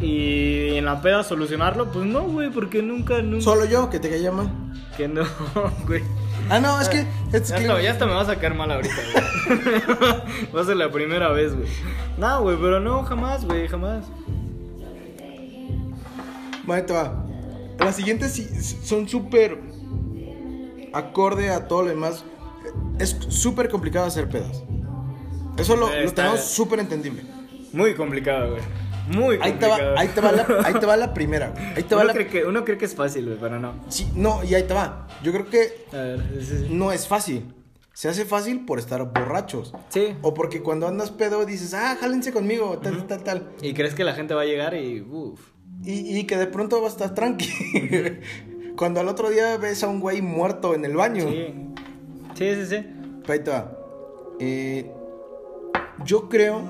Y 0.00 0.76
en 0.76 0.84
la 0.84 1.00
peda 1.02 1.22
solucionarlo, 1.24 1.90
pues 1.90 2.04
no, 2.06 2.22
güey, 2.22 2.50
porque 2.50 2.82
nunca, 2.82 3.22
nunca... 3.22 3.42
Solo 3.44 3.64
yo, 3.64 3.90
que 3.90 3.98
te 3.98 4.08
caía 4.10 4.30
mal. 4.32 4.48
Que 4.96 5.08
no, 5.08 5.24
güey. 5.86 6.02
Ah, 6.50 6.60
no, 6.60 6.80
es 6.80 6.88
que... 6.88 7.06
Es 7.32 7.48
Ya 7.48 7.56
que- 7.58 7.64
hasta, 7.66 7.82
ya 7.82 7.90
hasta 7.90 8.06
me 8.06 8.12
va 8.12 8.20
a 8.20 8.26
sacar 8.26 8.54
mal 8.54 8.70
ahorita, 8.70 8.94
güey. 9.12 9.80
va 10.54 10.60
a 10.60 10.64
ser 10.64 10.76
la 10.76 10.90
primera 10.90 11.30
vez, 11.30 11.54
güey. 11.56 11.68
No, 12.18 12.42
güey, 12.42 12.56
pero 12.60 12.78
no, 12.80 13.02
jamás, 13.02 13.44
güey, 13.44 13.66
jamás. 13.66 14.04
Te 16.66 16.92
va. 16.92 17.24
Las 17.78 17.96
siguientes 17.96 18.78
son 18.82 19.08
súper 19.08 19.58
acorde 20.92 21.50
a 21.50 21.66
todo 21.68 21.82
lo 21.82 21.88
demás. 21.88 22.24
Es 22.98 23.16
súper 23.28 23.68
complicado 23.68 24.06
hacer 24.06 24.28
pedas. 24.28 24.62
Eso 25.58 25.76
lo, 25.76 25.88
lo 25.88 26.12
tenemos 26.12 26.40
súper 26.40 26.80
entendible. 26.80 27.22
Muy 27.72 27.94
complicado, 27.94 28.52
güey. 28.52 28.62
Muy 29.08 29.38
Ahí 29.42 29.52
te, 29.52 29.66
va, 29.66 29.76
complicado. 29.76 29.98
ahí, 29.98 30.08
te 30.08 30.20
va 30.22 30.32
la, 30.32 30.46
ahí 30.64 30.74
te 30.74 30.86
va 30.86 30.96
la 30.96 31.12
primera. 31.14 31.50
güey. 31.50 31.64
Ahí 31.76 31.82
te 31.82 31.94
va 31.94 32.00
uno, 32.02 32.08
la... 32.08 32.14
cree 32.14 32.26
que, 32.28 32.44
uno 32.44 32.64
cree 32.64 32.78
que 32.78 32.86
es 32.86 32.94
fácil, 32.94 33.26
güey, 33.26 33.38
pero 33.38 33.60
no. 33.60 33.74
Sí, 33.88 34.10
no, 34.14 34.42
y 34.44 34.54
ahí 34.54 34.62
te 34.62 34.72
va. 34.74 35.06
Yo 35.22 35.30
creo 35.32 35.46
que 35.50 35.86
A 35.92 35.96
ver, 35.96 36.20
sí, 36.40 36.46
sí. 36.60 36.66
no 36.70 36.90
es 36.90 37.06
fácil. 37.06 37.44
Se 37.92 38.08
hace 38.08 38.24
fácil 38.24 38.64
por 38.64 38.78
estar 38.78 39.04
borrachos. 39.12 39.72
Sí. 39.90 40.16
O 40.22 40.32
porque 40.34 40.62
cuando 40.62 40.88
andas 40.88 41.10
pedo 41.10 41.44
dices, 41.44 41.74
ah, 41.74 41.96
jálense 42.00 42.32
conmigo, 42.32 42.78
tal, 42.82 43.06
tal, 43.06 43.22
tal. 43.22 43.50
Y 43.62 43.74
crees 43.74 43.94
que 43.94 44.02
la 44.04 44.14
gente 44.14 44.34
va 44.34 44.42
a 44.42 44.46
llegar 44.46 44.74
y, 44.74 45.00
uff. 45.02 45.40
Y, 45.84 46.18
y 46.18 46.24
que 46.24 46.36
de 46.36 46.46
pronto 46.46 46.80
va 46.80 46.86
a 46.86 46.90
estar 46.90 47.14
tranqui. 47.14 47.46
cuando 48.76 49.00
al 49.00 49.08
otro 49.08 49.30
día 49.30 49.56
ves 49.56 49.82
a 49.84 49.88
un 49.88 50.00
güey 50.00 50.22
muerto 50.22 50.74
en 50.74 50.84
el 50.84 50.96
baño. 50.96 51.24
Sí. 51.28 51.54
Sí, 52.34 52.54
sí, 52.54 52.66
sí. 52.66 52.86
Eh, 54.40 54.90
yo 56.04 56.28
creo 56.28 56.60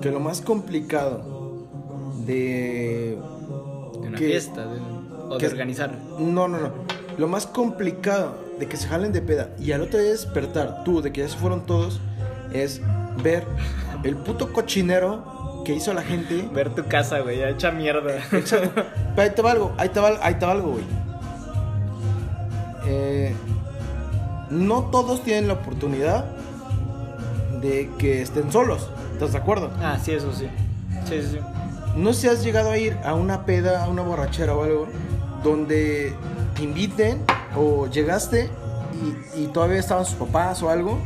que 0.00 0.10
lo 0.10 0.20
más 0.20 0.40
complicado 0.40 1.66
de... 2.24 3.18
De 4.00 4.08
una 4.08 4.18
que- 4.18 4.26
fiesta. 4.26 4.66
de- 4.66 4.80
o 5.30 5.36
de 5.38 5.46
organizar. 5.46 5.94
No, 6.18 6.48
no, 6.48 6.58
no. 6.58 6.72
Lo 7.18 7.28
más 7.28 7.46
complicado 7.46 8.38
de 8.58 8.66
que 8.66 8.76
se 8.78 8.88
jalen 8.88 9.12
de 9.12 9.20
peda 9.20 9.50
y 9.58 9.72
al 9.72 9.82
otro 9.82 9.98
día 10.00 10.10
despertar 10.10 10.84
tú 10.84 11.02
de 11.02 11.12
que 11.12 11.20
ya 11.20 11.28
se 11.28 11.36
fueron 11.36 11.66
todos 11.66 12.00
es 12.54 12.80
ver 13.22 13.44
el 14.04 14.16
puto 14.16 14.52
cochinero 14.52 15.37
que 15.68 15.74
hizo 15.74 15.92
la 15.92 16.00
gente. 16.00 16.48
Ver 16.50 16.70
tu 16.70 16.86
casa, 16.86 17.18
güey, 17.18 17.42
hecha 17.42 17.70
mierda. 17.70 18.16
Exacto. 18.32 18.70
Pero 19.14 19.22
ahí 19.22 19.30
te 19.34 19.42
va 19.42 19.50
algo, 19.50 19.74
ahí 19.76 19.90
te 19.90 20.00
va, 20.00 20.12
ahí 20.22 20.34
te 20.36 20.46
va 20.46 20.52
algo, 20.52 20.70
güey. 20.70 20.84
Eh, 22.86 23.34
no 24.48 24.84
todos 24.84 25.22
tienen 25.22 25.46
la 25.46 25.52
oportunidad 25.52 26.24
de 27.60 27.90
que 27.98 28.22
estén 28.22 28.50
solos. 28.50 28.88
¿Estás 29.12 29.32
de 29.32 29.38
acuerdo? 29.38 29.70
Ah, 29.82 29.98
sí, 30.02 30.12
eso 30.12 30.32
sí. 30.32 30.48
Sí, 31.04 31.20
sí, 31.20 31.28
sí. 31.32 31.38
No 31.96 32.14
sé 32.14 32.20
si 32.22 32.28
has 32.28 32.42
llegado 32.42 32.70
a 32.70 32.78
ir 32.78 32.96
a 33.04 33.12
una 33.12 33.44
peda, 33.44 33.84
a 33.84 33.88
una 33.88 34.00
borrachera 34.00 34.54
o 34.54 34.64
algo, 34.64 34.88
donde 35.44 36.14
te 36.56 36.62
inviten 36.62 37.24
o 37.54 37.88
llegaste 37.88 38.48
y, 39.36 39.42
y 39.42 39.46
todavía 39.48 39.80
estaban 39.80 40.06
sus 40.06 40.14
papás 40.14 40.62
o 40.62 40.70
algo. 40.70 40.98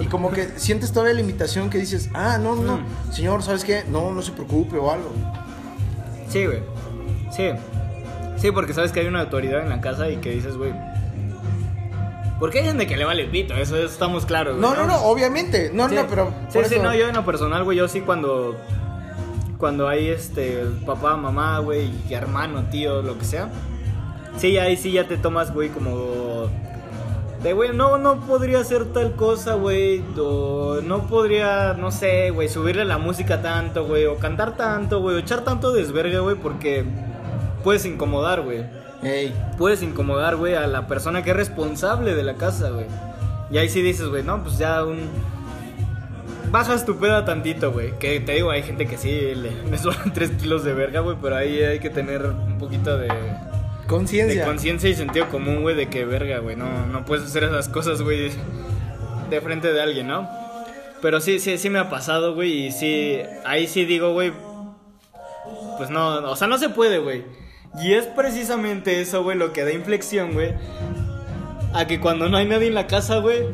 Y 0.00 0.06
como 0.06 0.30
que 0.30 0.48
sientes 0.56 0.92
todavía 0.92 1.14
la 1.14 1.20
invitación 1.20 1.70
que 1.70 1.78
dices, 1.78 2.10
ah, 2.14 2.38
no, 2.38 2.54
no, 2.56 2.78
Mm. 2.78 3.12
señor, 3.12 3.42
¿sabes 3.42 3.64
qué? 3.64 3.84
No, 3.90 4.12
no 4.12 4.22
se 4.22 4.32
preocupe 4.32 4.76
o 4.76 4.90
algo. 4.90 5.10
Sí, 6.28 6.46
güey. 6.46 6.60
Sí. 7.30 7.50
Sí, 8.36 8.50
porque 8.50 8.74
sabes 8.74 8.92
que 8.92 9.00
hay 9.00 9.06
una 9.06 9.20
autoridad 9.20 9.60
en 9.62 9.68
la 9.68 9.80
casa 9.80 10.08
y 10.08 10.16
que 10.16 10.30
dices, 10.30 10.56
güey. 10.56 10.72
Porque 12.40 12.58
hay 12.58 12.64
gente 12.64 12.86
que 12.88 12.96
le 12.96 13.04
vale 13.04 13.22
el 13.22 13.30
pito, 13.30 13.54
eso, 13.54 13.76
eso 13.76 13.86
estamos 13.86 14.26
claros. 14.26 14.56
güey, 14.58 14.68
No, 14.68 14.74
no, 14.76 14.86
no, 14.86 14.96
obviamente. 15.04 15.70
No, 15.72 15.88
Sí. 15.88 15.94
no, 15.94 16.06
pero. 16.08 16.32
Sí, 16.48 16.58
sí, 16.64 16.74
eso- 16.74 16.82
no, 16.82 16.92
yo 16.94 17.06
en 17.08 17.14
lo 17.14 17.24
personal, 17.24 17.62
güey, 17.64 17.78
yo 17.78 17.86
sí 17.88 18.00
cuando. 18.00 18.56
Cuando 19.58 19.86
hay 19.86 20.08
este. 20.08 20.64
Papá, 20.84 21.16
mamá, 21.16 21.60
güey, 21.60 21.92
y 22.08 22.14
hermano, 22.14 22.64
tío, 22.64 23.00
lo 23.02 23.16
que 23.16 23.24
sea. 23.24 23.48
Sí, 24.38 24.58
ahí 24.58 24.76
sí 24.76 24.90
ya 24.90 25.06
te 25.06 25.16
tomas, 25.18 25.52
güey, 25.54 25.68
como. 25.68 26.31
De, 27.42 27.52
güey, 27.52 27.74
no, 27.74 27.98
no 27.98 28.20
podría 28.20 28.60
hacer 28.60 28.92
tal 28.92 29.12
cosa, 29.12 29.54
güey. 29.54 30.02
O 30.18 30.80
no 30.82 31.06
podría, 31.08 31.74
no 31.74 31.90
sé, 31.90 32.30
güey, 32.30 32.48
subirle 32.48 32.84
la 32.84 32.98
música 32.98 33.42
tanto, 33.42 33.84
güey. 33.84 34.06
O 34.06 34.18
cantar 34.18 34.56
tanto, 34.56 35.00
güey. 35.00 35.16
O 35.16 35.18
echar 35.18 35.42
tanto 35.42 35.72
desvergue, 35.72 36.20
güey, 36.20 36.36
porque 36.36 36.84
puedes 37.64 37.84
incomodar, 37.84 38.42
güey 38.42 38.64
Ey, 39.02 39.34
puedes 39.58 39.82
incomodar, 39.82 40.36
güey, 40.36 40.54
a 40.54 40.68
la 40.68 40.86
persona 40.86 41.24
que 41.24 41.30
es 41.30 41.36
responsable 41.36 42.14
de 42.14 42.22
la 42.22 42.34
casa, 42.34 42.70
güey. 42.70 42.86
Y 43.50 43.58
ahí 43.58 43.68
sí 43.68 43.82
dices, 43.82 44.06
güey, 44.06 44.22
no, 44.22 44.42
pues 44.44 44.58
ya 44.58 44.84
un... 44.84 45.10
Bajas 46.52 46.86
tu 46.86 46.96
peda 46.96 47.24
tantito, 47.24 47.72
güey. 47.72 47.98
Que 47.98 48.20
te 48.20 48.32
digo, 48.32 48.52
hay 48.52 48.62
gente 48.62 48.86
que 48.86 48.96
sí 48.96 49.34
le, 49.34 49.50
le 49.70 49.78
sobran 49.78 50.12
3 50.12 50.30
kilos 50.32 50.62
de 50.62 50.72
verga, 50.72 51.00
güey, 51.00 51.16
pero 51.20 51.34
ahí 51.34 51.60
hay 51.64 51.80
que 51.80 51.90
tener 51.90 52.24
un 52.26 52.58
poquito 52.58 52.96
de, 52.96 53.08
de 53.92 53.98
conciencia. 53.98 54.44
conciencia 54.44 54.90
y 54.90 54.94
sentido 54.94 55.28
común, 55.28 55.62
güey, 55.62 55.76
de 55.76 55.88
que 55.88 56.04
verga, 56.04 56.38
güey. 56.38 56.56
No, 56.56 56.86
no 56.86 57.04
puedes 57.04 57.24
hacer 57.24 57.44
esas 57.44 57.68
cosas, 57.68 58.02
güey, 58.02 58.30
de 59.30 59.40
frente 59.40 59.72
de 59.72 59.82
alguien, 59.82 60.08
¿no? 60.08 60.28
Pero 61.00 61.20
sí, 61.20 61.40
sí, 61.40 61.58
sí 61.58 61.68
me 61.68 61.78
ha 61.78 61.90
pasado, 61.90 62.34
güey, 62.34 62.66
y 62.66 62.72
sí, 62.72 63.18
ahí 63.44 63.66
sí 63.66 63.84
digo, 63.84 64.12
güey, 64.12 64.32
pues 65.76 65.90
no, 65.90 66.30
o 66.30 66.36
sea, 66.36 66.46
no 66.46 66.58
se 66.58 66.68
puede, 66.68 66.98
güey. 66.98 67.24
Y 67.80 67.94
es 67.94 68.06
precisamente 68.06 69.00
eso, 69.00 69.22
güey, 69.22 69.36
lo 69.36 69.52
que 69.52 69.64
da 69.64 69.72
inflexión, 69.72 70.32
güey. 70.32 70.52
A 71.72 71.86
que 71.86 72.00
cuando 72.00 72.28
no 72.28 72.36
hay 72.36 72.46
nadie 72.46 72.68
en 72.68 72.74
la 72.74 72.86
casa, 72.86 73.18
güey. 73.18 73.46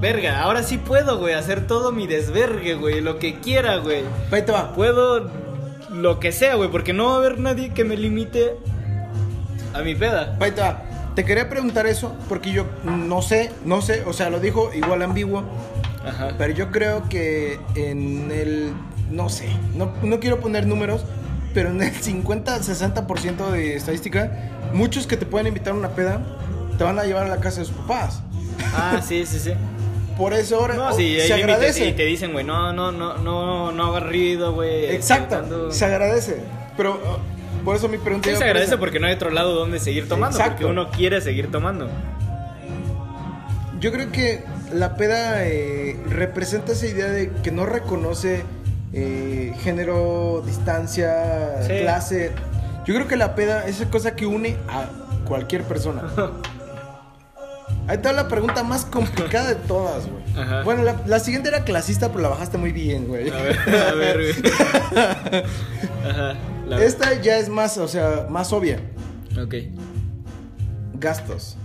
Verga, 0.00 0.42
ahora 0.42 0.62
sí 0.62 0.76
puedo, 0.76 1.18
güey, 1.18 1.32
hacer 1.32 1.66
todo 1.66 1.90
mi 1.90 2.06
desvergue, 2.06 2.74
güey, 2.74 3.00
lo 3.00 3.18
que 3.18 3.40
quiera, 3.40 3.78
güey. 3.78 4.02
Ahí 4.30 4.42
te 4.42 4.52
va. 4.52 4.74
Puedo 4.74 5.30
lo 5.90 6.20
que 6.20 6.30
sea, 6.30 6.56
güey, 6.56 6.70
porque 6.70 6.92
no 6.92 7.06
va 7.06 7.14
a 7.14 7.16
haber 7.16 7.38
nadie 7.38 7.72
que 7.72 7.84
me 7.84 7.96
limite 7.96 8.54
a 9.76 9.82
mi 9.82 9.94
peda. 9.94 10.36
Ahí 10.40 10.50
te 10.52 10.60
va. 10.60 10.82
Te 11.14 11.24
quería 11.24 11.48
preguntar 11.48 11.86
eso 11.86 12.14
porque 12.28 12.52
yo 12.52 12.66
no 12.84 13.22
sé, 13.22 13.50
no 13.64 13.80
sé, 13.80 14.02
o 14.06 14.12
sea, 14.12 14.28
lo 14.28 14.38
dijo 14.38 14.70
igual 14.74 15.00
ambiguo, 15.02 15.44
Ajá. 16.04 16.34
pero 16.36 16.52
yo 16.52 16.70
creo 16.70 17.08
que 17.08 17.58
en 17.74 18.30
el, 18.30 18.74
no 19.10 19.30
sé, 19.30 19.48
no, 19.74 19.92
no 20.02 20.20
quiero 20.20 20.40
poner 20.40 20.66
números, 20.66 21.04
pero 21.54 21.70
en 21.70 21.80
el 21.80 21.94
50-60% 21.94 23.50
de 23.50 23.76
estadística, 23.76 24.30
muchos 24.74 25.06
que 25.06 25.16
te 25.16 25.24
pueden 25.24 25.46
invitar 25.46 25.72
a 25.72 25.76
una 25.76 25.88
peda 25.90 26.20
te 26.76 26.84
van 26.84 26.98
a 26.98 27.04
llevar 27.04 27.24
a 27.24 27.28
la 27.28 27.40
casa 27.40 27.60
de 27.60 27.66
sus 27.66 27.76
papás. 27.76 28.20
Ah, 28.74 29.00
sí, 29.02 29.24
sí, 29.24 29.38
sí. 29.38 29.52
Por 30.18 30.32
eso 30.32 30.56
ahora 30.56 30.74
No, 30.74 30.88
oh, 30.88 30.92
sí, 30.92 31.18
se 31.20 31.32
agradece. 31.34 31.88
y 31.88 31.92
te 31.92 32.04
dicen, 32.04 32.32
güey, 32.32 32.44
no, 32.44 32.72
no, 32.72 32.90
no, 32.90 33.18
no, 33.18 33.70
no 33.72 33.86
hagas 33.86 34.02
ruido, 34.02 34.54
güey. 34.54 34.86
Exacto, 34.86 35.70
se 35.70 35.84
agradece. 35.84 36.38
Pero 36.76 36.94
oh, 36.94 37.18
por 37.66 37.74
eso 37.76 37.88
mi 37.88 37.98
pregunta 37.98 38.30
Sí, 38.30 38.36
se 38.36 38.44
agradece 38.44 38.78
porque 38.78 39.00
no 39.00 39.08
hay 39.08 39.14
otro 39.14 39.28
lado 39.30 39.52
donde 39.54 39.78
seguir 39.80 40.08
tomando, 40.08 40.36
Exacto. 40.38 40.52
porque 40.62 40.70
uno 40.70 40.88
quiere 40.90 41.20
seguir 41.20 41.50
tomando. 41.50 41.90
Yo 43.80 43.92
creo 43.92 44.10
que 44.12 44.42
la 44.72 44.94
peda 44.96 45.44
eh, 45.46 45.98
representa 46.08 46.72
esa 46.72 46.86
idea 46.86 47.08
de 47.08 47.30
que 47.42 47.50
no 47.50 47.66
reconoce 47.66 48.44
eh, 48.92 49.52
género, 49.62 50.42
distancia, 50.46 51.62
Sí. 51.66 51.72
clase. 51.80 52.32
Yo 52.86 52.94
creo 52.94 53.08
que 53.08 53.16
la 53.16 53.34
peda 53.34 53.66
es 53.66 53.80
esa 53.80 53.90
cosa 53.90 54.14
que 54.14 54.26
une 54.26 54.56
a 54.68 54.86
cualquier 55.26 55.64
persona. 55.64 56.04
Ahí 57.88 57.96
está 57.96 58.12
la 58.12 58.28
pregunta 58.28 58.62
más 58.62 58.84
complicada 58.84 59.48
de 59.48 59.54
todas, 59.56 60.06
güey. 60.08 60.62
Bueno, 60.64 60.84
la, 60.84 61.00
la 61.04 61.18
siguiente 61.18 61.48
era 61.48 61.64
clasista, 61.64 62.08
pero 62.10 62.20
la 62.20 62.28
bajaste 62.28 62.58
muy 62.58 62.70
bien, 62.70 63.06
güey. 63.08 63.28
A 63.30 63.42
ver, 63.42 63.58
a 63.88 63.94
ver, 63.94 64.16
güey. 64.18 64.52
Ajá. 66.08 66.34
La- 66.66 66.82
Esta 66.84 67.20
ya 67.20 67.38
es 67.38 67.48
más, 67.48 67.78
o 67.78 67.88
sea, 67.88 68.26
más 68.30 68.52
obvia. 68.52 68.80
Ok. 69.40 69.54
Gastos. 70.94 71.56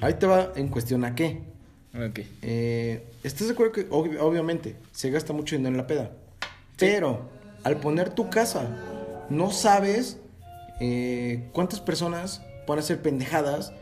Ahí 0.00 0.14
te 0.14 0.26
va 0.26 0.52
en 0.56 0.68
cuestión 0.68 1.04
a 1.04 1.14
qué. 1.14 1.42
Ok. 1.94 2.20
Eh, 2.42 3.06
¿Estás 3.22 3.46
de 3.46 3.52
acuerdo 3.54 3.72
que 3.72 3.88
ob- 3.90 4.18
obviamente 4.20 4.76
se 4.92 5.10
gasta 5.10 5.32
mucho 5.32 5.56
dinero 5.56 5.70
en 5.72 5.76
la 5.78 5.86
peda? 5.86 6.10
Pero 6.76 7.28
al 7.62 7.76
poner 7.76 8.10
tu 8.10 8.28
casa, 8.28 8.66
no 9.30 9.50
sabes 9.50 10.18
eh, 10.80 11.48
cuántas 11.52 11.80
personas 11.80 12.42
pueden 12.66 12.82
hacer 12.82 13.00
pendejadas 13.00 13.72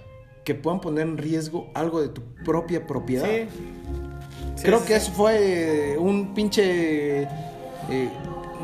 que 0.45 0.55
puedan 0.55 0.81
poner 0.81 1.07
en 1.07 1.17
riesgo 1.19 1.71
algo 1.75 2.03
de 2.03 2.09
tu 2.09 2.23
propia 2.45 2.87
propiedad. 2.87 3.27
Sí. 3.27 4.63
Creo 4.63 4.81
sí, 4.81 4.87
que 4.87 4.97
eso 4.97 5.11
fue 5.13 5.93
eh, 5.95 5.99
un 5.99 6.35
pinche... 6.35 7.23
eh, 7.23 7.29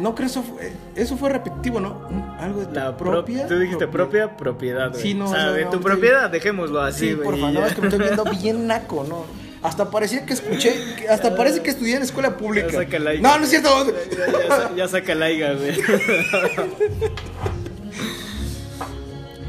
no 0.01 0.15
creo 0.15 0.27
eso 0.27 0.43
fue, 0.43 0.73
eso 0.95 1.17
fue 1.17 1.31
repetitivo, 1.31 1.81
¿no? 1.81 2.07
Algo 2.39 2.61
de 2.61 2.67
tu 2.67 2.75
La 2.75 2.97
pro- 2.97 3.11
propia... 3.13 3.47
Tú 3.47 3.59
dijiste 3.59 3.87
propiedad. 3.89 4.27
propia 4.29 4.37
propiedad, 4.37 4.91
güey. 4.91 5.03
Sí, 5.03 5.15
no, 5.15 5.27
O 5.27 5.29
sea, 5.29 5.47
no, 5.47 5.53
de 5.53 5.65
no, 5.65 5.71
tu 5.71 5.81
propiedad, 5.81 6.31
dejémoslo 6.31 6.81
así, 6.83 7.09
Sí, 7.09 7.15
güey. 7.15 7.25
por 7.25 7.37
y 7.37 7.41
favor, 7.41 7.55
no, 7.61 7.67
es 7.67 7.75
que 7.75 7.81
me 7.81 7.89
estoy 7.89 8.01
viendo 8.07 8.25
bien 8.25 8.67
naco, 8.67 9.05
¿no? 9.09 9.25
Hasta 9.61 9.91
parecía 9.91 10.25
que 10.25 10.35
escuché, 10.35 10.73
hasta 11.11 11.35
parece 11.35 11.63
que 11.63 11.71
estudié 11.71 11.97
en 11.97 12.03
escuela 12.03 12.37
pública. 12.37 12.69
Ya 12.71 12.79
saca 12.85 12.99
la 13.01 13.15
hija. 13.15 13.23
No, 13.23 13.39
no 13.39 13.45
es 13.45 13.51
cierto. 13.51 13.69
Ya, 13.87 14.71
ya 14.71 14.77
ya 14.77 14.89
saca 14.89 15.15
la 15.17 15.31
higa, 15.31 15.53
güey. 15.55 15.77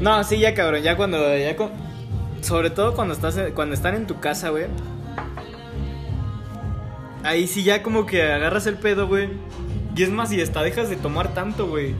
No, 0.00 0.24
sí, 0.24 0.38
ya 0.38 0.54
cabrón, 0.54 0.82
ya 0.82 0.96
cuando, 0.96 1.36
ya 1.36 1.54
cu- 1.56 1.68
sobre 2.40 2.70
todo 2.70 2.94
cuando 2.94 3.12
estás, 3.12 3.36
cuando 3.54 3.74
están 3.74 3.94
en 3.94 4.06
tu 4.06 4.18
casa, 4.18 4.48
güey. 4.48 4.64
Ahí 7.22 7.46
sí 7.46 7.62
ya 7.64 7.82
como 7.82 8.06
que 8.06 8.22
agarras 8.22 8.66
el 8.66 8.76
pedo, 8.76 9.06
güey. 9.06 9.28
Y 9.96 10.02
es 10.02 10.10
más, 10.10 10.32
y 10.32 10.40
hasta 10.40 10.62
dejas 10.62 10.88
de 10.88 10.96
tomar 10.96 11.34
tanto, 11.34 11.66
güey. 11.66 11.94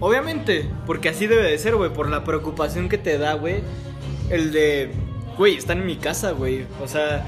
Obviamente, 0.00 0.68
porque 0.86 1.08
así 1.08 1.26
debe 1.26 1.42
de 1.42 1.58
ser, 1.58 1.74
güey, 1.74 1.92
por 1.92 2.08
la 2.08 2.24
preocupación 2.24 2.88
que 2.88 2.98
te 2.98 3.18
da, 3.18 3.34
güey. 3.34 3.56
El 4.30 4.52
de, 4.52 4.90
güey, 5.36 5.56
están 5.56 5.78
en 5.78 5.86
mi 5.86 5.96
casa, 5.96 6.30
güey. 6.32 6.66
O 6.82 6.86
sea, 6.86 7.26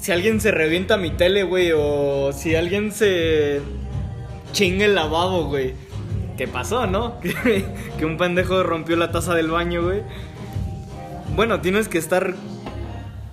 si 0.00 0.12
alguien 0.12 0.40
se 0.40 0.50
revienta 0.50 0.96
mi 0.96 1.10
tele, 1.10 1.42
güey, 1.42 1.72
o 1.74 2.32
si 2.32 2.54
alguien 2.54 2.92
se 2.92 3.60
chinga 4.52 4.86
el 4.86 4.94
lavabo, 4.94 5.46
güey. 5.46 5.74
¿Qué 6.38 6.48
pasó, 6.48 6.86
no? 6.86 7.20
que 7.98 8.04
un 8.04 8.16
pendejo 8.16 8.62
rompió 8.62 8.96
la 8.96 9.10
taza 9.10 9.34
del 9.34 9.50
baño, 9.50 9.82
güey. 9.82 10.02
Bueno, 11.34 11.60
tienes 11.60 11.88
que 11.88 11.98
estar... 11.98 12.34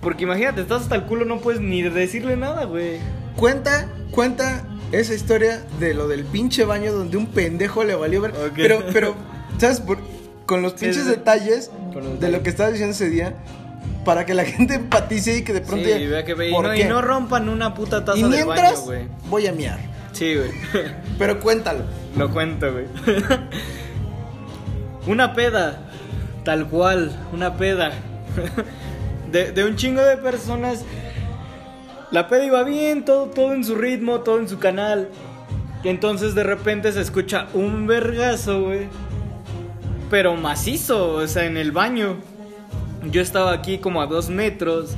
Porque 0.00 0.24
imagínate, 0.24 0.60
estás 0.60 0.82
hasta 0.82 0.96
el 0.96 1.04
culo, 1.04 1.24
no 1.24 1.40
puedes 1.40 1.62
ni 1.62 1.82
decirle 1.82 2.36
nada, 2.36 2.64
güey. 2.64 2.98
Cuenta, 3.36 3.88
cuenta 4.10 4.66
esa 5.00 5.14
historia 5.14 5.62
de 5.80 5.94
lo 5.94 6.08
del 6.08 6.24
pinche 6.24 6.64
baño 6.64 6.92
donde 6.92 7.16
un 7.16 7.26
pendejo 7.26 7.84
le 7.84 7.94
valió 7.94 8.20
ver. 8.20 8.32
Pero, 8.56 8.82
pero, 8.92 9.14
¿sabes? 9.58 9.80
Por- 9.80 9.98
con 10.46 10.60
los 10.62 10.74
pinches 10.74 11.06
detalles 11.06 11.70
los 11.94 12.20
de 12.20 12.30
lo 12.30 12.42
que 12.42 12.50
estabas 12.50 12.72
diciendo 12.72 12.92
ese 12.94 13.08
día, 13.08 13.34
para 14.04 14.26
que 14.26 14.34
la 14.34 14.44
gente 14.56 14.74
empatice 14.74 15.38
y 15.38 15.42
que 15.42 15.52
de 15.54 15.60
pronto. 15.60 15.84
Sí, 15.86 15.92
diga, 15.94 16.10
vea 16.10 16.24
que 16.24 16.34
ve- 16.34 16.50
y 16.50 16.52
¿por 16.52 16.66
no, 16.66 16.74
y 16.74 16.78
qué? 16.78 16.84
no 16.86 17.00
rompan 17.02 17.48
una 17.48 17.74
puta 17.74 18.04
taza 18.04 18.18
Y 18.18 18.22
del 18.22 18.30
mientras, 18.32 18.72
baño, 18.72 18.82
güey. 18.84 19.02
voy 19.30 19.46
a 19.46 19.52
miar. 19.52 19.78
Sí, 20.12 20.34
güey. 20.36 20.50
Pero 21.18 21.40
cuéntalo. 21.40 21.80
Lo 22.16 22.30
cuento, 22.30 22.70
güey. 22.72 22.84
una 25.06 25.34
peda. 25.34 25.80
Tal 26.44 26.68
cual, 26.68 27.10
una 27.32 27.56
peda. 27.56 27.92
de, 29.32 29.52
de 29.52 29.64
un 29.64 29.76
chingo 29.76 30.02
de 30.02 30.16
personas. 30.18 30.84
La 32.14 32.28
peda 32.28 32.44
iba 32.44 32.62
bien, 32.62 33.04
todo, 33.04 33.26
todo 33.26 33.54
en 33.54 33.64
su 33.64 33.74
ritmo, 33.74 34.20
todo 34.20 34.38
en 34.38 34.48
su 34.48 34.60
canal. 34.60 35.08
Y 35.82 35.88
entonces 35.88 36.36
de 36.36 36.44
repente 36.44 36.92
se 36.92 37.00
escucha 37.00 37.48
un 37.54 37.88
vergazo, 37.88 38.62
güey. 38.62 38.86
Pero 40.10 40.36
macizo, 40.36 41.14
o 41.14 41.26
sea, 41.26 41.46
en 41.46 41.56
el 41.56 41.72
baño. 41.72 42.18
Yo 43.10 43.20
estaba 43.20 43.50
aquí 43.50 43.78
como 43.78 44.00
a 44.00 44.06
dos 44.06 44.28
metros. 44.30 44.94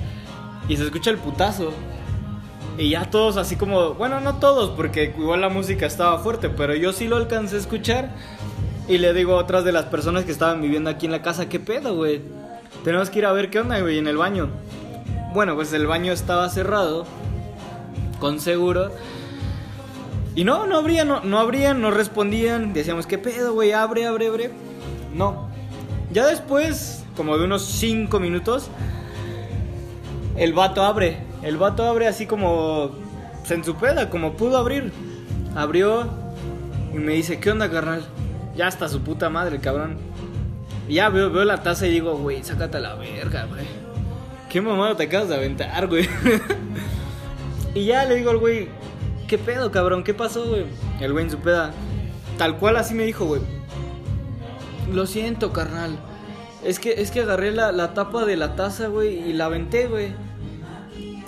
Y 0.69 0.77
se 0.77 0.85
escucha 0.85 1.09
el 1.09 1.17
putazo. 1.17 1.73
Y 2.77 2.91
ya 2.91 3.09
todos 3.09 3.39
así 3.39 3.57
como, 3.57 3.95
bueno, 3.95 4.21
no 4.21 4.35
todos, 4.35 4.69
porque 4.77 5.15
igual 5.17 5.41
la 5.41 5.49
música 5.49 5.87
estaba 5.87 6.19
fuerte, 6.19 6.51
pero 6.51 6.75
yo 6.75 6.93
sí 6.93 7.09
lo 7.09 7.17
alcancé 7.17 7.57
a 7.57 7.61
escuchar. 7.61 8.11
Y 8.89 8.99
le 8.99 9.15
digo 9.15 9.37
a 9.37 9.39
otras 9.39 9.65
de 9.65 9.73
las 9.73 9.87
personas 9.87 10.27
que 10.27 10.33
estaban 10.33 10.61
viviendo 10.61 10.91
aquí 10.91 11.07
en 11.07 11.13
la 11.13 11.23
casa, 11.23 11.49
¿qué 11.49 11.61
pedo, 11.61 11.97
güey? 11.97 12.21
Tenemos 12.85 13.09
que 13.09 13.21
ir 13.21 13.25
a 13.25 13.33
ver 13.33 13.49
qué 13.49 13.61
onda, 13.61 13.81
güey, 13.81 13.97
en 13.97 14.07
el 14.07 14.19
baño. 14.19 14.51
Bueno, 15.37 15.55
pues 15.55 15.71
el 15.75 15.87
baño 15.87 16.13
estaba 16.15 16.49
cerrado. 16.49 17.05
con 18.19 18.41
seguro. 18.41 18.91
Y 20.35 20.45
no, 20.45 20.67
no 20.67 20.79
abrían, 20.79 21.09
no, 21.09 21.21
no 21.21 21.39
abrían, 21.39 21.83
no 21.83 21.91
respondían. 21.91 22.73
Decíamos, 22.73 23.07
¿qué 23.07 23.19
pedo, 23.19 23.53
güey? 23.53 23.73
Abre, 23.73 24.07
abre, 24.07 24.29
abre. 24.29 24.51
No. 25.13 25.51
Ya 26.11 26.27
después, 26.27 27.05
como 27.19 27.37
de 27.37 27.45
unos 27.45 27.67
5 27.67 28.19
minutos, 28.19 28.71
el 30.39 30.55
vato 30.55 30.83
abre. 30.83 31.19
El 31.43 31.59
vato 31.59 31.85
abre 31.85 32.07
así 32.07 32.25
como 32.25 32.93
se 33.45 33.57
ensupeda, 33.57 34.09
como 34.09 34.39
pudo 34.39 34.57
abrir. 34.57 34.91
Abrió 35.55 36.09
y 36.95 36.97
me 36.97 37.13
dice, 37.13 37.41
¿qué 37.41 37.51
onda, 37.51 37.71
carnal? 37.71 38.07
Ya 38.57 38.69
está 38.69 38.89
su 38.89 39.03
puta 39.03 39.29
madre, 39.29 39.61
cabrón. 39.61 39.99
Y 40.89 40.95
ya 40.95 41.11
veo, 41.11 41.31
veo 41.31 41.45
la 41.45 41.63
taza 41.63 41.87
y 41.87 41.91
digo, 41.91 42.17
güey, 42.17 42.43
sácate 42.43 42.79
a 42.79 42.81
la 42.81 42.95
verga, 42.95 43.45
güey. 43.45 43.86
¿Qué 44.49 44.61
mamada 44.61 44.97
te 44.97 45.05
acabas 45.05 45.29
de 45.29 45.35
aventar, 45.35 45.87
güey? 45.89 46.09
y 47.75 47.85
ya 47.85 48.05
le 48.05 48.17
digo 48.17 48.31
al 48.31 48.39
güey, 48.39 48.69
¿qué 49.27 49.39
pedo, 49.39 49.71
cabrón? 49.71 50.05
¿Qué 50.05 50.15
pasó, 50.15 50.47
güey? 50.47 50.67
El 51.01 51.13
güey 51.13 51.25
en 51.25 51.31
su 51.31 51.39
peda. 51.39 51.73
Tal 52.39 52.59
cual 52.59 52.77
así 52.77 52.95
me 52.95 53.05
dijo, 53.05 53.25
güey. 53.25 53.43
Lo 54.93 55.07
siento, 55.07 55.53
carnal. 55.53 55.99
Es 56.65 56.79
que, 56.79 57.01
es 57.01 57.11
que 57.11 57.21
agarré 57.21 57.51
la, 57.51 57.73
la 57.73 57.95
tapa 57.95 58.25
de 58.25 58.37
la 58.37 58.57
taza, 58.57 58.89
güey, 58.89 59.29
y 59.29 59.33
la 59.33 59.47
aventé, 59.47 59.89
güey. 59.89 60.15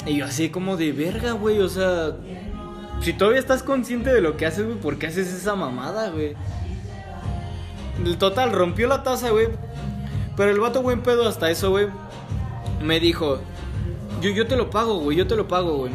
Y 0.07 0.19
yo 0.19 0.25
así 0.25 0.49
como 0.49 0.77
de 0.77 0.93
verga, 0.93 1.33
güey, 1.33 1.61
o 1.61 1.69
sea... 1.69 2.13
Si 3.01 3.13
todavía 3.13 3.39
estás 3.39 3.63
consciente 3.63 4.13
de 4.13 4.21
lo 4.21 4.37
que 4.37 4.47
haces, 4.47 4.65
güey, 4.65 4.79
¿por 4.79 4.99
qué 4.99 5.07
haces 5.07 5.33
esa 5.33 5.55
mamada, 5.55 6.11
güey? 6.11 6.35
El 8.05 8.17
total, 8.19 8.53
rompió 8.53 8.89
la 8.89 9.03
taza, 9.03 9.31
güey. 9.31 9.49
Pero 10.37 10.51
el 10.51 10.61
vato 10.61 10.83
buen 10.83 11.03
pedo 11.03 11.29
hasta 11.29 11.51
eso, 11.51 11.71
güey. 11.71 11.89
Me 12.83 13.01
dijo, 13.01 13.41
yo, 14.21 14.31
yo 14.31 14.47
te 14.47 14.57
lo 14.57 14.71
pago, 14.71 14.99
güey, 14.99 15.17
yo 15.17 15.27
te 15.27 15.37
lo 15.37 15.49
pago, 15.49 15.77
güey. 15.77 15.93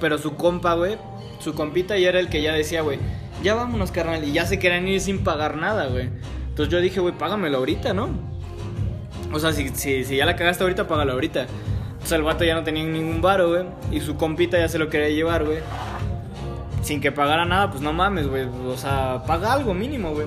Pero 0.00 0.18
su 0.18 0.36
compa, 0.36 0.74
güey, 0.74 0.96
su 1.38 1.54
compita 1.54 1.96
ya 1.98 2.08
era 2.08 2.20
el 2.20 2.28
que 2.28 2.42
ya 2.42 2.52
decía, 2.52 2.82
güey, 2.82 2.98
ya 3.42 3.54
vámonos, 3.54 3.90
carnal. 3.90 4.24
Y 4.24 4.32
ya 4.32 4.46
se 4.46 4.58
querían 4.58 4.86
ir 4.88 5.00
sin 5.00 5.24
pagar 5.24 5.56
nada, 5.56 5.86
güey. 5.86 6.08
Entonces 6.48 6.72
yo 6.72 6.80
dije, 6.80 7.00
güey, 7.00 7.16
págamelo 7.16 7.58
ahorita, 7.58 7.94
¿no? 7.94 8.08
O 9.32 9.38
sea, 9.38 9.52
si, 9.52 9.68
si, 9.70 10.04
si 10.04 10.16
ya 10.16 10.26
la 10.26 10.36
cagaste 10.36 10.62
ahorita, 10.62 10.86
págalo 10.86 11.12
ahorita. 11.12 11.46
Sea, 12.04 12.18
el 12.18 12.22
vato 12.22 12.44
ya 12.44 12.54
no 12.54 12.62
tenía 12.62 12.84
ningún 12.84 13.20
varo, 13.20 13.48
güey. 13.48 13.64
Y 13.90 14.00
su 14.00 14.16
compita 14.16 14.58
ya 14.58 14.68
se 14.68 14.78
lo 14.78 14.88
quería 14.90 15.08
llevar, 15.08 15.44
güey. 15.44 15.58
Sin 16.82 17.00
que 17.00 17.10
pagara 17.10 17.44
nada, 17.46 17.70
pues 17.70 17.82
no 17.82 17.92
mames, 17.92 18.28
güey. 18.28 18.44
O 18.44 18.76
sea, 18.76 19.22
paga 19.26 19.52
algo 19.52 19.74
mínimo, 19.74 20.12
güey. 20.12 20.26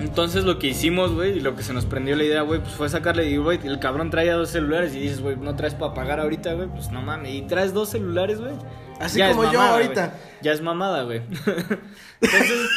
Entonces 0.00 0.44
lo 0.44 0.58
que 0.58 0.68
hicimos, 0.68 1.12
güey, 1.12 1.38
y 1.38 1.40
lo 1.40 1.56
que 1.56 1.62
se 1.62 1.72
nos 1.72 1.84
prendió 1.84 2.14
la 2.14 2.24
idea, 2.24 2.42
güey, 2.42 2.60
pues 2.60 2.72
fue 2.74 2.88
sacarle, 2.88 3.28
y 3.28 3.36
güey, 3.36 3.58
el 3.64 3.78
cabrón 3.80 4.10
traía 4.10 4.34
dos 4.34 4.50
celulares 4.50 4.94
y 4.94 5.00
dices, 5.00 5.20
güey, 5.20 5.36
no 5.36 5.56
traes 5.56 5.74
para 5.74 5.92
pagar 5.94 6.20
ahorita, 6.20 6.54
güey, 6.54 6.68
pues 6.68 6.90
no 6.90 7.02
mames, 7.02 7.34
y 7.34 7.42
traes 7.42 7.72
dos 7.74 7.88
celulares, 7.90 8.40
güey. 8.40 8.52
Así 9.00 9.18
Ya 9.18 9.30
como 9.30 9.44
yo 9.44 9.58
mamada, 9.58 9.74
ahorita. 9.74 10.06
güey. 10.06 10.18
Ya 10.42 10.52
es 10.52 10.60
mamada, 10.62 11.02
güey. 11.02 11.22
Entonces, 12.20 12.70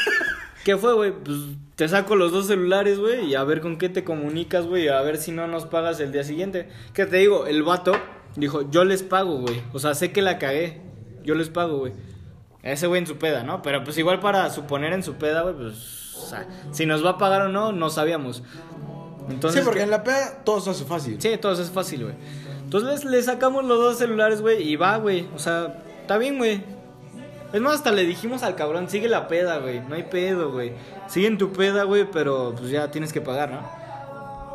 ¿qué 0.63 0.77
fue, 0.77 0.93
güey? 0.93 1.11
Pues 1.11 1.37
te 1.75 1.87
saco 1.87 2.15
los 2.15 2.31
dos 2.31 2.47
celulares, 2.47 2.97
güey, 2.99 3.25
y 3.25 3.35
a 3.35 3.43
ver 3.43 3.61
con 3.61 3.77
qué 3.77 3.89
te 3.89 4.03
comunicas, 4.03 4.65
güey, 4.65 4.87
a 4.87 5.01
ver 5.01 5.17
si 5.17 5.31
no 5.31 5.47
nos 5.47 5.65
pagas 5.65 5.99
el 5.99 6.11
día 6.11 6.23
siguiente. 6.23 6.69
Que 6.93 7.05
te 7.05 7.17
digo, 7.17 7.45
el 7.45 7.61
vato 7.63 7.93
dijo, 8.35 8.69
yo 8.71 8.83
les 8.83 9.03
pago, 9.03 9.37
güey. 9.39 9.61
O 9.73 9.79
sea, 9.79 9.93
sé 9.93 10.11
que 10.11 10.21
la 10.23 10.39
cagué, 10.39 10.81
yo 11.23 11.35
les 11.35 11.49
pago, 11.49 11.77
güey. 11.79 11.93
Ese 12.63 12.87
güey 12.87 12.99
en 13.01 13.07
su 13.07 13.17
peda, 13.17 13.43
¿no? 13.43 13.61
Pero 13.63 13.83
pues 13.83 13.97
igual 13.97 14.19
para 14.19 14.49
suponer 14.51 14.93
en 14.93 15.01
su 15.03 15.15
peda, 15.15 15.41
güey, 15.41 15.55
pues, 15.55 16.00
sea, 16.31 16.47
si 16.71 16.85
nos 16.85 17.05
va 17.05 17.11
a 17.11 17.17
pagar 17.17 17.43
o 17.43 17.49
no, 17.49 17.71
no 17.71 17.89
sabíamos. 17.89 18.43
Entonces, 19.29 19.61
sí, 19.61 19.65
porque 19.65 19.79
¿qué? 19.79 19.83
en 19.85 19.91
la 19.91 20.03
peda 20.03 20.39
todo 20.43 20.59
se 20.59 20.71
hace 20.71 20.83
fácil. 20.85 21.21
Sí, 21.21 21.37
todo 21.39 21.51
eso 21.53 21.61
es 21.61 21.69
fácil, 21.71 22.03
güey. 22.03 22.15
Entonces 22.63 23.05
le 23.05 23.21
sacamos 23.21 23.63
los 23.65 23.77
dos 23.79 23.97
celulares, 23.97 24.41
güey, 24.41 24.61
y 24.67 24.75
va, 24.75 24.97
güey. 24.97 25.27
O 25.35 25.39
sea, 25.39 25.83
está 26.01 26.17
bien, 26.17 26.37
güey. 26.37 26.63
Es 27.53 27.59
más, 27.61 27.75
hasta 27.75 27.91
le 27.91 28.05
dijimos 28.05 28.43
al 28.43 28.55
cabrón, 28.55 28.89
sigue 28.89 29.09
la 29.09 29.27
peda, 29.27 29.57
güey. 29.59 29.81
No 29.81 29.95
hay 29.95 30.03
pedo, 30.03 30.51
güey. 30.51 30.73
Sigue 31.07 31.27
en 31.27 31.37
tu 31.37 31.51
peda, 31.51 31.83
güey, 31.83 32.09
pero 32.09 32.55
pues 32.57 32.69
ya 32.69 32.89
tienes 32.91 33.11
que 33.11 33.19
pagar, 33.21 33.51
¿no? 33.51 33.81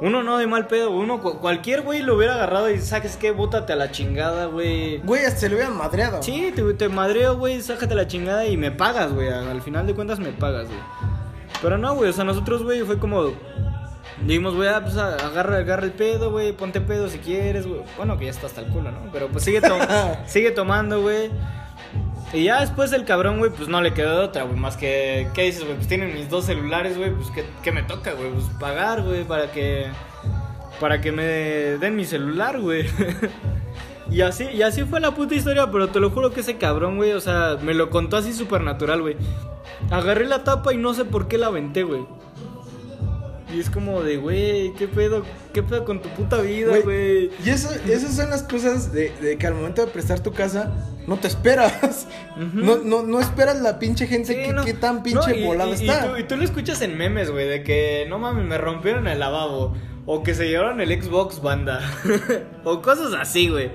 Uno 0.01 0.23
no 0.23 0.37
de 0.37 0.47
mal 0.47 0.67
pedo, 0.67 0.91
uno, 0.91 1.23
cu- 1.23 1.39
cualquier 1.39 1.81
güey 1.83 2.03
lo 2.03 2.17
hubiera 2.17 2.35
agarrado 2.35 2.71
y 2.71 2.79
saques 2.81 3.17
que 3.17 3.31
bótate 3.31 3.73
a 3.73 3.77
la 3.77 3.91
chingada, 3.93 4.45
güey. 4.47 4.99
Güey, 4.99 5.25
hasta 5.25 5.41
se 5.41 5.49
lo 5.49 5.57
hubieran 5.57 5.77
madreado. 5.77 6.23
Sí, 6.23 6.53
te, 6.55 6.63
te 6.75 6.89
madreo, 6.91 7.37
güey, 7.39 7.63
sácate 7.63 7.95
la 7.95 8.07
chingada 8.07 8.45
y 8.47 8.57
me 8.59 8.71
pagas, 8.71 9.13
güey. 9.13 9.29
Al 9.29 9.63
final 9.63 9.87
de 9.87 9.95
cuentas 9.95 10.19
me 10.19 10.33
pagas, 10.33 10.67
güey. 10.67 10.79
Pero 11.63 11.79
no, 11.79 11.95
güey, 11.95 12.11
o 12.11 12.13
sea, 12.13 12.25
nosotros, 12.25 12.63
güey, 12.63 12.83
fue 12.83 12.99
como... 12.99 13.33
Dijimos, 14.25 14.55
güey, 14.55 14.69
ah, 14.69 14.81
pues 14.83 14.97
a- 14.97 15.15
agarra, 15.17 15.59
agarra 15.59 15.85
el 15.85 15.93
pedo, 15.93 16.31
güey, 16.31 16.53
ponte 16.53 16.81
pedo 16.81 17.09
si 17.09 17.19
quieres, 17.19 17.67
güey. 17.67 17.83
Bueno, 17.97 18.17
que 18.19 18.25
ya 18.25 18.31
está 18.31 18.47
hasta 18.47 18.63
el 18.63 18.69
culo, 18.69 18.91
¿no? 18.91 18.99
Pero 19.13 19.29
pues 19.29 19.45
sigue, 19.45 19.61
to- 19.61 19.77
sigue 20.27 20.51
tomando, 20.53 21.03
güey. 21.03 21.31
Y 22.33 22.45
ya 22.45 22.61
después 22.61 22.93
el 22.93 23.05
cabrón, 23.05 23.39
güey, 23.39 23.51
pues 23.51 23.69
no 23.69 23.81
le 23.83 23.93
quedó 23.95 24.19
de 24.19 24.25
otra, 24.25 24.43
güey, 24.45 24.57
más 24.59 24.77
que... 24.77 25.29
¿Qué 25.35 25.43
dices, 25.43 25.65
güey? 25.65 25.77
Pues 25.77 25.87
tienen 25.89 26.15
mis 26.15 26.29
dos 26.31 26.45
celulares, 26.47 26.97
güey, 26.97 27.11
pues 27.13 27.31
¿qué, 27.31 27.45
qué 27.63 27.73
me 27.73 27.83
toca, 27.83 28.13
güey? 28.15 28.31
Pues 28.31 28.45
pagar, 28.59 29.03
güey, 29.03 29.25
para 29.25 29.51
que... 29.53 29.87
Para 30.81 31.01
que 31.01 31.13
me 31.13 31.25
den 31.25 31.95
mi 31.97 32.05
celular, 32.05 32.59
güey. 32.61 32.87
Y 34.11 34.21
así, 34.21 34.45
y 34.55 34.63
así 34.63 34.85
fue 34.85 35.01
la 35.01 35.13
puta 35.15 35.35
historia, 35.35 35.71
pero 35.71 35.89
te 35.89 35.99
lo 36.01 36.11
juro 36.11 36.31
que 36.33 36.41
ese 36.41 36.57
cabrón, 36.57 36.97
güey, 36.97 37.13
o 37.13 37.21
sea, 37.21 37.57
me 37.63 37.75
lo 37.75 37.91
contó 37.91 38.17
así 38.17 38.33
súper 38.33 38.63
natural, 38.63 39.01
güey. 39.03 39.17
Agarré 39.91 40.27
la 40.27 40.45
tapa 40.45 40.73
y 40.73 40.77
no 40.77 40.95
sé 40.95 41.05
por 41.05 41.29
qué 41.29 41.39
la 41.39 41.49
aventé, 41.49 41.83
güey. 41.83 42.07
Y 43.55 43.61
es 43.61 43.71
como 43.71 44.03
de, 44.03 44.17
güey, 44.17 44.73
¿qué 44.75 44.89
pedo? 44.89 45.23
¿Qué 45.53 45.63
pedo 45.63 45.85
con 45.85 46.03
tu 46.03 46.09
puta 46.11 46.41
vida, 46.41 46.79
güey? 46.83 47.31
Y 47.45 47.51
eso, 47.51 47.69
esas 47.89 48.15
son 48.17 48.29
las 48.31 48.43
cosas 48.43 48.93
de, 48.93 49.13
de 49.21 49.39
que 49.39 49.47
al 49.47 49.55
momento 49.55 49.85
de 49.87 49.91
prestar 49.91 50.19
tu 50.21 50.33
casa 50.33 50.73
no 51.07 51.17
te 51.17 51.29
esperas. 51.29 52.09
Ujú. 52.37 52.49
no, 52.65 52.77
no, 52.79 53.03
no 53.05 53.21
esperas 53.21 53.61
la 53.61 53.79
pinche 53.79 54.07
gente 54.09 54.35
Sí, 54.35 54.47
que, 54.47 54.53
no. 54.53 54.65
que 54.65 54.75
tan 54.75 55.03
pinche 55.03 55.31
No, 55.31 55.35
y- 55.37 55.45
volada 55.45 55.71
y, 55.71 55.85
y 55.85 55.89
está. 55.89 56.11
tú, 56.11 56.17
y 56.19 56.25
tú 56.25 56.37
lo 56.37 56.43
escuchas 56.45 56.83
en 56.83 56.99
memes, 56.99 57.31
güey, 57.31 57.49
de 57.49 57.63
que 57.63 58.05
no 58.09 58.19
mames, 58.19 58.45
me 58.45 58.59
rompieron 58.59 59.07
el 59.07 59.21
lavabo. 59.21 59.75
O 60.07 60.23
que 60.23 60.35
se 60.35 60.49
llevaron 60.49 60.81
el 60.81 61.03
Xbox 61.03 61.43
banda. 61.43 61.81
o 62.65 62.81
cosas 62.81 63.13
así, 63.13 63.49
güey. 63.49 63.71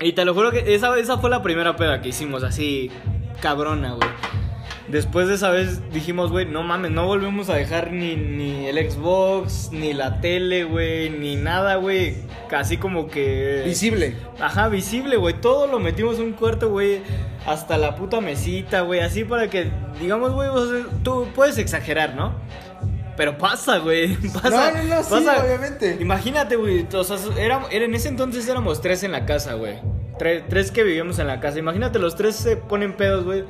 Y 0.00 0.12
te 0.12 0.24
lo 0.24 0.34
juro 0.34 0.50
que 0.50 0.74
esa, 0.74 0.96
esa 0.98 1.18
fue 1.18 1.30
la 1.30 1.42
primera 1.42 1.76
peda 1.76 2.02
que 2.02 2.10
hicimos, 2.10 2.42
así, 2.42 2.90
cabrona, 3.40 3.94
güey. 3.94 4.08
Después 4.88 5.28
de 5.28 5.34
esa 5.34 5.50
vez 5.50 5.80
dijimos, 5.92 6.30
güey, 6.30 6.44
no 6.44 6.62
mames, 6.62 6.90
no 6.90 7.06
volvemos 7.06 7.48
a 7.48 7.54
dejar 7.54 7.90
ni, 7.90 8.16
ni 8.16 8.66
el 8.66 8.90
Xbox, 8.90 9.70
ni 9.72 9.94
la 9.94 10.20
tele, 10.20 10.64
güey, 10.64 11.08
ni 11.08 11.36
nada, 11.36 11.76
güey. 11.76 12.16
Casi 12.50 12.76
como 12.76 13.06
que... 13.06 13.62
Visible. 13.64 14.14
Ajá, 14.38 14.68
visible, 14.68 15.16
güey. 15.16 15.40
Todo 15.40 15.66
lo 15.66 15.80
metimos 15.80 16.18
en 16.18 16.24
un 16.26 16.32
cuarto, 16.32 16.68
güey. 16.68 17.00
Hasta 17.46 17.78
la 17.78 17.96
puta 17.96 18.20
mesita, 18.20 18.82
güey. 18.82 19.00
Así 19.00 19.24
para 19.24 19.48
que, 19.48 19.70
digamos, 19.98 20.32
güey, 20.32 20.50
tú 21.02 21.28
puedes 21.34 21.56
exagerar, 21.56 22.14
¿no? 22.14 22.34
Pero 23.16 23.38
pasa, 23.38 23.78
güey. 23.78 24.16
Pasa. 24.32 24.72
No, 24.72 24.78
no, 24.82 24.96
no, 24.96 25.02
sí, 25.02 25.10
pasa. 25.10 25.44
obviamente. 25.44 25.96
Imagínate, 26.00 26.56
güey. 26.56 26.86
O 26.92 27.04
sea, 27.04 27.16
era, 27.38 27.62
era- 27.70 27.84
en 27.84 27.94
ese 27.94 28.08
entonces 28.08 28.48
éramos 28.48 28.80
tres 28.80 29.02
en 29.04 29.12
la 29.12 29.24
casa, 29.26 29.54
güey. 29.54 29.78
Tre- 30.18 30.44
tres 30.48 30.70
que 30.70 30.82
vivíamos 30.82 31.18
en 31.18 31.26
la 31.28 31.40
casa. 31.40 31.58
Imagínate, 31.58 31.98
los 31.98 32.16
tres 32.16 32.34
se 32.36 32.56
ponen 32.56 32.96
pedos, 32.96 33.24
güey. 33.24 33.44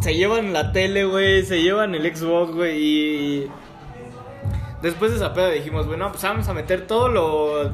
Se 0.00 0.14
llevan 0.14 0.52
la 0.52 0.72
tele, 0.72 1.04
güey. 1.04 1.44
Se 1.44 1.60
llevan 1.62 1.94
el 1.94 2.14
Xbox, 2.16 2.52
güey. 2.54 2.76
Y. 2.82 3.50
Después 4.82 5.10
de 5.10 5.16
esa 5.16 5.34
peda 5.34 5.50
dijimos, 5.50 5.86
bueno, 5.88 6.10
pues 6.12 6.22
vamos 6.22 6.48
a 6.48 6.54
meter 6.54 6.86
todo 6.86 7.08
lo. 7.08 7.70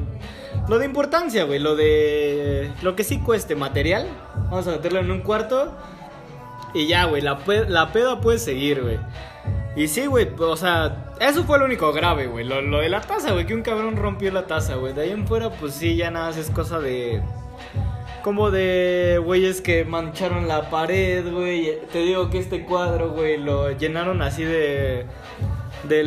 Lo 0.67 0.79
de 0.79 0.85
importancia, 0.85 1.43
güey. 1.43 1.59
Lo 1.59 1.75
de. 1.75 2.71
Lo 2.81 2.95
que 2.95 3.03
sí 3.03 3.19
cueste 3.19 3.55
material. 3.55 4.07
Vamos 4.49 4.67
a 4.67 4.71
meterlo 4.71 4.99
en 4.99 5.11
un 5.11 5.21
cuarto. 5.21 5.75
Y 6.73 6.87
ya, 6.87 7.05
güey. 7.05 7.21
La, 7.21 7.39
la 7.67 7.91
peda 7.91 8.21
puede 8.21 8.39
seguir, 8.39 8.81
güey. 8.81 8.97
Y 9.75 9.87
sí, 9.89 10.05
güey. 10.05 10.27
O 10.39 10.55
sea, 10.55 11.11
eso 11.19 11.43
fue 11.43 11.59
lo 11.59 11.65
único 11.65 11.91
grave, 11.91 12.27
güey. 12.27 12.45
Lo, 12.45 12.61
lo 12.61 12.79
de 12.79 12.89
la 12.89 13.01
taza, 13.01 13.33
güey. 13.33 13.45
Que 13.45 13.53
un 13.53 13.61
cabrón 13.61 13.97
rompió 13.97 14.31
la 14.31 14.47
taza, 14.47 14.75
güey. 14.75 14.93
De 14.93 15.01
ahí 15.01 15.11
en 15.11 15.27
fuera, 15.27 15.49
pues 15.49 15.73
sí, 15.73 15.95
ya 15.97 16.11
nada 16.11 16.27
más 16.27 16.37
es 16.37 16.49
cosa 16.49 16.79
de. 16.79 17.21
Como 18.23 18.49
de 18.51 19.21
güeyes 19.23 19.61
que 19.61 19.85
mancharon 19.85 20.47
la 20.47 20.69
pared, 20.69 21.29
güey. 21.31 21.77
Te 21.91 21.99
digo 21.99 22.29
que 22.29 22.39
este 22.39 22.65
cuadro, 22.65 23.11
güey, 23.11 23.37
lo 23.37 23.71
llenaron 23.71 24.21
así 24.21 24.43
de. 24.43 25.05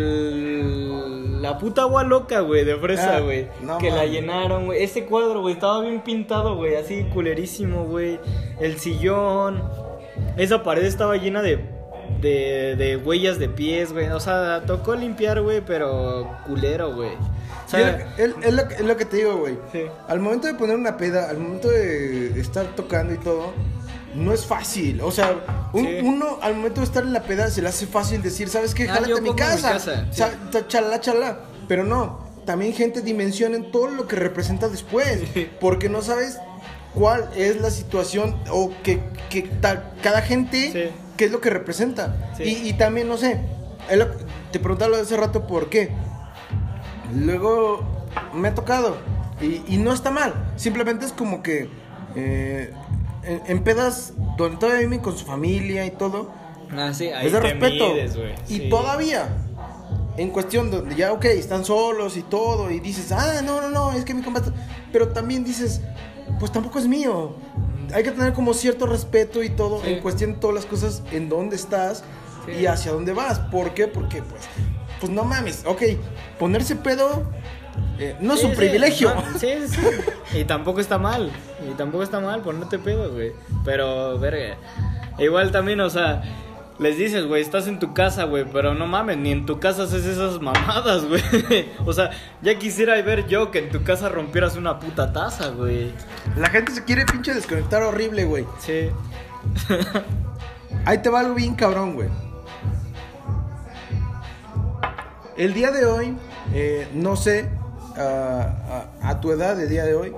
Del. 0.08 1.42
La 1.42 1.58
puta 1.58 1.82
agua 1.82 2.02
loca, 2.02 2.40
güey, 2.40 2.64
de 2.64 2.76
fresa, 2.76 3.18
Ah, 3.18 3.20
güey. 3.20 3.46
no 3.62 3.78
que 3.78 3.90
la 3.90 4.06
llenaron, 4.06 4.66
güey. 4.66 4.82
Ese 4.82 5.04
cuadro, 5.04 5.40
güey, 5.40 5.54
estaba 5.54 5.80
bien 5.82 6.00
pintado, 6.00 6.56
güey. 6.56 6.74
Así 6.74 7.04
culerísimo, 7.14 7.84
güey. 7.84 8.18
El 8.60 8.78
sillón. 8.78 9.62
Esa 10.36 10.62
pared 10.62 10.84
estaba 10.84 11.16
llena 11.16 11.42
de. 11.42 11.64
De, 12.20 12.74
de 12.76 12.96
huellas 12.96 13.38
de 13.38 13.48
pies, 13.48 13.92
güey. 13.92 14.08
O 14.08 14.20
sea, 14.20 14.62
tocó 14.66 14.94
limpiar, 14.94 15.40
güey, 15.42 15.60
pero 15.64 16.36
culero, 16.46 16.94
güey. 16.94 17.10
O 17.14 17.70
Sí, 17.70 17.76
sea, 17.76 18.14
es, 18.16 18.32
es 18.42 18.54
lo, 18.54 18.66
que- 18.66 18.74
es 18.76 18.80
lo 18.80 18.96
que 18.96 19.04
te 19.04 19.16
digo, 19.18 19.36
güey. 19.36 19.58
Sí. 19.72 19.82
Al 20.08 20.20
momento 20.20 20.46
de 20.46 20.54
poner 20.54 20.76
una 20.76 20.96
peda, 20.96 21.28
al 21.28 21.38
momento 21.38 21.68
de 21.68 22.40
estar 22.40 22.64
tocando 22.74 23.12
y 23.14 23.18
todo, 23.18 23.52
no 24.14 24.32
es 24.32 24.46
fácil. 24.46 25.00
O 25.02 25.10
sea, 25.12 25.36
un- 25.74 25.84
Sí. 25.84 25.98
uno 26.02 26.38
al 26.40 26.54
momento 26.54 26.80
de 26.80 26.86
estar 26.86 27.02
en 27.04 27.12
la 27.12 27.22
peda 27.22 27.50
se 27.50 27.60
le 27.62 27.68
hace 27.68 27.86
fácil 27.86 28.22
decir, 28.22 28.48
¿sabes 28.48 28.74
qué? 28.74 28.84
Ah, 28.88 28.94
Jálate 28.94 29.12
a 29.12 29.16
mi 29.16 29.20
pongo 29.20 29.32
mi 29.34 29.38
casa. 29.38 29.72
casa, 29.72 30.06
sí. 30.10 30.22
Chalá, 30.68 31.00
chalá. 31.00 31.40
Pero 31.68 31.84
no, 31.84 32.20
también 32.46 32.72
gente 32.72 33.02
dimensiona 33.02 33.56
en 33.56 33.70
todo 33.70 33.88
lo 33.88 34.08
que 34.08 34.16
representa 34.16 34.68
después. 34.68 35.20
Porque 35.60 35.90
no 35.90 36.00
sabes 36.00 36.38
cuál 36.94 37.28
es 37.36 37.60
la 37.60 37.70
situación 37.70 38.34
o 38.50 38.72
que, 38.82 38.98
que 39.28 39.42
ta- 39.42 39.92
cada 40.02 40.22
gente, 40.22 40.72
Sí. 40.72 40.90
Qué 41.18 41.26
es 41.26 41.30
lo 41.32 41.42
que 41.42 41.50
representa. 41.50 42.32
Sí. 42.38 42.44
Y, 42.44 42.68
y 42.70 42.72
también, 42.72 43.08
no 43.08 43.18
sé, 43.18 43.38
te 44.50 44.58
preguntaba 44.58 44.98
hace 44.98 45.16
rato 45.18 45.46
por 45.46 45.68
qué. 45.68 45.90
Luego 47.14 47.80
me 48.34 48.48
ha 48.48 48.54
tocado 48.54 48.96
y, 49.40 49.62
y 49.68 49.78
no 49.78 49.92
está 49.92 50.10
mal, 50.10 50.34
simplemente 50.56 51.04
es 51.06 51.12
como 51.12 51.42
que 51.42 51.68
eh, 52.16 52.72
en, 53.22 53.42
en 53.46 53.62
pedas 53.64 54.12
donde 54.36 54.56
todavía 54.58 54.80
viven 54.80 55.00
con 55.00 55.16
su 55.16 55.24
familia 55.24 55.84
y 55.86 55.90
todo, 55.90 56.30
Ah, 56.70 56.92
sí, 56.92 57.06
ahí 57.08 57.26
es 57.26 57.32
de 57.32 57.40
te 57.40 57.46
respeto. 57.54 57.94
mides, 57.94 58.18
y 58.48 58.68
todavía, 58.68 59.26
en 60.18 60.28
cuestión 60.28 60.70
donde 60.70 60.94
ya, 60.96 61.12
ok, 61.14 61.24
están 61.26 61.64
solos 61.64 62.18
y 62.18 62.22
todo, 62.22 62.70
y 62.70 62.78
dices, 62.80 63.10
ah, 63.10 63.40
no, 63.42 63.62
no, 63.62 63.70
no, 63.70 63.92
es 63.92 64.04
que 64.04 64.12
mi 64.12 64.20
compa. 64.22 64.40
está-". 64.40 64.52
Pero 64.92 65.08
también 65.08 65.44
dices, 65.44 65.80
pues 66.38 66.52
tampoco 66.52 66.78
es 66.78 66.86
mío. 66.86 67.36
Hay 67.94 68.02
que 68.02 68.10
tener 68.12 68.32
como 68.32 68.54
cierto 68.54 68.86
respeto 68.86 69.42
y 69.42 69.50
todo, 69.50 69.82
Sí. 69.82 69.90
en 69.94 70.00
cuestión 70.00 70.34
de 70.34 70.38
todas 70.38 70.54
las 70.54 70.66
cosas, 70.66 71.02
en 71.12 71.28
dónde 71.28 71.56
estás 71.56 72.04
Sí. 72.46 72.52
y 72.62 72.66
hacia 72.66 72.92
dónde 72.92 73.12
vas. 73.12 73.38
¿Por 73.38 73.74
qué? 73.74 73.88
Porque, 73.88 74.22
pues, 74.22 74.42
pues 75.00 75.12
no 75.12 75.24
mames, 75.24 75.64
ok, 75.66 75.82
ponerse 76.38 76.76
pedo 76.76 77.24
eh, 78.00 78.16
no 78.20 78.34
es 78.34 78.42
un 78.44 78.52
privilegio. 78.54 79.14
no, 79.14 79.38
sí, 79.38 79.48
sí. 79.68 79.80
Y 80.38 80.44
tampoco 80.44 80.80
está 80.80 80.98
mal. 80.98 81.30
Y 81.68 81.74
tampoco 81.74 82.02
está 82.02 82.18
mal 82.20 82.42
ponerte 82.42 82.78
pedo, 82.78 83.12
güey. 83.12 83.32
Pero, 83.64 84.18
verga. 84.18 84.56
Igual 85.18 85.50
también, 85.52 85.80
o 85.80 85.90
sea, 85.90 86.22
les 86.78 86.96
dices, 86.96 87.26
güey, 87.26 87.42
estás 87.42 87.66
en 87.66 87.78
tu 87.78 87.92
casa, 87.94 88.24
güey. 88.24 88.44
Pero 88.52 88.74
no 88.74 88.86
mames, 88.86 89.16
ni 89.18 89.32
en 89.32 89.46
tu 89.46 89.58
casa 89.60 89.82
haces 89.84 90.04
esas 90.04 90.40
mamadas, 90.40 91.04
güey. 91.08 91.22
O 91.84 91.92
sea, 91.92 92.10
ya 92.42 92.58
quisiera 92.58 93.00
ver 93.02 93.26
yo 93.26 93.50
que 93.50 93.58
en 93.58 93.70
tu 93.70 93.82
casa 93.82 94.08
rompieras 94.08 94.56
una 94.56 94.78
puta 94.78 95.12
taza, 95.12 95.48
güey. 95.48 95.92
La 96.36 96.48
gente 96.50 96.72
se 96.72 96.84
quiere 96.84 97.04
pinche 97.06 97.34
desconectar 97.34 97.82
horrible, 97.82 98.24
güey. 98.24 98.44
Sí. 98.60 98.90
Ahí 100.84 100.98
te 100.98 101.08
va 101.10 101.20
algo 101.20 101.34
bien 101.34 101.54
cabrón, 101.54 101.94
güey. 101.94 102.08
El 105.36 105.54
día 105.54 105.70
de 105.70 105.86
hoy, 105.86 106.16
eh, 106.52 106.88
no 106.94 107.14
sé, 107.16 107.48
a, 107.96 108.88
a- 109.02 109.08
a 109.10 109.20
tu 109.20 109.30
edad 109.30 109.56
de 109.56 109.68
día 109.68 109.84
de 109.84 109.94
hoy, 109.94 110.12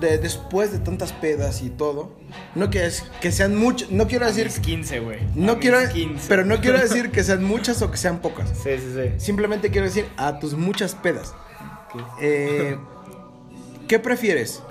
de, 0.00 0.18
después 0.18 0.70
de 0.72 0.78
tantas 0.78 1.12
pedas 1.12 1.62
y 1.62 1.70
todo, 1.70 2.12
no 2.54 2.70
que, 2.70 2.86
es, 2.86 3.02
que 3.20 3.32
sean 3.32 3.56
muchas, 3.56 3.90
no 3.90 4.06
quiero 4.06 4.26
decir, 4.26 4.44
Mis 4.46 4.60
15, 4.60 5.00
güey. 5.00 5.18
no 5.34 5.52
A 5.52 5.58
quiero, 5.58 5.80
mis 5.80 5.88
15. 5.90 6.26
pero 6.28 6.44
no 6.44 6.60
quiero 6.60 6.78
decir 6.82 7.10
que 7.10 7.22
sean 7.24 7.42
muchas 7.44 7.80
o 7.82 7.90
que 7.90 7.96
sean 7.96 8.18
pocas. 8.20 8.48
Sí, 8.50 8.70
sí, 8.78 8.92
sí. 8.94 9.10
Simplemente 9.18 9.70
quiero 9.70 9.86
decir 9.86 10.06
a 10.16 10.38
tus 10.38 10.54
muchas 10.54 10.94
pedas. 10.94 11.34
Eh, 12.20 12.76
¿Qué 13.88 13.98
prefieres? 13.98 14.62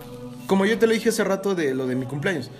Como 0.47 0.65
yo 0.65 0.77
te 0.77 0.87
lo 0.87 0.93
dije 0.93 1.09
hace 1.09 1.23
rato 1.23 1.55
de 1.55 1.73
lo 1.73 1.87
de 1.87 1.95
mi 1.95 2.05
cumpleaños. 2.05 2.51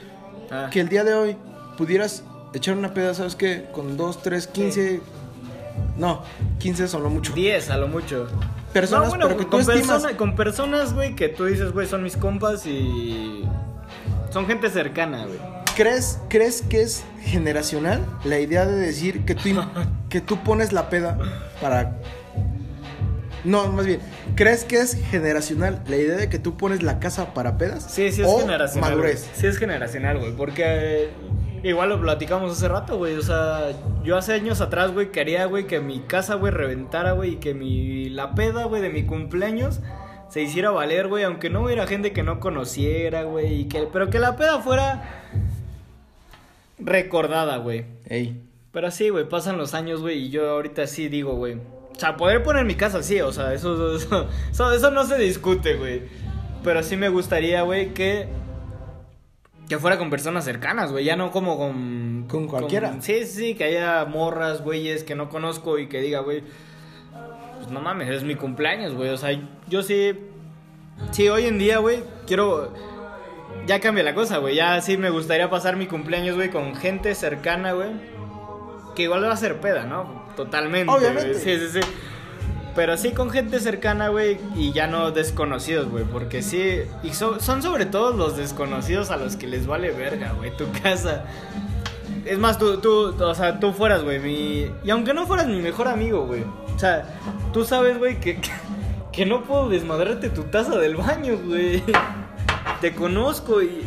Ah, 0.51 0.69
que 0.71 0.79
el 0.79 0.89
día 0.89 1.03
de 1.03 1.13
hoy 1.13 1.37
pudieras 1.77 2.23
echar 2.53 2.77
una 2.77 2.93
peda, 2.93 3.13
¿sabes 3.13 3.35
qué? 3.35 3.65
Con 3.73 3.97
2, 3.97 4.21
3, 4.21 4.47
15. 4.47 5.01
No, 5.97 6.21
15 6.59 6.87
son 6.87 7.03
lo 7.03 7.09
mucho. 7.09 7.33
10 7.33 7.69
a 7.71 7.77
lo 7.77 7.87
mucho. 7.87 8.27
Personas, 8.71 9.05
No, 9.05 9.09
bueno, 9.09 9.25
pero 9.27 9.37
que 9.39 9.45
tú 9.45 9.51
con, 9.51 9.61
estimas. 9.61 9.87
persona- 10.01 10.17
con 10.17 10.35
personas, 10.35 10.93
güey, 10.93 11.15
que 11.15 11.29
tú 11.29 11.45
dices, 11.45 11.71
güey, 11.71 11.87
son 11.87 12.03
mis 12.03 12.15
compas 12.17 12.65
y. 12.65 13.43
Son 14.33 14.47
gente 14.47 14.67
cercana, 14.71 15.27
güey. 15.27 15.37
¿Crees, 15.75 16.19
¿Crees 16.27 16.63
que 16.63 16.81
es 16.81 17.05
generacional 17.21 18.03
la 18.23 18.39
idea 18.39 18.65
de 18.65 18.75
decir 18.75 19.25
que 19.25 19.35
tú, 19.35 19.49
que 20.09 20.21
tú 20.21 20.37
pones 20.43 20.73
la 20.73 20.89
peda 20.89 21.19
para. 21.61 21.99
No, 23.43 23.67
más 23.71 23.85
bien, 23.85 23.99
¿crees 24.35 24.63
que 24.63 24.77
es 24.77 24.95
generacional 25.11 25.83
la 25.87 25.97
idea 25.97 26.17
de 26.17 26.29
que 26.29 26.39
tú 26.39 26.57
pones 26.57 26.81
la 26.81 26.99
casa 26.99 27.35
para 27.35 27.59
pedas? 27.59 27.85
Sí, 27.91 28.11
sí 28.11 28.23
es 28.23 28.27
¿O 28.27 28.39
generacional. 28.39 28.89
Madurez. 28.89 29.25
güey. 29.27 29.39
Sí 29.39 29.45
es 29.45 29.57
generacional, 29.59 30.17
güey. 30.17 30.31
Porque 30.31 30.63
eh, 30.65 31.09
igual 31.61 31.89
lo 31.89 32.01
platicamos 32.01 32.51
hace 32.53 32.67
rato, 32.67 32.97
güey. 32.97 33.15
O 33.17 33.21
sea, 33.21 33.67
yo 34.03 34.17
hace 34.17 34.33
años 34.33 34.61
atrás, 34.61 34.91
güey, 34.93 35.11
quería, 35.11 35.45
güey, 35.45 35.67
que 35.67 35.79
mi 35.79 35.99
casa, 35.99 36.35
güey, 36.35 36.51
reventara, 36.51 37.11
güey. 37.11 37.33
Y 37.33 37.35
que 37.35 37.53
mi, 37.53 38.09
la 38.09 38.33
peda, 38.33 38.63
güey, 38.63 38.81
de 38.81 38.89
mi 38.89 39.05
cumpleaños 39.05 39.79
se 40.33 40.41
hiciera 40.41 40.71
valer, 40.71 41.09
güey. 41.09 41.23
Aunque 41.25 41.51
no 41.51 41.61
hubiera 41.61 41.85
gente 41.85 42.11
que 42.11 42.23
no 42.23 42.39
conociera, 42.39 43.21
güey. 43.21 43.61
Y 43.61 43.65
que, 43.65 43.87
pero 43.93 44.09
que 44.09 44.17
la 44.17 44.35
peda 44.35 44.61
fuera 44.61 45.21
recordada, 46.79 47.57
güey. 47.57 47.85
Ey. 48.09 48.41
Pero 48.71 48.89
sí, 48.89 49.09
güey, 49.09 49.29
pasan 49.29 49.59
los 49.59 49.75
años, 49.75 50.01
güey, 50.01 50.17
y 50.17 50.29
yo 50.31 50.49
ahorita 50.49 50.87
sí 50.87 51.07
digo, 51.07 51.35
güey. 51.35 51.53
O 51.95 51.99
sea, 51.99 52.17
poder 52.17 52.41
poner 52.41 52.65
mi 52.65 52.73
casa, 52.73 53.03
sí, 53.03 53.21
o 53.21 53.31
sea, 53.31 53.53
eso, 53.53 53.95
eso, 53.95 54.27
eso, 54.49 54.73
eso 54.73 54.89
no 54.89 55.05
se 55.05 55.19
discute, 55.19 55.75
güey. 55.75 56.01
Pero 56.63 56.81
sí 56.81 56.97
me 56.97 57.09
gustaría, 57.09 57.61
güey, 57.61 57.93
que. 57.93 58.27
Que 59.69 59.77
fuera 59.77 59.99
con 59.99 60.09
personas 60.09 60.45
cercanas, 60.45 60.91
güey, 60.91 61.05
ya 61.05 61.15
no 61.15 61.29
como 61.29 61.59
con. 61.59 62.25
Con 62.27 62.47
cualquiera. 62.47 62.99
sí, 63.01 63.27
sí, 63.27 63.53
que 63.53 63.65
haya 63.65 64.03
morras, 64.05 64.63
güeyes 64.63 65.03
que 65.03 65.13
no 65.13 65.29
conozco 65.29 65.77
y 65.77 65.87
que 65.89 66.01
diga, 66.01 66.21
güey. 66.21 66.41
Pues 67.63 67.71
no 67.73 67.79
mames, 67.79 68.09
es 68.09 68.23
mi 68.23 68.35
cumpleaños, 68.35 68.93
güey. 68.93 69.09
O 69.11 69.17
sea, 69.17 69.29
yo 69.69 69.83
sí. 69.83 70.13
Sí, 71.11 71.29
hoy 71.29 71.45
en 71.45 71.57
día, 71.57 71.77
güey, 71.77 72.03
quiero. 72.27 72.73
Ya 73.67 73.79
cambia 73.79 74.03
la 74.03 74.13
cosa, 74.13 74.39
güey. 74.39 74.55
Ya 74.55 74.81
sí 74.81 74.97
me 74.97 75.09
gustaría 75.09 75.49
pasar 75.49 75.77
mi 75.77 75.87
cumpleaños, 75.87 76.35
güey, 76.35 76.49
con 76.49 76.75
gente 76.75 77.15
cercana, 77.15 77.71
güey. 77.71 77.91
Que 78.95 79.03
igual 79.03 79.23
va 79.23 79.31
a 79.31 79.37
ser 79.37 79.61
peda, 79.61 79.85
¿no? 79.85 80.25
Totalmente. 80.35 80.91
Obviamente. 80.91 81.35
Sí, 81.35 81.57
sí, 81.57 81.79
sí. 81.79 81.87
Pero 82.75 82.97
sí 82.97 83.11
con 83.11 83.29
gente 83.29 83.59
cercana, 83.61 84.09
güey, 84.09 84.39
y 84.55 84.73
ya 84.73 84.87
no 84.87 85.11
desconocidos, 85.11 85.87
güey. 85.89 86.03
Porque 86.03 86.41
sí. 86.41 86.81
Y 87.01 87.13
so- 87.13 87.39
son 87.39 87.63
sobre 87.63 87.85
todo 87.85 88.11
los 88.11 88.35
desconocidos 88.35 89.09
a 89.09 89.15
los 89.15 89.37
que 89.37 89.47
les 89.47 89.67
vale 89.67 89.91
verga, 89.91 90.33
güey, 90.33 90.51
tu 90.57 90.65
casa. 90.83 91.23
Es 92.25 92.39
más, 92.39 92.57
tú, 92.57 92.77
tú, 92.77 93.13
o 93.21 93.35
sea, 93.35 93.59
tú 93.59 93.73
fueras, 93.73 94.03
güey, 94.03 94.19
mi... 94.19 94.71
Y 94.83 94.89
aunque 94.91 95.13
no 95.13 95.25
fueras 95.25 95.47
mi 95.47 95.61
mejor 95.61 95.87
amigo, 95.87 96.25
güey. 96.25 96.43
O 96.75 96.79
sea, 96.79 97.19
tú 97.51 97.65
sabes, 97.65 97.97
güey, 97.97 98.19
que, 98.19 98.39
que, 98.39 98.51
que 99.11 99.25
no 99.25 99.43
puedo 99.43 99.69
desmadrarte 99.69 100.29
tu 100.29 100.43
taza 100.43 100.77
del 100.77 100.95
baño, 100.95 101.37
güey. 101.45 101.83
Te 102.81 102.95
conozco 102.95 103.61
y... 103.61 103.83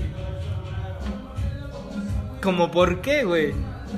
Como 2.42 2.70
por 2.70 3.00
qué, 3.00 3.24
güey. 3.24 3.54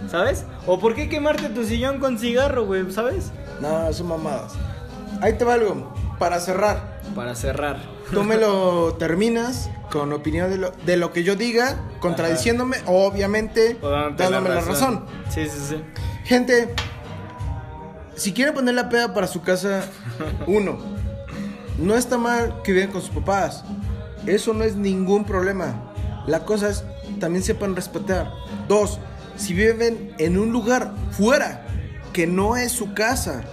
¿Sabes? 0.09 0.47
O 0.67 0.79
por 0.79 0.95
qué 0.95 1.09
quemarte 1.09 1.49
tu 1.49 1.65
sillón 1.65 1.99
con 1.99 2.19
cigarro, 2.19 2.65
güey, 2.65 2.91
¿sabes? 2.91 3.33
No, 3.61 3.93
son 3.93 4.09
mamadas. 4.09 4.55
Ahí 5.21 5.37
te 5.37 5.45
va 5.45 5.55
algo. 5.55 5.93
Para 6.19 6.41
cerrar, 6.41 7.01
Para 7.15 7.35
cerrar. 7.35 7.98
Tú 8.13 8.25
me 8.25 8.37
lo 8.37 8.95
terminas 8.95 9.71
con 9.91 10.13
opinión 10.13 10.51
de 10.51 10.59
lo, 10.59 10.71
de 10.71 10.97
lo 10.97 11.13
que 11.13 11.25
yo 11.25 11.37
diga, 11.37 11.79
contradiciéndome, 12.01 12.79
obviamente, 12.87 13.79
O 13.81 13.89
dándome 13.89 14.49
la 14.51 14.61
razón. 14.61 15.07
Sí, 15.31 15.47
sí, 15.49 15.59
sí. 15.69 15.83
Gente, 16.25 16.75
si 18.15 18.33
quieren 18.33 18.55
poner 18.55 18.75
la 18.75 18.89
peda 18.89 19.15
para 19.15 19.27
su 19.27 19.43
casa, 19.43 19.85
uno, 20.47 20.79
no 21.79 21.97
está 21.97 22.19
mal 22.19 22.63
que 22.63 22.73
vivan 22.73 22.91
con 22.91 23.01
sus 23.01 23.11
papás. 23.11 23.65
Eso 24.27 24.53
no 24.53 24.65
es 24.65 24.77
ningún 24.77 25.25
problema. 25.25 25.93
La 26.27 26.45
cosa 26.45 26.69
es, 26.69 26.85
también 27.21 27.43
sepan 27.43 27.75
respetar. 27.75 28.31
Dos, 28.67 28.99
si 29.37 29.55
viven 29.55 30.13
en 30.19 30.39
un 30.39 30.53
lugar 30.53 30.93
fuera 31.13 31.65
que 32.13 32.27
no 32.27 32.57
es 32.57 32.73
su 32.73 32.93
casa, 32.93 33.45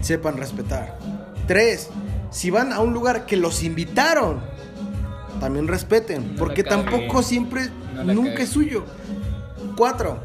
sepan 0.00 0.36
respetar. 0.36 0.96
Tres, 1.46 1.90
si 2.38 2.50
van 2.50 2.72
a 2.72 2.78
un 2.78 2.94
lugar 2.94 3.26
que 3.26 3.36
los 3.36 3.64
invitaron, 3.64 4.40
también 5.40 5.66
respeten. 5.66 6.34
No 6.34 6.38
porque 6.38 6.62
tampoco 6.62 7.20
siempre, 7.20 7.68
No 7.92 8.14
nunca 8.14 8.44
es 8.44 8.50
suyo. 8.50 8.84
Cuatro, 9.76 10.20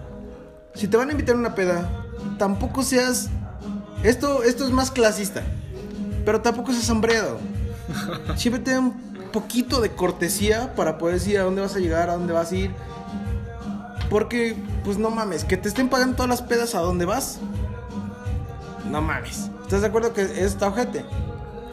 si 0.76 0.88
te 0.88 0.96
van 0.96 1.10
a 1.10 1.14
invitar 1.14 1.34
a 1.34 1.40
una 1.40 1.56
peda, 1.56 1.90
tampoco 2.38 2.84
seas. 2.84 3.32
Esto, 4.04 4.44
esto 4.44 4.64
es 4.64 4.70
más 4.70 4.92
clasista. 4.92 5.42
Pero 6.24 6.40
tampoco 6.42 6.72
seas 6.72 6.84
sombreado. 6.84 7.40
Siempre 8.36 8.62
ten 8.62 8.78
un 8.78 9.32
poquito 9.32 9.82
de 9.82 9.90
cortesía 9.90 10.76
para 10.76 11.00
poder 11.00 11.16
decir 11.16 11.40
a 11.40 11.42
dónde 11.42 11.62
vas 11.62 11.76
a 11.76 11.80
llegar, 11.80 12.12
a 12.12 12.14
dónde 12.14 12.32
vas 12.32 12.52
a 12.52 12.56
ir. 12.56 12.72
Porque, 14.12 14.56
pues 14.84 15.00
no 15.00 15.10
mames, 15.10 15.46
que 15.46 15.58
te 15.58 15.68
estén 15.68 15.90
pagando 15.90 16.16
todas 16.18 16.30
las 16.30 16.44
pedas 16.44 16.76
a 16.76 16.80
dónde 16.80 17.06
vas. 17.06 17.40
No 18.92 19.02
mames. 19.02 19.50
¿Estás 19.64 19.82
de 19.82 19.88
acuerdo 19.88 20.14
que 20.14 20.22
es 20.22 20.38
esta 20.38 20.68
ojete? 20.68 21.04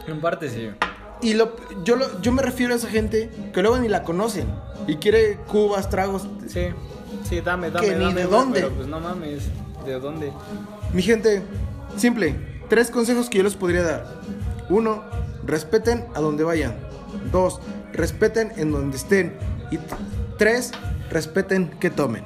En 0.07 0.19
parte 0.21 0.49
sí. 0.49 0.69
Y 1.21 1.33
lo, 1.35 1.55
yo, 1.83 1.95
lo- 1.95 2.21
yo 2.21 2.31
me 2.31 2.41
refiero 2.41 2.73
a 2.73 2.77
esa 2.77 2.87
gente 2.89 3.29
que 3.53 3.61
luego 3.61 3.77
ni 3.77 3.87
la 3.87 4.03
conocen 4.03 4.47
y 4.87 4.95
quiere 4.95 5.37
cubas, 5.47 5.89
tragos. 5.89 6.27
Sí. 6.47 6.67
Sí, 7.29 7.41
dame, 7.41 7.69
dame, 7.71 7.87
Que 7.87 7.95
ni 7.95 8.05
dame, 8.05 8.21
de 8.21 8.27
dónde. 8.27 8.61
Pero 8.61 8.73
pues 8.73 8.87
no 8.87 8.99
mames. 8.99 9.43
¿De 9.85 9.99
dónde? 9.99 10.31
Mi 10.93 11.01
gente, 11.01 11.43
simple. 11.97 12.35
Tres 12.69 12.89
consejos 12.89 13.29
que 13.29 13.37
yo 13.39 13.43
les 13.43 13.55
podría 13.55 13.83
dar. 13.83 14.21
Uno, 14.69 15.03
respeten 15.45 16.05
a 16.15 16.19
donde 16.21 16.43
vayan. 16.43 16.75
Dos, 17.31 17.59
respeten 17.93 18.51
en 18.57 18.71
donde 18.71 18.97
estén. 18.97 19.33
Y 19.71 19.79
tres, 20.37 20.71
respeten 21.09 21.69
que 21.79 21.89
tomen. 21.89 22.23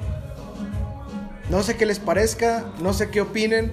No 1.50 1.62
sé 1.62 1.76
qué 1.76 1.86
les 1.86 1.98
parezca, 1.98 2.64
no 2.80 2.92
sé 2.92 3.10
qué 3.10 3.20
opinen. 3.20 3.72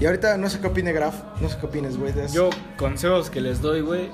Y 0.00 0.06
ahorita 0.06 0.38
no 0.38 0.48
sé 0.48 0.60
qué 0.60 0.66
opine 0.66 0.92
Graf. 0.92 1.14
No 1.40 1.48
sé 1.48 1.58
qué 1.60 1.66
opines, 1.66 1.98
güey. 1.98 2.14
Yo, 2.32 2.48
consejos 2.78 3.28
que 3.28 3.42
les 3.42 3.60
doy, 3.60 3.82
güey. 3.82 4.10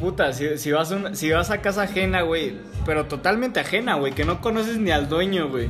puta, 0.00 0.32
si, 0.32 0.72
vas 0.72 0.94
si 1.12 1.30
vas 1.30 1.50
a 1.50 1.58
casa 1.60 1.82
ajena, 1.82 2.22
güey, 2.22 2.58
pero 2.86 3.06
totalmente 3.06 3.60
ajena, 3.60 3.94
güey, 3.96 4.12
que 4.12 4.24
no 4.24 4.40
conoces 4.40 4.78
ni 4.78 4.90
al 4.90 5.08
dueño, 5.08 5.50
güey. 5.50 5.68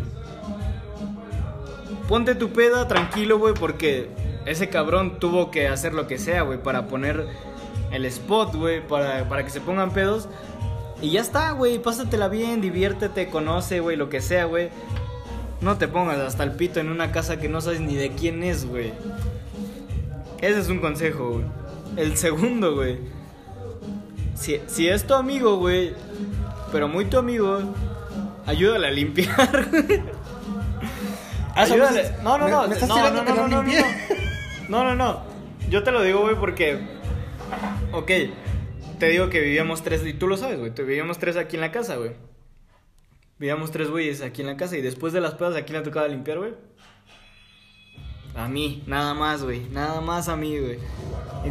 Ponte 2.09 2.35
tu 2.35 2.51
peda 2.53 2.87
tranquilo, 2.87 3.39
güey, 3.39 3.55
porque 3.55 4.09
ese 4.47 4.69
cabrón 4.69 5.19
tuvo 5.19 5.51
que 5.51 5.69
hacer 5.69 5.93
lo 5.93 6.07
que 6.07 6.19
sea, 6.19 6.43
güey, 6.43 6.63
para 6.63 6.87
poner 6.87 7.27
el 7.91 8.05
spot, 8.05 8.55
güey, 8.55 8.87
para, 8.87 9.29
para 9.29 9.45
que 9.45 9.51
se 9.51 9.61
pongan 9.61 9.91
pedos. 9.93 10.29
Y 11.01 11.11
ya 11.11 11.21
está, 11.21 11.51
güey, 11.53 11.81
pásatela 11.81 12.29
bien, 12.29 12.61
diviértete, 12.61 13.29
conoce, 13.29 13.81
güey, 13.81 13.97
lo 13.97 14.09
que 14.09 14.21
sea, 14.21 14.45
güey. 14.45 14.71
No 15.61 15.79
te 15.79 15.89
pongas 15.89 16.19
hasta 16.19 16.45
el 16.45 16.53
pito 16.53 16.81
en 16.81 16.89
una 16.89 17.13
casa 17.13 17.39
que 17.39 17.49
no 17.49 17.61
sabes 17.61 17.81
ni 17.81 17.95
de 17.95 18.11
quién 18.11 18.43
es, 18.43 18.67
güey. 18.67 18.93
Ese 20.41 20.61
es 20.61 20.69
un 20.69 20.79
consejo, 20.79 21.31
güey. 21.31 21.45
El 21.97 22.17
segundo, 22.17 22.75
güey. 22.75 22.99
Si, 24.35 24.61
si 24.67 24.89
es 24.89 25.07
tu 25.07 25.15
amigo, 25.15 25.57
güey, 25.57 25.95
pero 26.73 26.89
muy 26.89 27.05
tu 27.05 27.19
amigo, 27.19 27.61
ayúdale 28.47 28.89
a 28.89 28.91
limpiar. 28.91 29.69
Ah. 31.57 31.63
Ayúdale. 31.63 32.11
No, 32.25 32.37
no, 32.37 32.49
no. 32.49 32.67
me 32.67 32.75
estás 32.75 32.89
no, 32.89 32.97
tirando 32.97 33.23
no, 33.23 33.27
que 33.27 33.33
no, 33.33 33.47
no 33.47 33.63
no, 33.63 33.73
no, 34.69 34.85
no, 34.85 34.95
no. 34.97 35.23
Yo 35.71 35.85
te 35.85 35.93
lo 35.93 36.03
digo, 36.03 36.23
güey, 36.23 36.35
porque. 36.35 36.81
Ok, 37.93 38.11
te 38.99 39.07
digo 39.07 39.31
que 39.31 39.41
vivíamos 39.41 39.85
tres, 39.85 40.05
y 40.05 40.15
tú 40.15 40.27
lo 40.27 40.37
sabes, 40.37 40.59
güey. 40.59 40.73
Vivíamos 40.77 41.19
tres 41.19 41.37
aquí 41.37 41.55
en 41.55 41.61
la 41.61 41.71
casa, 41.71 41.95
güey. 41.95 42.11
Vivíamos 43.45 43.71
tres 43.71 43.91
güeyes 43.91 44.23
aquí 44.23 44.41
en 44.41 44.47
la 44.47 44.57
casa 44.57 44.75
y 44.75 44.81
después 44.81 45.13
de 45.13 45.21
las 45.21 45.35
pedas, 45.35 45.55
¿a 45.55 45.67
quién 45.67 45.77
le 45.77 45.85
tocaba 45.85 46.09
limpiar, 46.09 46.39
güey? 46.39 46.53
A 48.35 48.49
mí, 48.49 48.83
nada 48.87 49.13
más, 49.13 49.43
güey. 49.43 49.69
Nada 49.69 50.01
más 50.01 50.31
a 50.31 50.37
mí, 50.39 50.59
güey. 50.59 50.79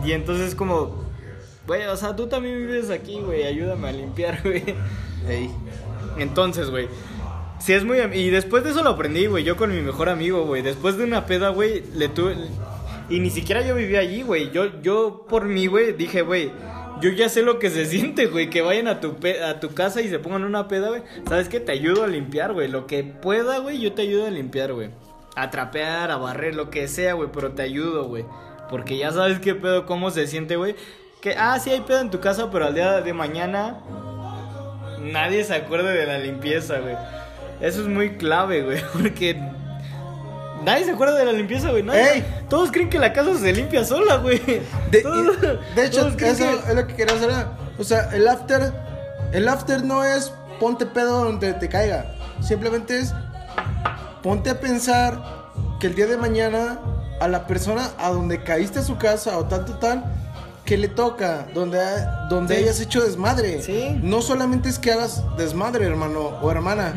Y 0.03 0.11
entonces, 0.11 0.55
como. 0.55 1.05
Güey, 1.67 1.85
o 1.85 1.95
sea, 1.95 2.15
tú 2.15 2.25
también 2.25 2.57
vives 2.57 2.89
aquí, 2.89 3.19
güey. 3.19 3.43
Ayúdame 3.43 3.89
a 3.89 3.91
limpiar, 3.91 4.41
güey. 4.43 4.63
Ey. 5.29 5.51
Entonces, 6.17 6.71
güey. 6.71 6.87
Si 7.59 7.73
es 7.73 7.85
muy... 7.85 7.99
Y 7.99 8.31
después 8.31 8.63
de 8.63 8.71
eso 8.71 8.81
lo 8.81 8.89
aprendí, 8.89 9.27
güey. 9.27 9.43
Yo 9.43 9.55
con 9.55 9.69
mi 9.69 9.81
mejor 9.81 10.09
amigo, 10.09 10.47
güey. 10.47 10.63
Después 10.63 10.97
de 10.97 11.03
una 11.03 11.27
peda, 11.27 11.49
güey, 11.49 11.83
le 11.93 12.09
tuve... 12.09 12.35
Y 13.07 13.19
ni 13.19 13.29
siquiera 13.29 13.61
yo 13.61 13.75
vivía 13.75 13.99
allí, 13.99 14.23
güey. 14.23 14.49
Yo, 14.49 14.81
yo 14.81 15.27
por 15.29 15.45
mí, 15.45 15.67
güey, 15.67 15.93
dije, 15.93 16.23
güey... 16.23 16.51
Yo 17.01 17.09
ya 17.09 17.27
sé 17.29 17.41
lo 17.41 17.59
que 17.59 17.69
se 17.69 17.85
siente, 17.87 18.27
güey. 18.27 18.49
Que 18.49 18.61
vayan 18.61 18.87
a 18.87 18.99
tu, 18.99 19.15
pe- 19.15 19.43
a 19.43 19.59
tu 19.59 19.73
casa 19.73 20.01
y 20.01 20.09
se 20.09 20.19
pongan 20.19 20.43
una 20.43 20.67
peda, 20.67 20.89
güey. 20.89 21.01
¿Sabes 21.27 21.49
qué? 21.49 21.59
Te 21.59 21.71
ayudo 21.71 22.03
a 22.03 22.07
limpiar, 22.07 22.53
güey. 22.53 22.67
Lo 22.67 22.87
que 22.87 23.03
pueda, 23.03 23.59
güey, 23.59 23.79
yo 23.79 23.93
te 23.93 24.03
ayudo 24.03 24.25
a 24.27 24.31
limpiar, 24.31 24.73
güey. 24.73 24.89
A 25.35 25.49
trapear, 25.49 26.11
a 26.11 26.17
barrer, 26.17 26.55
lo 26.55 26.69
que 26.69 26.87
sea, 26.87 27.13
güey. 27.13 27.29
Pero 27.33 27.51
te 27.51 27.61
ayudo, 27.63 28.05
güey. 28.05 28.25
Porque 28.69 28.97
ya 28.97 29.11
sabes 29.11 29.39
qué 29.39 29.55
pedo, 29.55 29.85
cómo 29.85 30.11
se 30.11 30.27
siente, 30.27 30.55
güey. 30.55 30.75
Que, 31.21 31.35
ah, 31.37 31.57
sí 31.59 31.69
hay 31.69 31.81
pedo 31.81 32.01
en 32.01 32.09
tu 32.11 32.19
casa, 32.19 32.49
pero 32.51 32.65
al 32.65 32.73
día 32.75 33.01
de 33.01 33.13
mañana 33.13 33.79
nadie 34.99 35.43
se 35.43 35.53
acuerde 35.55 35.93
de 35.97 36.05
la 36.05 36.17
limpieza, 36.19 36.79
güey. 36.79 36.95
Eso 37.61 37.81
es 37.81 37.87
muy 37.87 38.17
clave, 38.17 38.61
güey, 38.63 38.81
porque 38.93 39.39
nadie 40.63 40.85
se 40.85 40.91
acuerda 40.91 41.17
de 41.17 41.25
la 41.25 41.31
limpieza, 41.31 41.69
güey. 41.71 41.83
nadie- 41.83 42.13
¡Ey! 42.15 42.25
Todos 42.49 42.71
creen 42.71 42.89
que 42.89 42.99
la 42.99 43.13
casa 43.13 43.37
se 43.37 43.51
limpia 43.53 43.83
sola, 43.85 44.17
güey. 44.17 44.41
De, 44.91 45.01
Todos- 45.01 45.41
de 45.75 45.85
hecho, 45.85 46.07
eso 46.07 46.17
que- 46.17 46.29
es 46.29 46.75
lo 46.75 46.87
que 46.87 46.95
quería 46.95 47.15
hacer. 47.15 47.29
O 47.77 47.83
sea, 47.83 48.09
el 48.13 48.27
after, 48.27 48.71
el 49.31 49.47
after 49.47 49.83
no 49.83 50.03
es 50.03 50.31
ponte 50.59 50.85
pedo 50.85 51.23
donde 51.25 51.53
te 51.53 51.67
caiga. 51.69 52.05
Simplemente 52.41 52.99
es 52.99 53.13
ponte 54.21 54.49
a 54.49 54.59
pensar 54.59 55.21
que 55.79 55.87
el 55.87 55.95
día 55.95 56.07
de 56.07 56.17
mañana 56.17 56.79
a 57.19 57.27
la 57.27 57.45
persona 57.47 57.89
a 57.97 58.09
donde 58.09 58.43
caíste 58.43 58.79
a 58.79 58.83
su 58.83 58.97
casa 58.97 59.37
o 59.37 59.45
tal, 59.45 59.65
tal, 59.65 59.79
tal, 59.79 60.03
que 60.65 60.77
le 60.77 60.87
toca, 60.87 61.47
donde, 61.53 61.79
donde 62.29 62.55
Sí. 62.55 62.63
hayas 62.63 62.79
hecho 62.79 63.01
desmadre. 63.03 63.61
Sí. 63.61 63.99
No 64.01 64.21
solamente 64.21 64.69
es 64.69 64.79
que 64.79 64.91
hagas 64.93 65.23
desmadre, 65.37 65.85
hermano 65.85 66.19
o 66.41 66.51
hermana. 66.51 66.93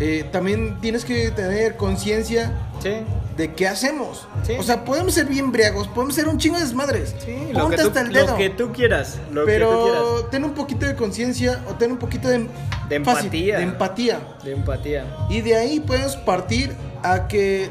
Eh, 0.00 0.24
también 0.32 0.78
tienes 0.80 1.04
que 1.04 1.30
tener 1.30 1.76
conciencia 1.76 2.52
Sí, 2.82 2.92
de 3.36 3.52
qué 3.52 3.68
hacemos. 3.68 4.26
Sí. 4.46 4.54
O 4.58 4.62
sea, 4.62 4.84
podemos 4.86 5.12
ser 5.12 5.26
bien 5.26 5.52
briagos, 5.52 5.86
podemos 5.88 6.14
ser 6.14 6.26
un 6.28 6.38
chingo 6.38 6.56
de 6.56 6.64
desmadres. 6.64 7.14
sí, 7.24 7.36
lo 7.52 7.60
Ponte 7.60 7.76
que, 7.76 7.82
tú, 7.82 7.88
hasta 7.88 8.00
el 8.00 8.12
dedo. 8.12 8.26
lo 8.28 8.36
que 8.38 8.50
tú 8.50 8.72
quieras, 8.72 9.18
lo 9.30 9.44
que 9.44 9.52
tú 9.52 9.58
pero 9.58 9.82
quieras. 9.84 10.30
ten 10.30 10.44
un 10.44 10.52
poquito 10.54 10.86
de 10.86 10.94
conciencia 10.96 11.62
o 11.68 11.74
ten 11.74 11.92
un 11.92 11.98
poquito 11.98 12.28
de, 12.28 12.48
De 12.88 13.00
fácil, 13.04 13.24
empatía. 13.26 13.56
de 13.58 13.62
empatía. 13.64 14.20
De 14.42 14.52
empatía. 14.52 15.04
Y 15.28 15.42
de 15.42 15.56
ahí 15.56 15.80
puedes 15.80 16.16
partir 16.16 16.72
a 17.02 17.28
que 17.28 17.68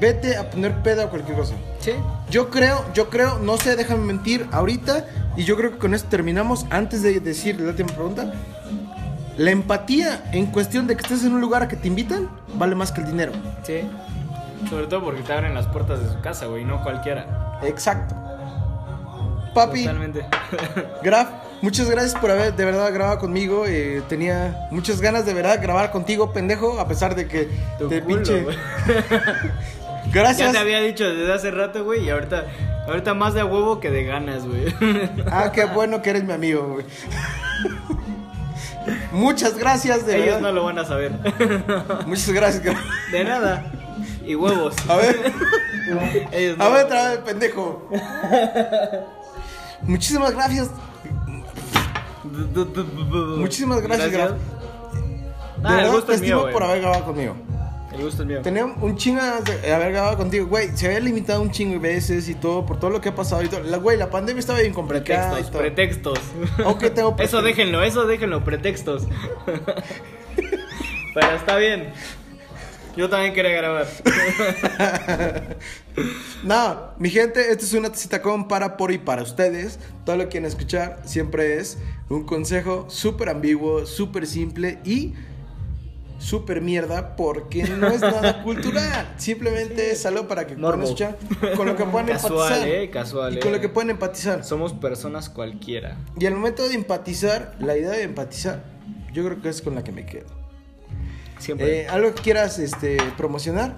vete 0.00 0.36
a 0.36 0.48
poner 0.50 0.80
pedo 0.82 1.02
a 1.02 1.10
cualquier 1.10 1.36
cosa. 1.36 1.54
Sí. 1.80 1.92
Yo 2.30 2.50
creo, 2.50 2.84
yo 2.94 3.10
creo, 3.10 3.38
no 3.40 3.56
sé, 3.56 3.74
déjame 3.74 4.04
mentir 4.04 4.46
ahorita. 4.52 5.06
Y 5.36 5.42
yo 5.44 5.56
creo 5.56 5.72
que 5.72 5.78
con 5.78 5.92
esto 5.94 6.08
terminamos. 6.08 6.66
Antes 6.70 7.02
de 7.02 7.18
decir 7.20 7.60
la 7.60 7.70
última 7.70 7.88
pregunta. 7.92 8.32
La 9.36 9.50
empatía 9.50 10.24
en 10.32 10.46
cuestión 10.46 10.86
de 10.86 10.96
que 10.96 11.02
estés 11.02 11.24
en 11.24 11.32
un 11.34 11.40
lugar 11.40 11.62
a 11.62 11.68
que 11.68 11.76
te 11.76 11.88
invitan 11.88 12.28
vale 12.54 12.74
más 12.74 12.90
que 12.92 13.02
el 13.02 13.06
dinero. 13.08 13.32
Sí. 13.64 13.80
Sobre 14.70 14.86
todo 14.86 15.04
porque 15.04 15.20
te 15.22 15.32
abren 15.32 15.54
las 15.54 15.66
puertas 15.66 16.00
de 16.02 16.08
su 16.10 16.20
casa, 16.20 16.46
güey, 16.46 16.64
no 16.64 16.82
cualquiera. 16.82 17.58
Exacto. 17.62 18.14
Papi, 19.54 19.82
Totalmente. 19.84 20.26
Graf, 21.02 21.28
muchas 21.62 21.88
gracias 21.90 22.14
por 22.14 22.30
haber 22.30 22.54
de 22.54 22.64
verdad 22.64 22.92
grabado 22.92 23.18
conmigo. 23.18 23.64
eh, 23.66 24.02
tenía 24.08 24.68
muchas 24.70 25.00
ganas 25.00 25.24
de 25.26 25.34
verdad 25.34 25.58
grabar 25.62 25.90
contigo, 25.92 26.32
pendejo, 26.32 26.78
a 26.80 26.88
pesar 26.88 27.14
de 27.14 27.26
que 27.28 27.48
Tu 27.78 27.88
te 27.88 28.02
culo, 28.02 28.16
pinche. 28.16 28.46
Gracias. 30.12 30.48
Ya 30.48 30.52
te 30.52 30.58
había 30.58 30.80
dicho 30.80 31.04
desde 31.04 31.32
hace 31.32 31.50
rato, 31.50 31.84
güey, 31.84 32.04
y 32.04 32.10
ahorita, 32.10 32.44
ahorita 32.86 33.14
más 33.14 33.34
de 33.34 33.42
huevo 33.44 33.80
que 33.80 33.90
de 33.90 34.04
ganas, 34.04 34.46
güey. 34.46 34.74
Ah, 35.30 35.50
qué 35.52 35.64
bueno 35.74 36.00
que 36.02 36.10
eres 36.10 36.24
mi 36.24 36.32
amigo, 36.32 36.74
güey. 36.74 36.86
Muchas 39.16 39.56
gracias, 39.56 40.04
de 40.06 40.14
Ellos 40.16 40.26
verdad. 40.26 40.40
no 40.40 40.52
lo 40.52 40.64
van 40.64 40.78
a 40.78 40.84
saber. 40.84 41.12
Muchas 42.06 42.30
gracias. 42.32 42.62
De 43.10 43.24
nada. 43.24 43.64
Y 44.26 44.34
huevos. 44.34 44.74
A 44.88 44.96
ver, 44.96 45.32
Ellos 46.32 46.58
no. 46.58 46.64
a 46.64 46.68
ver 46.68 46.84
otra 46.86 47.08
vez, 47.10 47.18
pendejo. 47.18 47.88
Muchísimas 49.82 50.32
gracias. 50.32 50.70
Muchísimas 53.36 53.80
gracias. 53.82 54.10
De 54.12 54.18
Ah, 55.64 55.70
el 55.70 55.76
verdad, 55.76 55.92
gusto 55.92 56.06
te 56.08 56.14
es 56.14 56.20
mío, 56.20 56.28
estimo 56.28 56.40
güey. 56.42 56.52
por 56.52 56.62
haber 56.64 56.80
grabado 56.82 57.04
conmigo. 57.06 57.34
El 57.92 58.02
gusto 58.02 58.22
es 58.22 58.28
mío. 58.28 58.42
Tenía 58.42 58.64
un 58.64 58.96
chingo 58.96 59.20
de 59.62 59.72
haber 59.72 59.92
grabado 59.92 60.16
contigo, 60.16 60.46
güey. 60.46 60.76
Se 60.76 60.86
había 60.86 61.00
limitado 61.00 61.40
un 61.40 61.50
chingo 61.50 61.74
de 61.74 61.78
veces 61.78 62.28
y 62.28 62.34
todo, 62.34 62.66
por 62.66 62.78
todo 62.78 62.90
lo 62.90 63.00
que 63.00 63.10
ha 63.10 63.14
pasado 63.14 63.42
y 63.42 63.48
todo. 63.48 63.62
La, 63.62 63.78
güey, 63.78 63.96
la 63.96 64.10
pandemia 64.10 64.40
estaba 64.40 64.58
bien 64.60 64.72
complicada. 64.72 65.32
Pretextos, 65.32 65.60
pretextos. 65.60 66.18
Ok, 66.64 66.92
tengo 66.94 67.16
Eso 67.20 67.42
déjenlo, 67.42 67.82
eso 67.82 68.06
déjenlo, 68.06 68.44
pretextos. 68.44 69.06
Pero 71.14 71.36
está 71.36 71.56
bien. 71.56 71.92
Yo 72.96 73.10
también 73.10 73.34
quería 73.34 73.52
grabar. 73.52 73.86
No, 76.44 76.90
mi 76.98 77.08
gente, 77.08 77.40
esta 77.40 77.64
es 77.64 77.72
una 77.72 77.90
tacita 77.90 78.20
con 78.20 78.48
para, 78.48 78.76
por 78.76 78.92
y 78.92 78.98
para 78.98 79.22
ustedes. 79.22 79.78
Todo 80.04 80.16
lo 80.16 80.24
que 80.24 80.28
quieren 80.28 80.46
escuchar 80.46 81.00
siempre 81.04 81.58
es 81.58 81.78
un 82.10 82.24
consejo 82.24 82.84
súper 82.90 83.30
ambiguo, 83.30 83.86
súper 83.86 84.26
simple 84.26 84.78
y 84.84 85.14
súper 86.26 86.60
mierda 86.60 87.14
porque 87.14 87.62
no 87.64 87.86
es 87.88 88.00
nada 88.00 88.42
cultural. 88.44 89.14
Simplemente 89.16 89.92
es 89.92 90.04
algo 90.06 90.26
para 90.26 90.46
que 90.46 90.56
puedan 90.56 90.82
escuchar, 90.82 91.16
con 91.56 91.66
lo 91.66 91.76
que 91.76 91.84
puedan 91.84 92.08
Casual, 92.16 92.52
empatizar. 92.52 92.68
eh, 92.68 92.90
casual, 92.90 93.36
Y 93.36 93.40
con 93.40 93.50
eh. 93.50 93.56
lo 93.56 93.60
que 93.60 93.68
pueden 93.68 93.90
empatizar. 93.90 94.44
Somos 94.44 94.72
personas 94.72 95.28
cualquiera. 95.30 95.96
Y 96.18 96.26
al 96.26 96.34
momento 96.34 96.68
de 96.68 96.74
empatizar, 96.74 97.54
la 97.60 97.76
idea 97.76 97.90
de 97.90 98.02
empatizar, 98.02 98.64
yo 99.12 99.24
creo 99.24 99.40
que 99.40 99.48
es 99.48 99.62
con 99.62 99.74
la 99.76 99.84
que 99.84 99.92
me 99.92 100.04
quedo. 100.04 100.26
Siempre. 101.38 101.82
Eh, 101.82 101.88
¿Algo 101.88 102.14
que 102.14 102.22
quieras 102.22 102.58
este, 102.58 102.96
promocionar? 103.16 103.76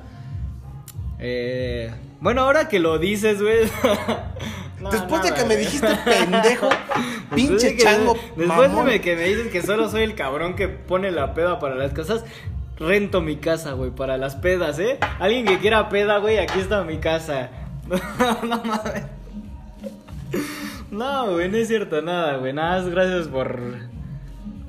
Eh, 1.18 1.92
bueno, 2.20 2.42
ahora 2.42 2.68
que 2.68 2.78
lo 2.78 2.98
dices, 2.98 3.42
güey. 3.42 3.68
No, 4.80 4.90
Después 4.90 5.22
de 5.22 5.34
que 5.34 5.44
me 5.44 5.56
dijiste 5.56 5.88
pendejo, 6.04 6.68
pinche 7.46 7.76
que- 7.76 7.82
chango, 7.82 8.14
Después 8.36 8.70
mamón. 8.70 8.86
de 8.86 9.00
que 9.00 9.16
me 9.16 9.22
dices 9.24 9.48
que 9.48 9.62
solo 9.62 9.88
soy 9.88 10.02
el 10.02 10.14
cabrón 10.14 10.54
que 10.56 10.68
pone 10.68 11.10
la 11.10 11.34
peda 11.34 11.58
para 11.58 11.74
las 11.74 11.92
casas, 11.92 12.24
rento 12.78 13.20
mi 13.20 13.36
casa, 13.36 13.72
güey, 13.72 13.90
para 13.90 14.16
las 14.16 14.36
pedas, 14.36 14.78
¿eh? 14.78 14.98
Alguien 15.18 15.44
que 15.46 15.58
quiera 15.58 15.88
peda, 15.88 16.18
güey, 16.18 16.38
aquí 16.38 16.58
está 16.60 16.84
mi 16.84 16.98
casa. 16.98 17.50
No, 18.42 18.62
mames. 18.64 19.04
No, 20.90 21.32
güey, 21.32 21.48
no 21.50 21.56
es 21.56 21.68
cierto 21.68 22.02
nada, 22.02 22.36
güey. 22.38 22.52
Nada, 22.52 22.80
más 22.82 22.88
gracias 22.90 23.28
por 23.28 23.60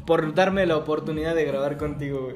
por 0.05 0.34
darme 0.34 0.65
la 0.65 0.76
oportunidad 0.78 1.36
de 1.36 1.45
grabar 1.45 1.78
contigo, 1.78 2.22
güey. 2.24 2.36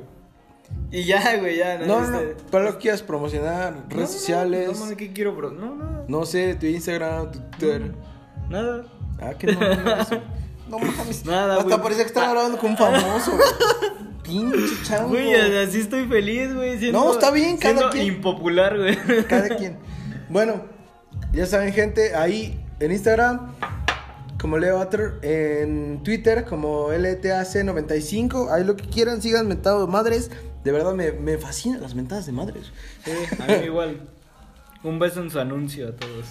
Y 0.91 1.05
ya, 1.05 1.38
güey, 1.38 1.57
ya. 1.57 1.79
No, 1.79 2.01
no, 2.01 2.11
no, 2.11 2.19
para 2.51 2.65
lo 2.65 2.71
que 2.73 2.77
quieras 2.79 3.01
promocionar, 3.01 3.73
No, 3.73 3.79
redes 3.89 3.99
no, 4.01 4.07
sociales, 4.07 4.71
No, 4.71 4.79
mames, 4.79 4.97
¿qué 4.97 5.11
quiero, 5.11 5.34
bro? 5.36 5.49
No, 5.51 5.75
nada. 5.75 6.05
no 6.07 6.25
sé, 6.25 6.55
tu 6.55 6.65
Instagram, 6.67 7.31
tu 7.31 7.39
Twitter. 7.57 7.91
Nada. 8.49 8.84
Ah, 9.24 9.34
que 9.38 9.47
no, 9.53 9.59
no, 9.59 10.01
eso. 10.01 10.21
No 10.69 10.80
mames. 10.80 11.26
Nada, 11.26 11.53
Hasta 11.57 11.63
güey. 11.65 11.82
parecía 11.82 12.03
que 12.03 12.07
estaba 12.09 12.32
grabando 12.32 12.57
con 12.57 12.71
un 12.71 12.78
famoso. 12.78 13.32
Pinche 14.24 14.57
chango. 14.84 15.09
Güey, 15.09 15.34
así 15.57 15.82
estoy 15.82 16.05
feliz, 16.07 16.53
güey. 16.53 16.80
siendo- 16.80 16.99
No, 16.99 17.11
está 17.13 17.32
bien, 17.32 17.57
cada 17.57 17.74
siendo 17.76 17.89
quien. 17.91 18.07
impopular, 18.07 18.78
güey. 18.78 18.97
Cada 19.28 19.49
quien. 19.57 19.78
Bueno, 20.30 20.63
ya 21.34 21.45
saben, 21.45 21.74
gente, 21.74 22.15
ahí 22.15 22.59
en 22.80 22.91
Instagram, 22.91 23.53
como 24.39 24.57
Leo 24.57 24.80
Atter, 24.80 25.19
en 25.21 26.01
Twitter 26.03 26.45
como 26.45 26.89
LTAC95. 26.89 28.49
Ahí 28.51 28.63
lo 28.63 28.76
que 28.76 28.86
quieran, 28.89 29.21
sigan 29.21 29.47
mentado 29.47 29.88
madres. 29.88 30.32
De 30.63 30.71
verdad 30.71 30.93
me, 30.93 31.11
me 31.11 31.38
fascinan 31.38 31.82
las 31.82 31.93
mentadas 31.93 32.26
de 32.26 32.32
madres. 32.32 32.71
A 33.39 33.45
mí 33.47 33.65
igual. 33.65 34.01
Un 34.84 34.99
beso 34.99 35.21
en 35.21 35.30
su 35.30 35.39
anuncio 35.39 35.89
a 35.89 35.91
todos. 35.91 36.26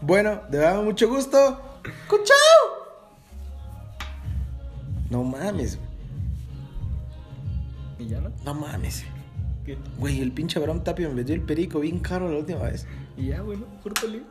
Bueno, 0.00 0.40
de 0.50 0.58
verdad, 0.58 0.82
mucho 0.82 1.08
gusto. 1.08 1.60
¡Cuchao! 2.08 2.36
No 5.10 5.22
mames, 5.24 5.78
¿Y 7.98 8.08
ya 8.08 8.20
no? 8.20 8.30
no 8.44 8.54
mames. 8.54 9.04
¿Qué? 9.64 9.76
Güey, 9.98 10.20
el 10.20 10.32
pinche 10.32 10.58
Abraham 10.58 10.82
Tapio 10.82 11.08
me 11.10 11.16
metió 11.16 11.34
el 11.34 11.42
perico 11.42 11.80
bien 11.80 11.98
caro 12.00 12.30
la 12.30 12.38
última 12.38 12.60
vez. 12.60 12.86
Y 13.16 13.26
ya, 13.26 13.42
bueno, 13.42 13.64
córtale. 13.82 14.22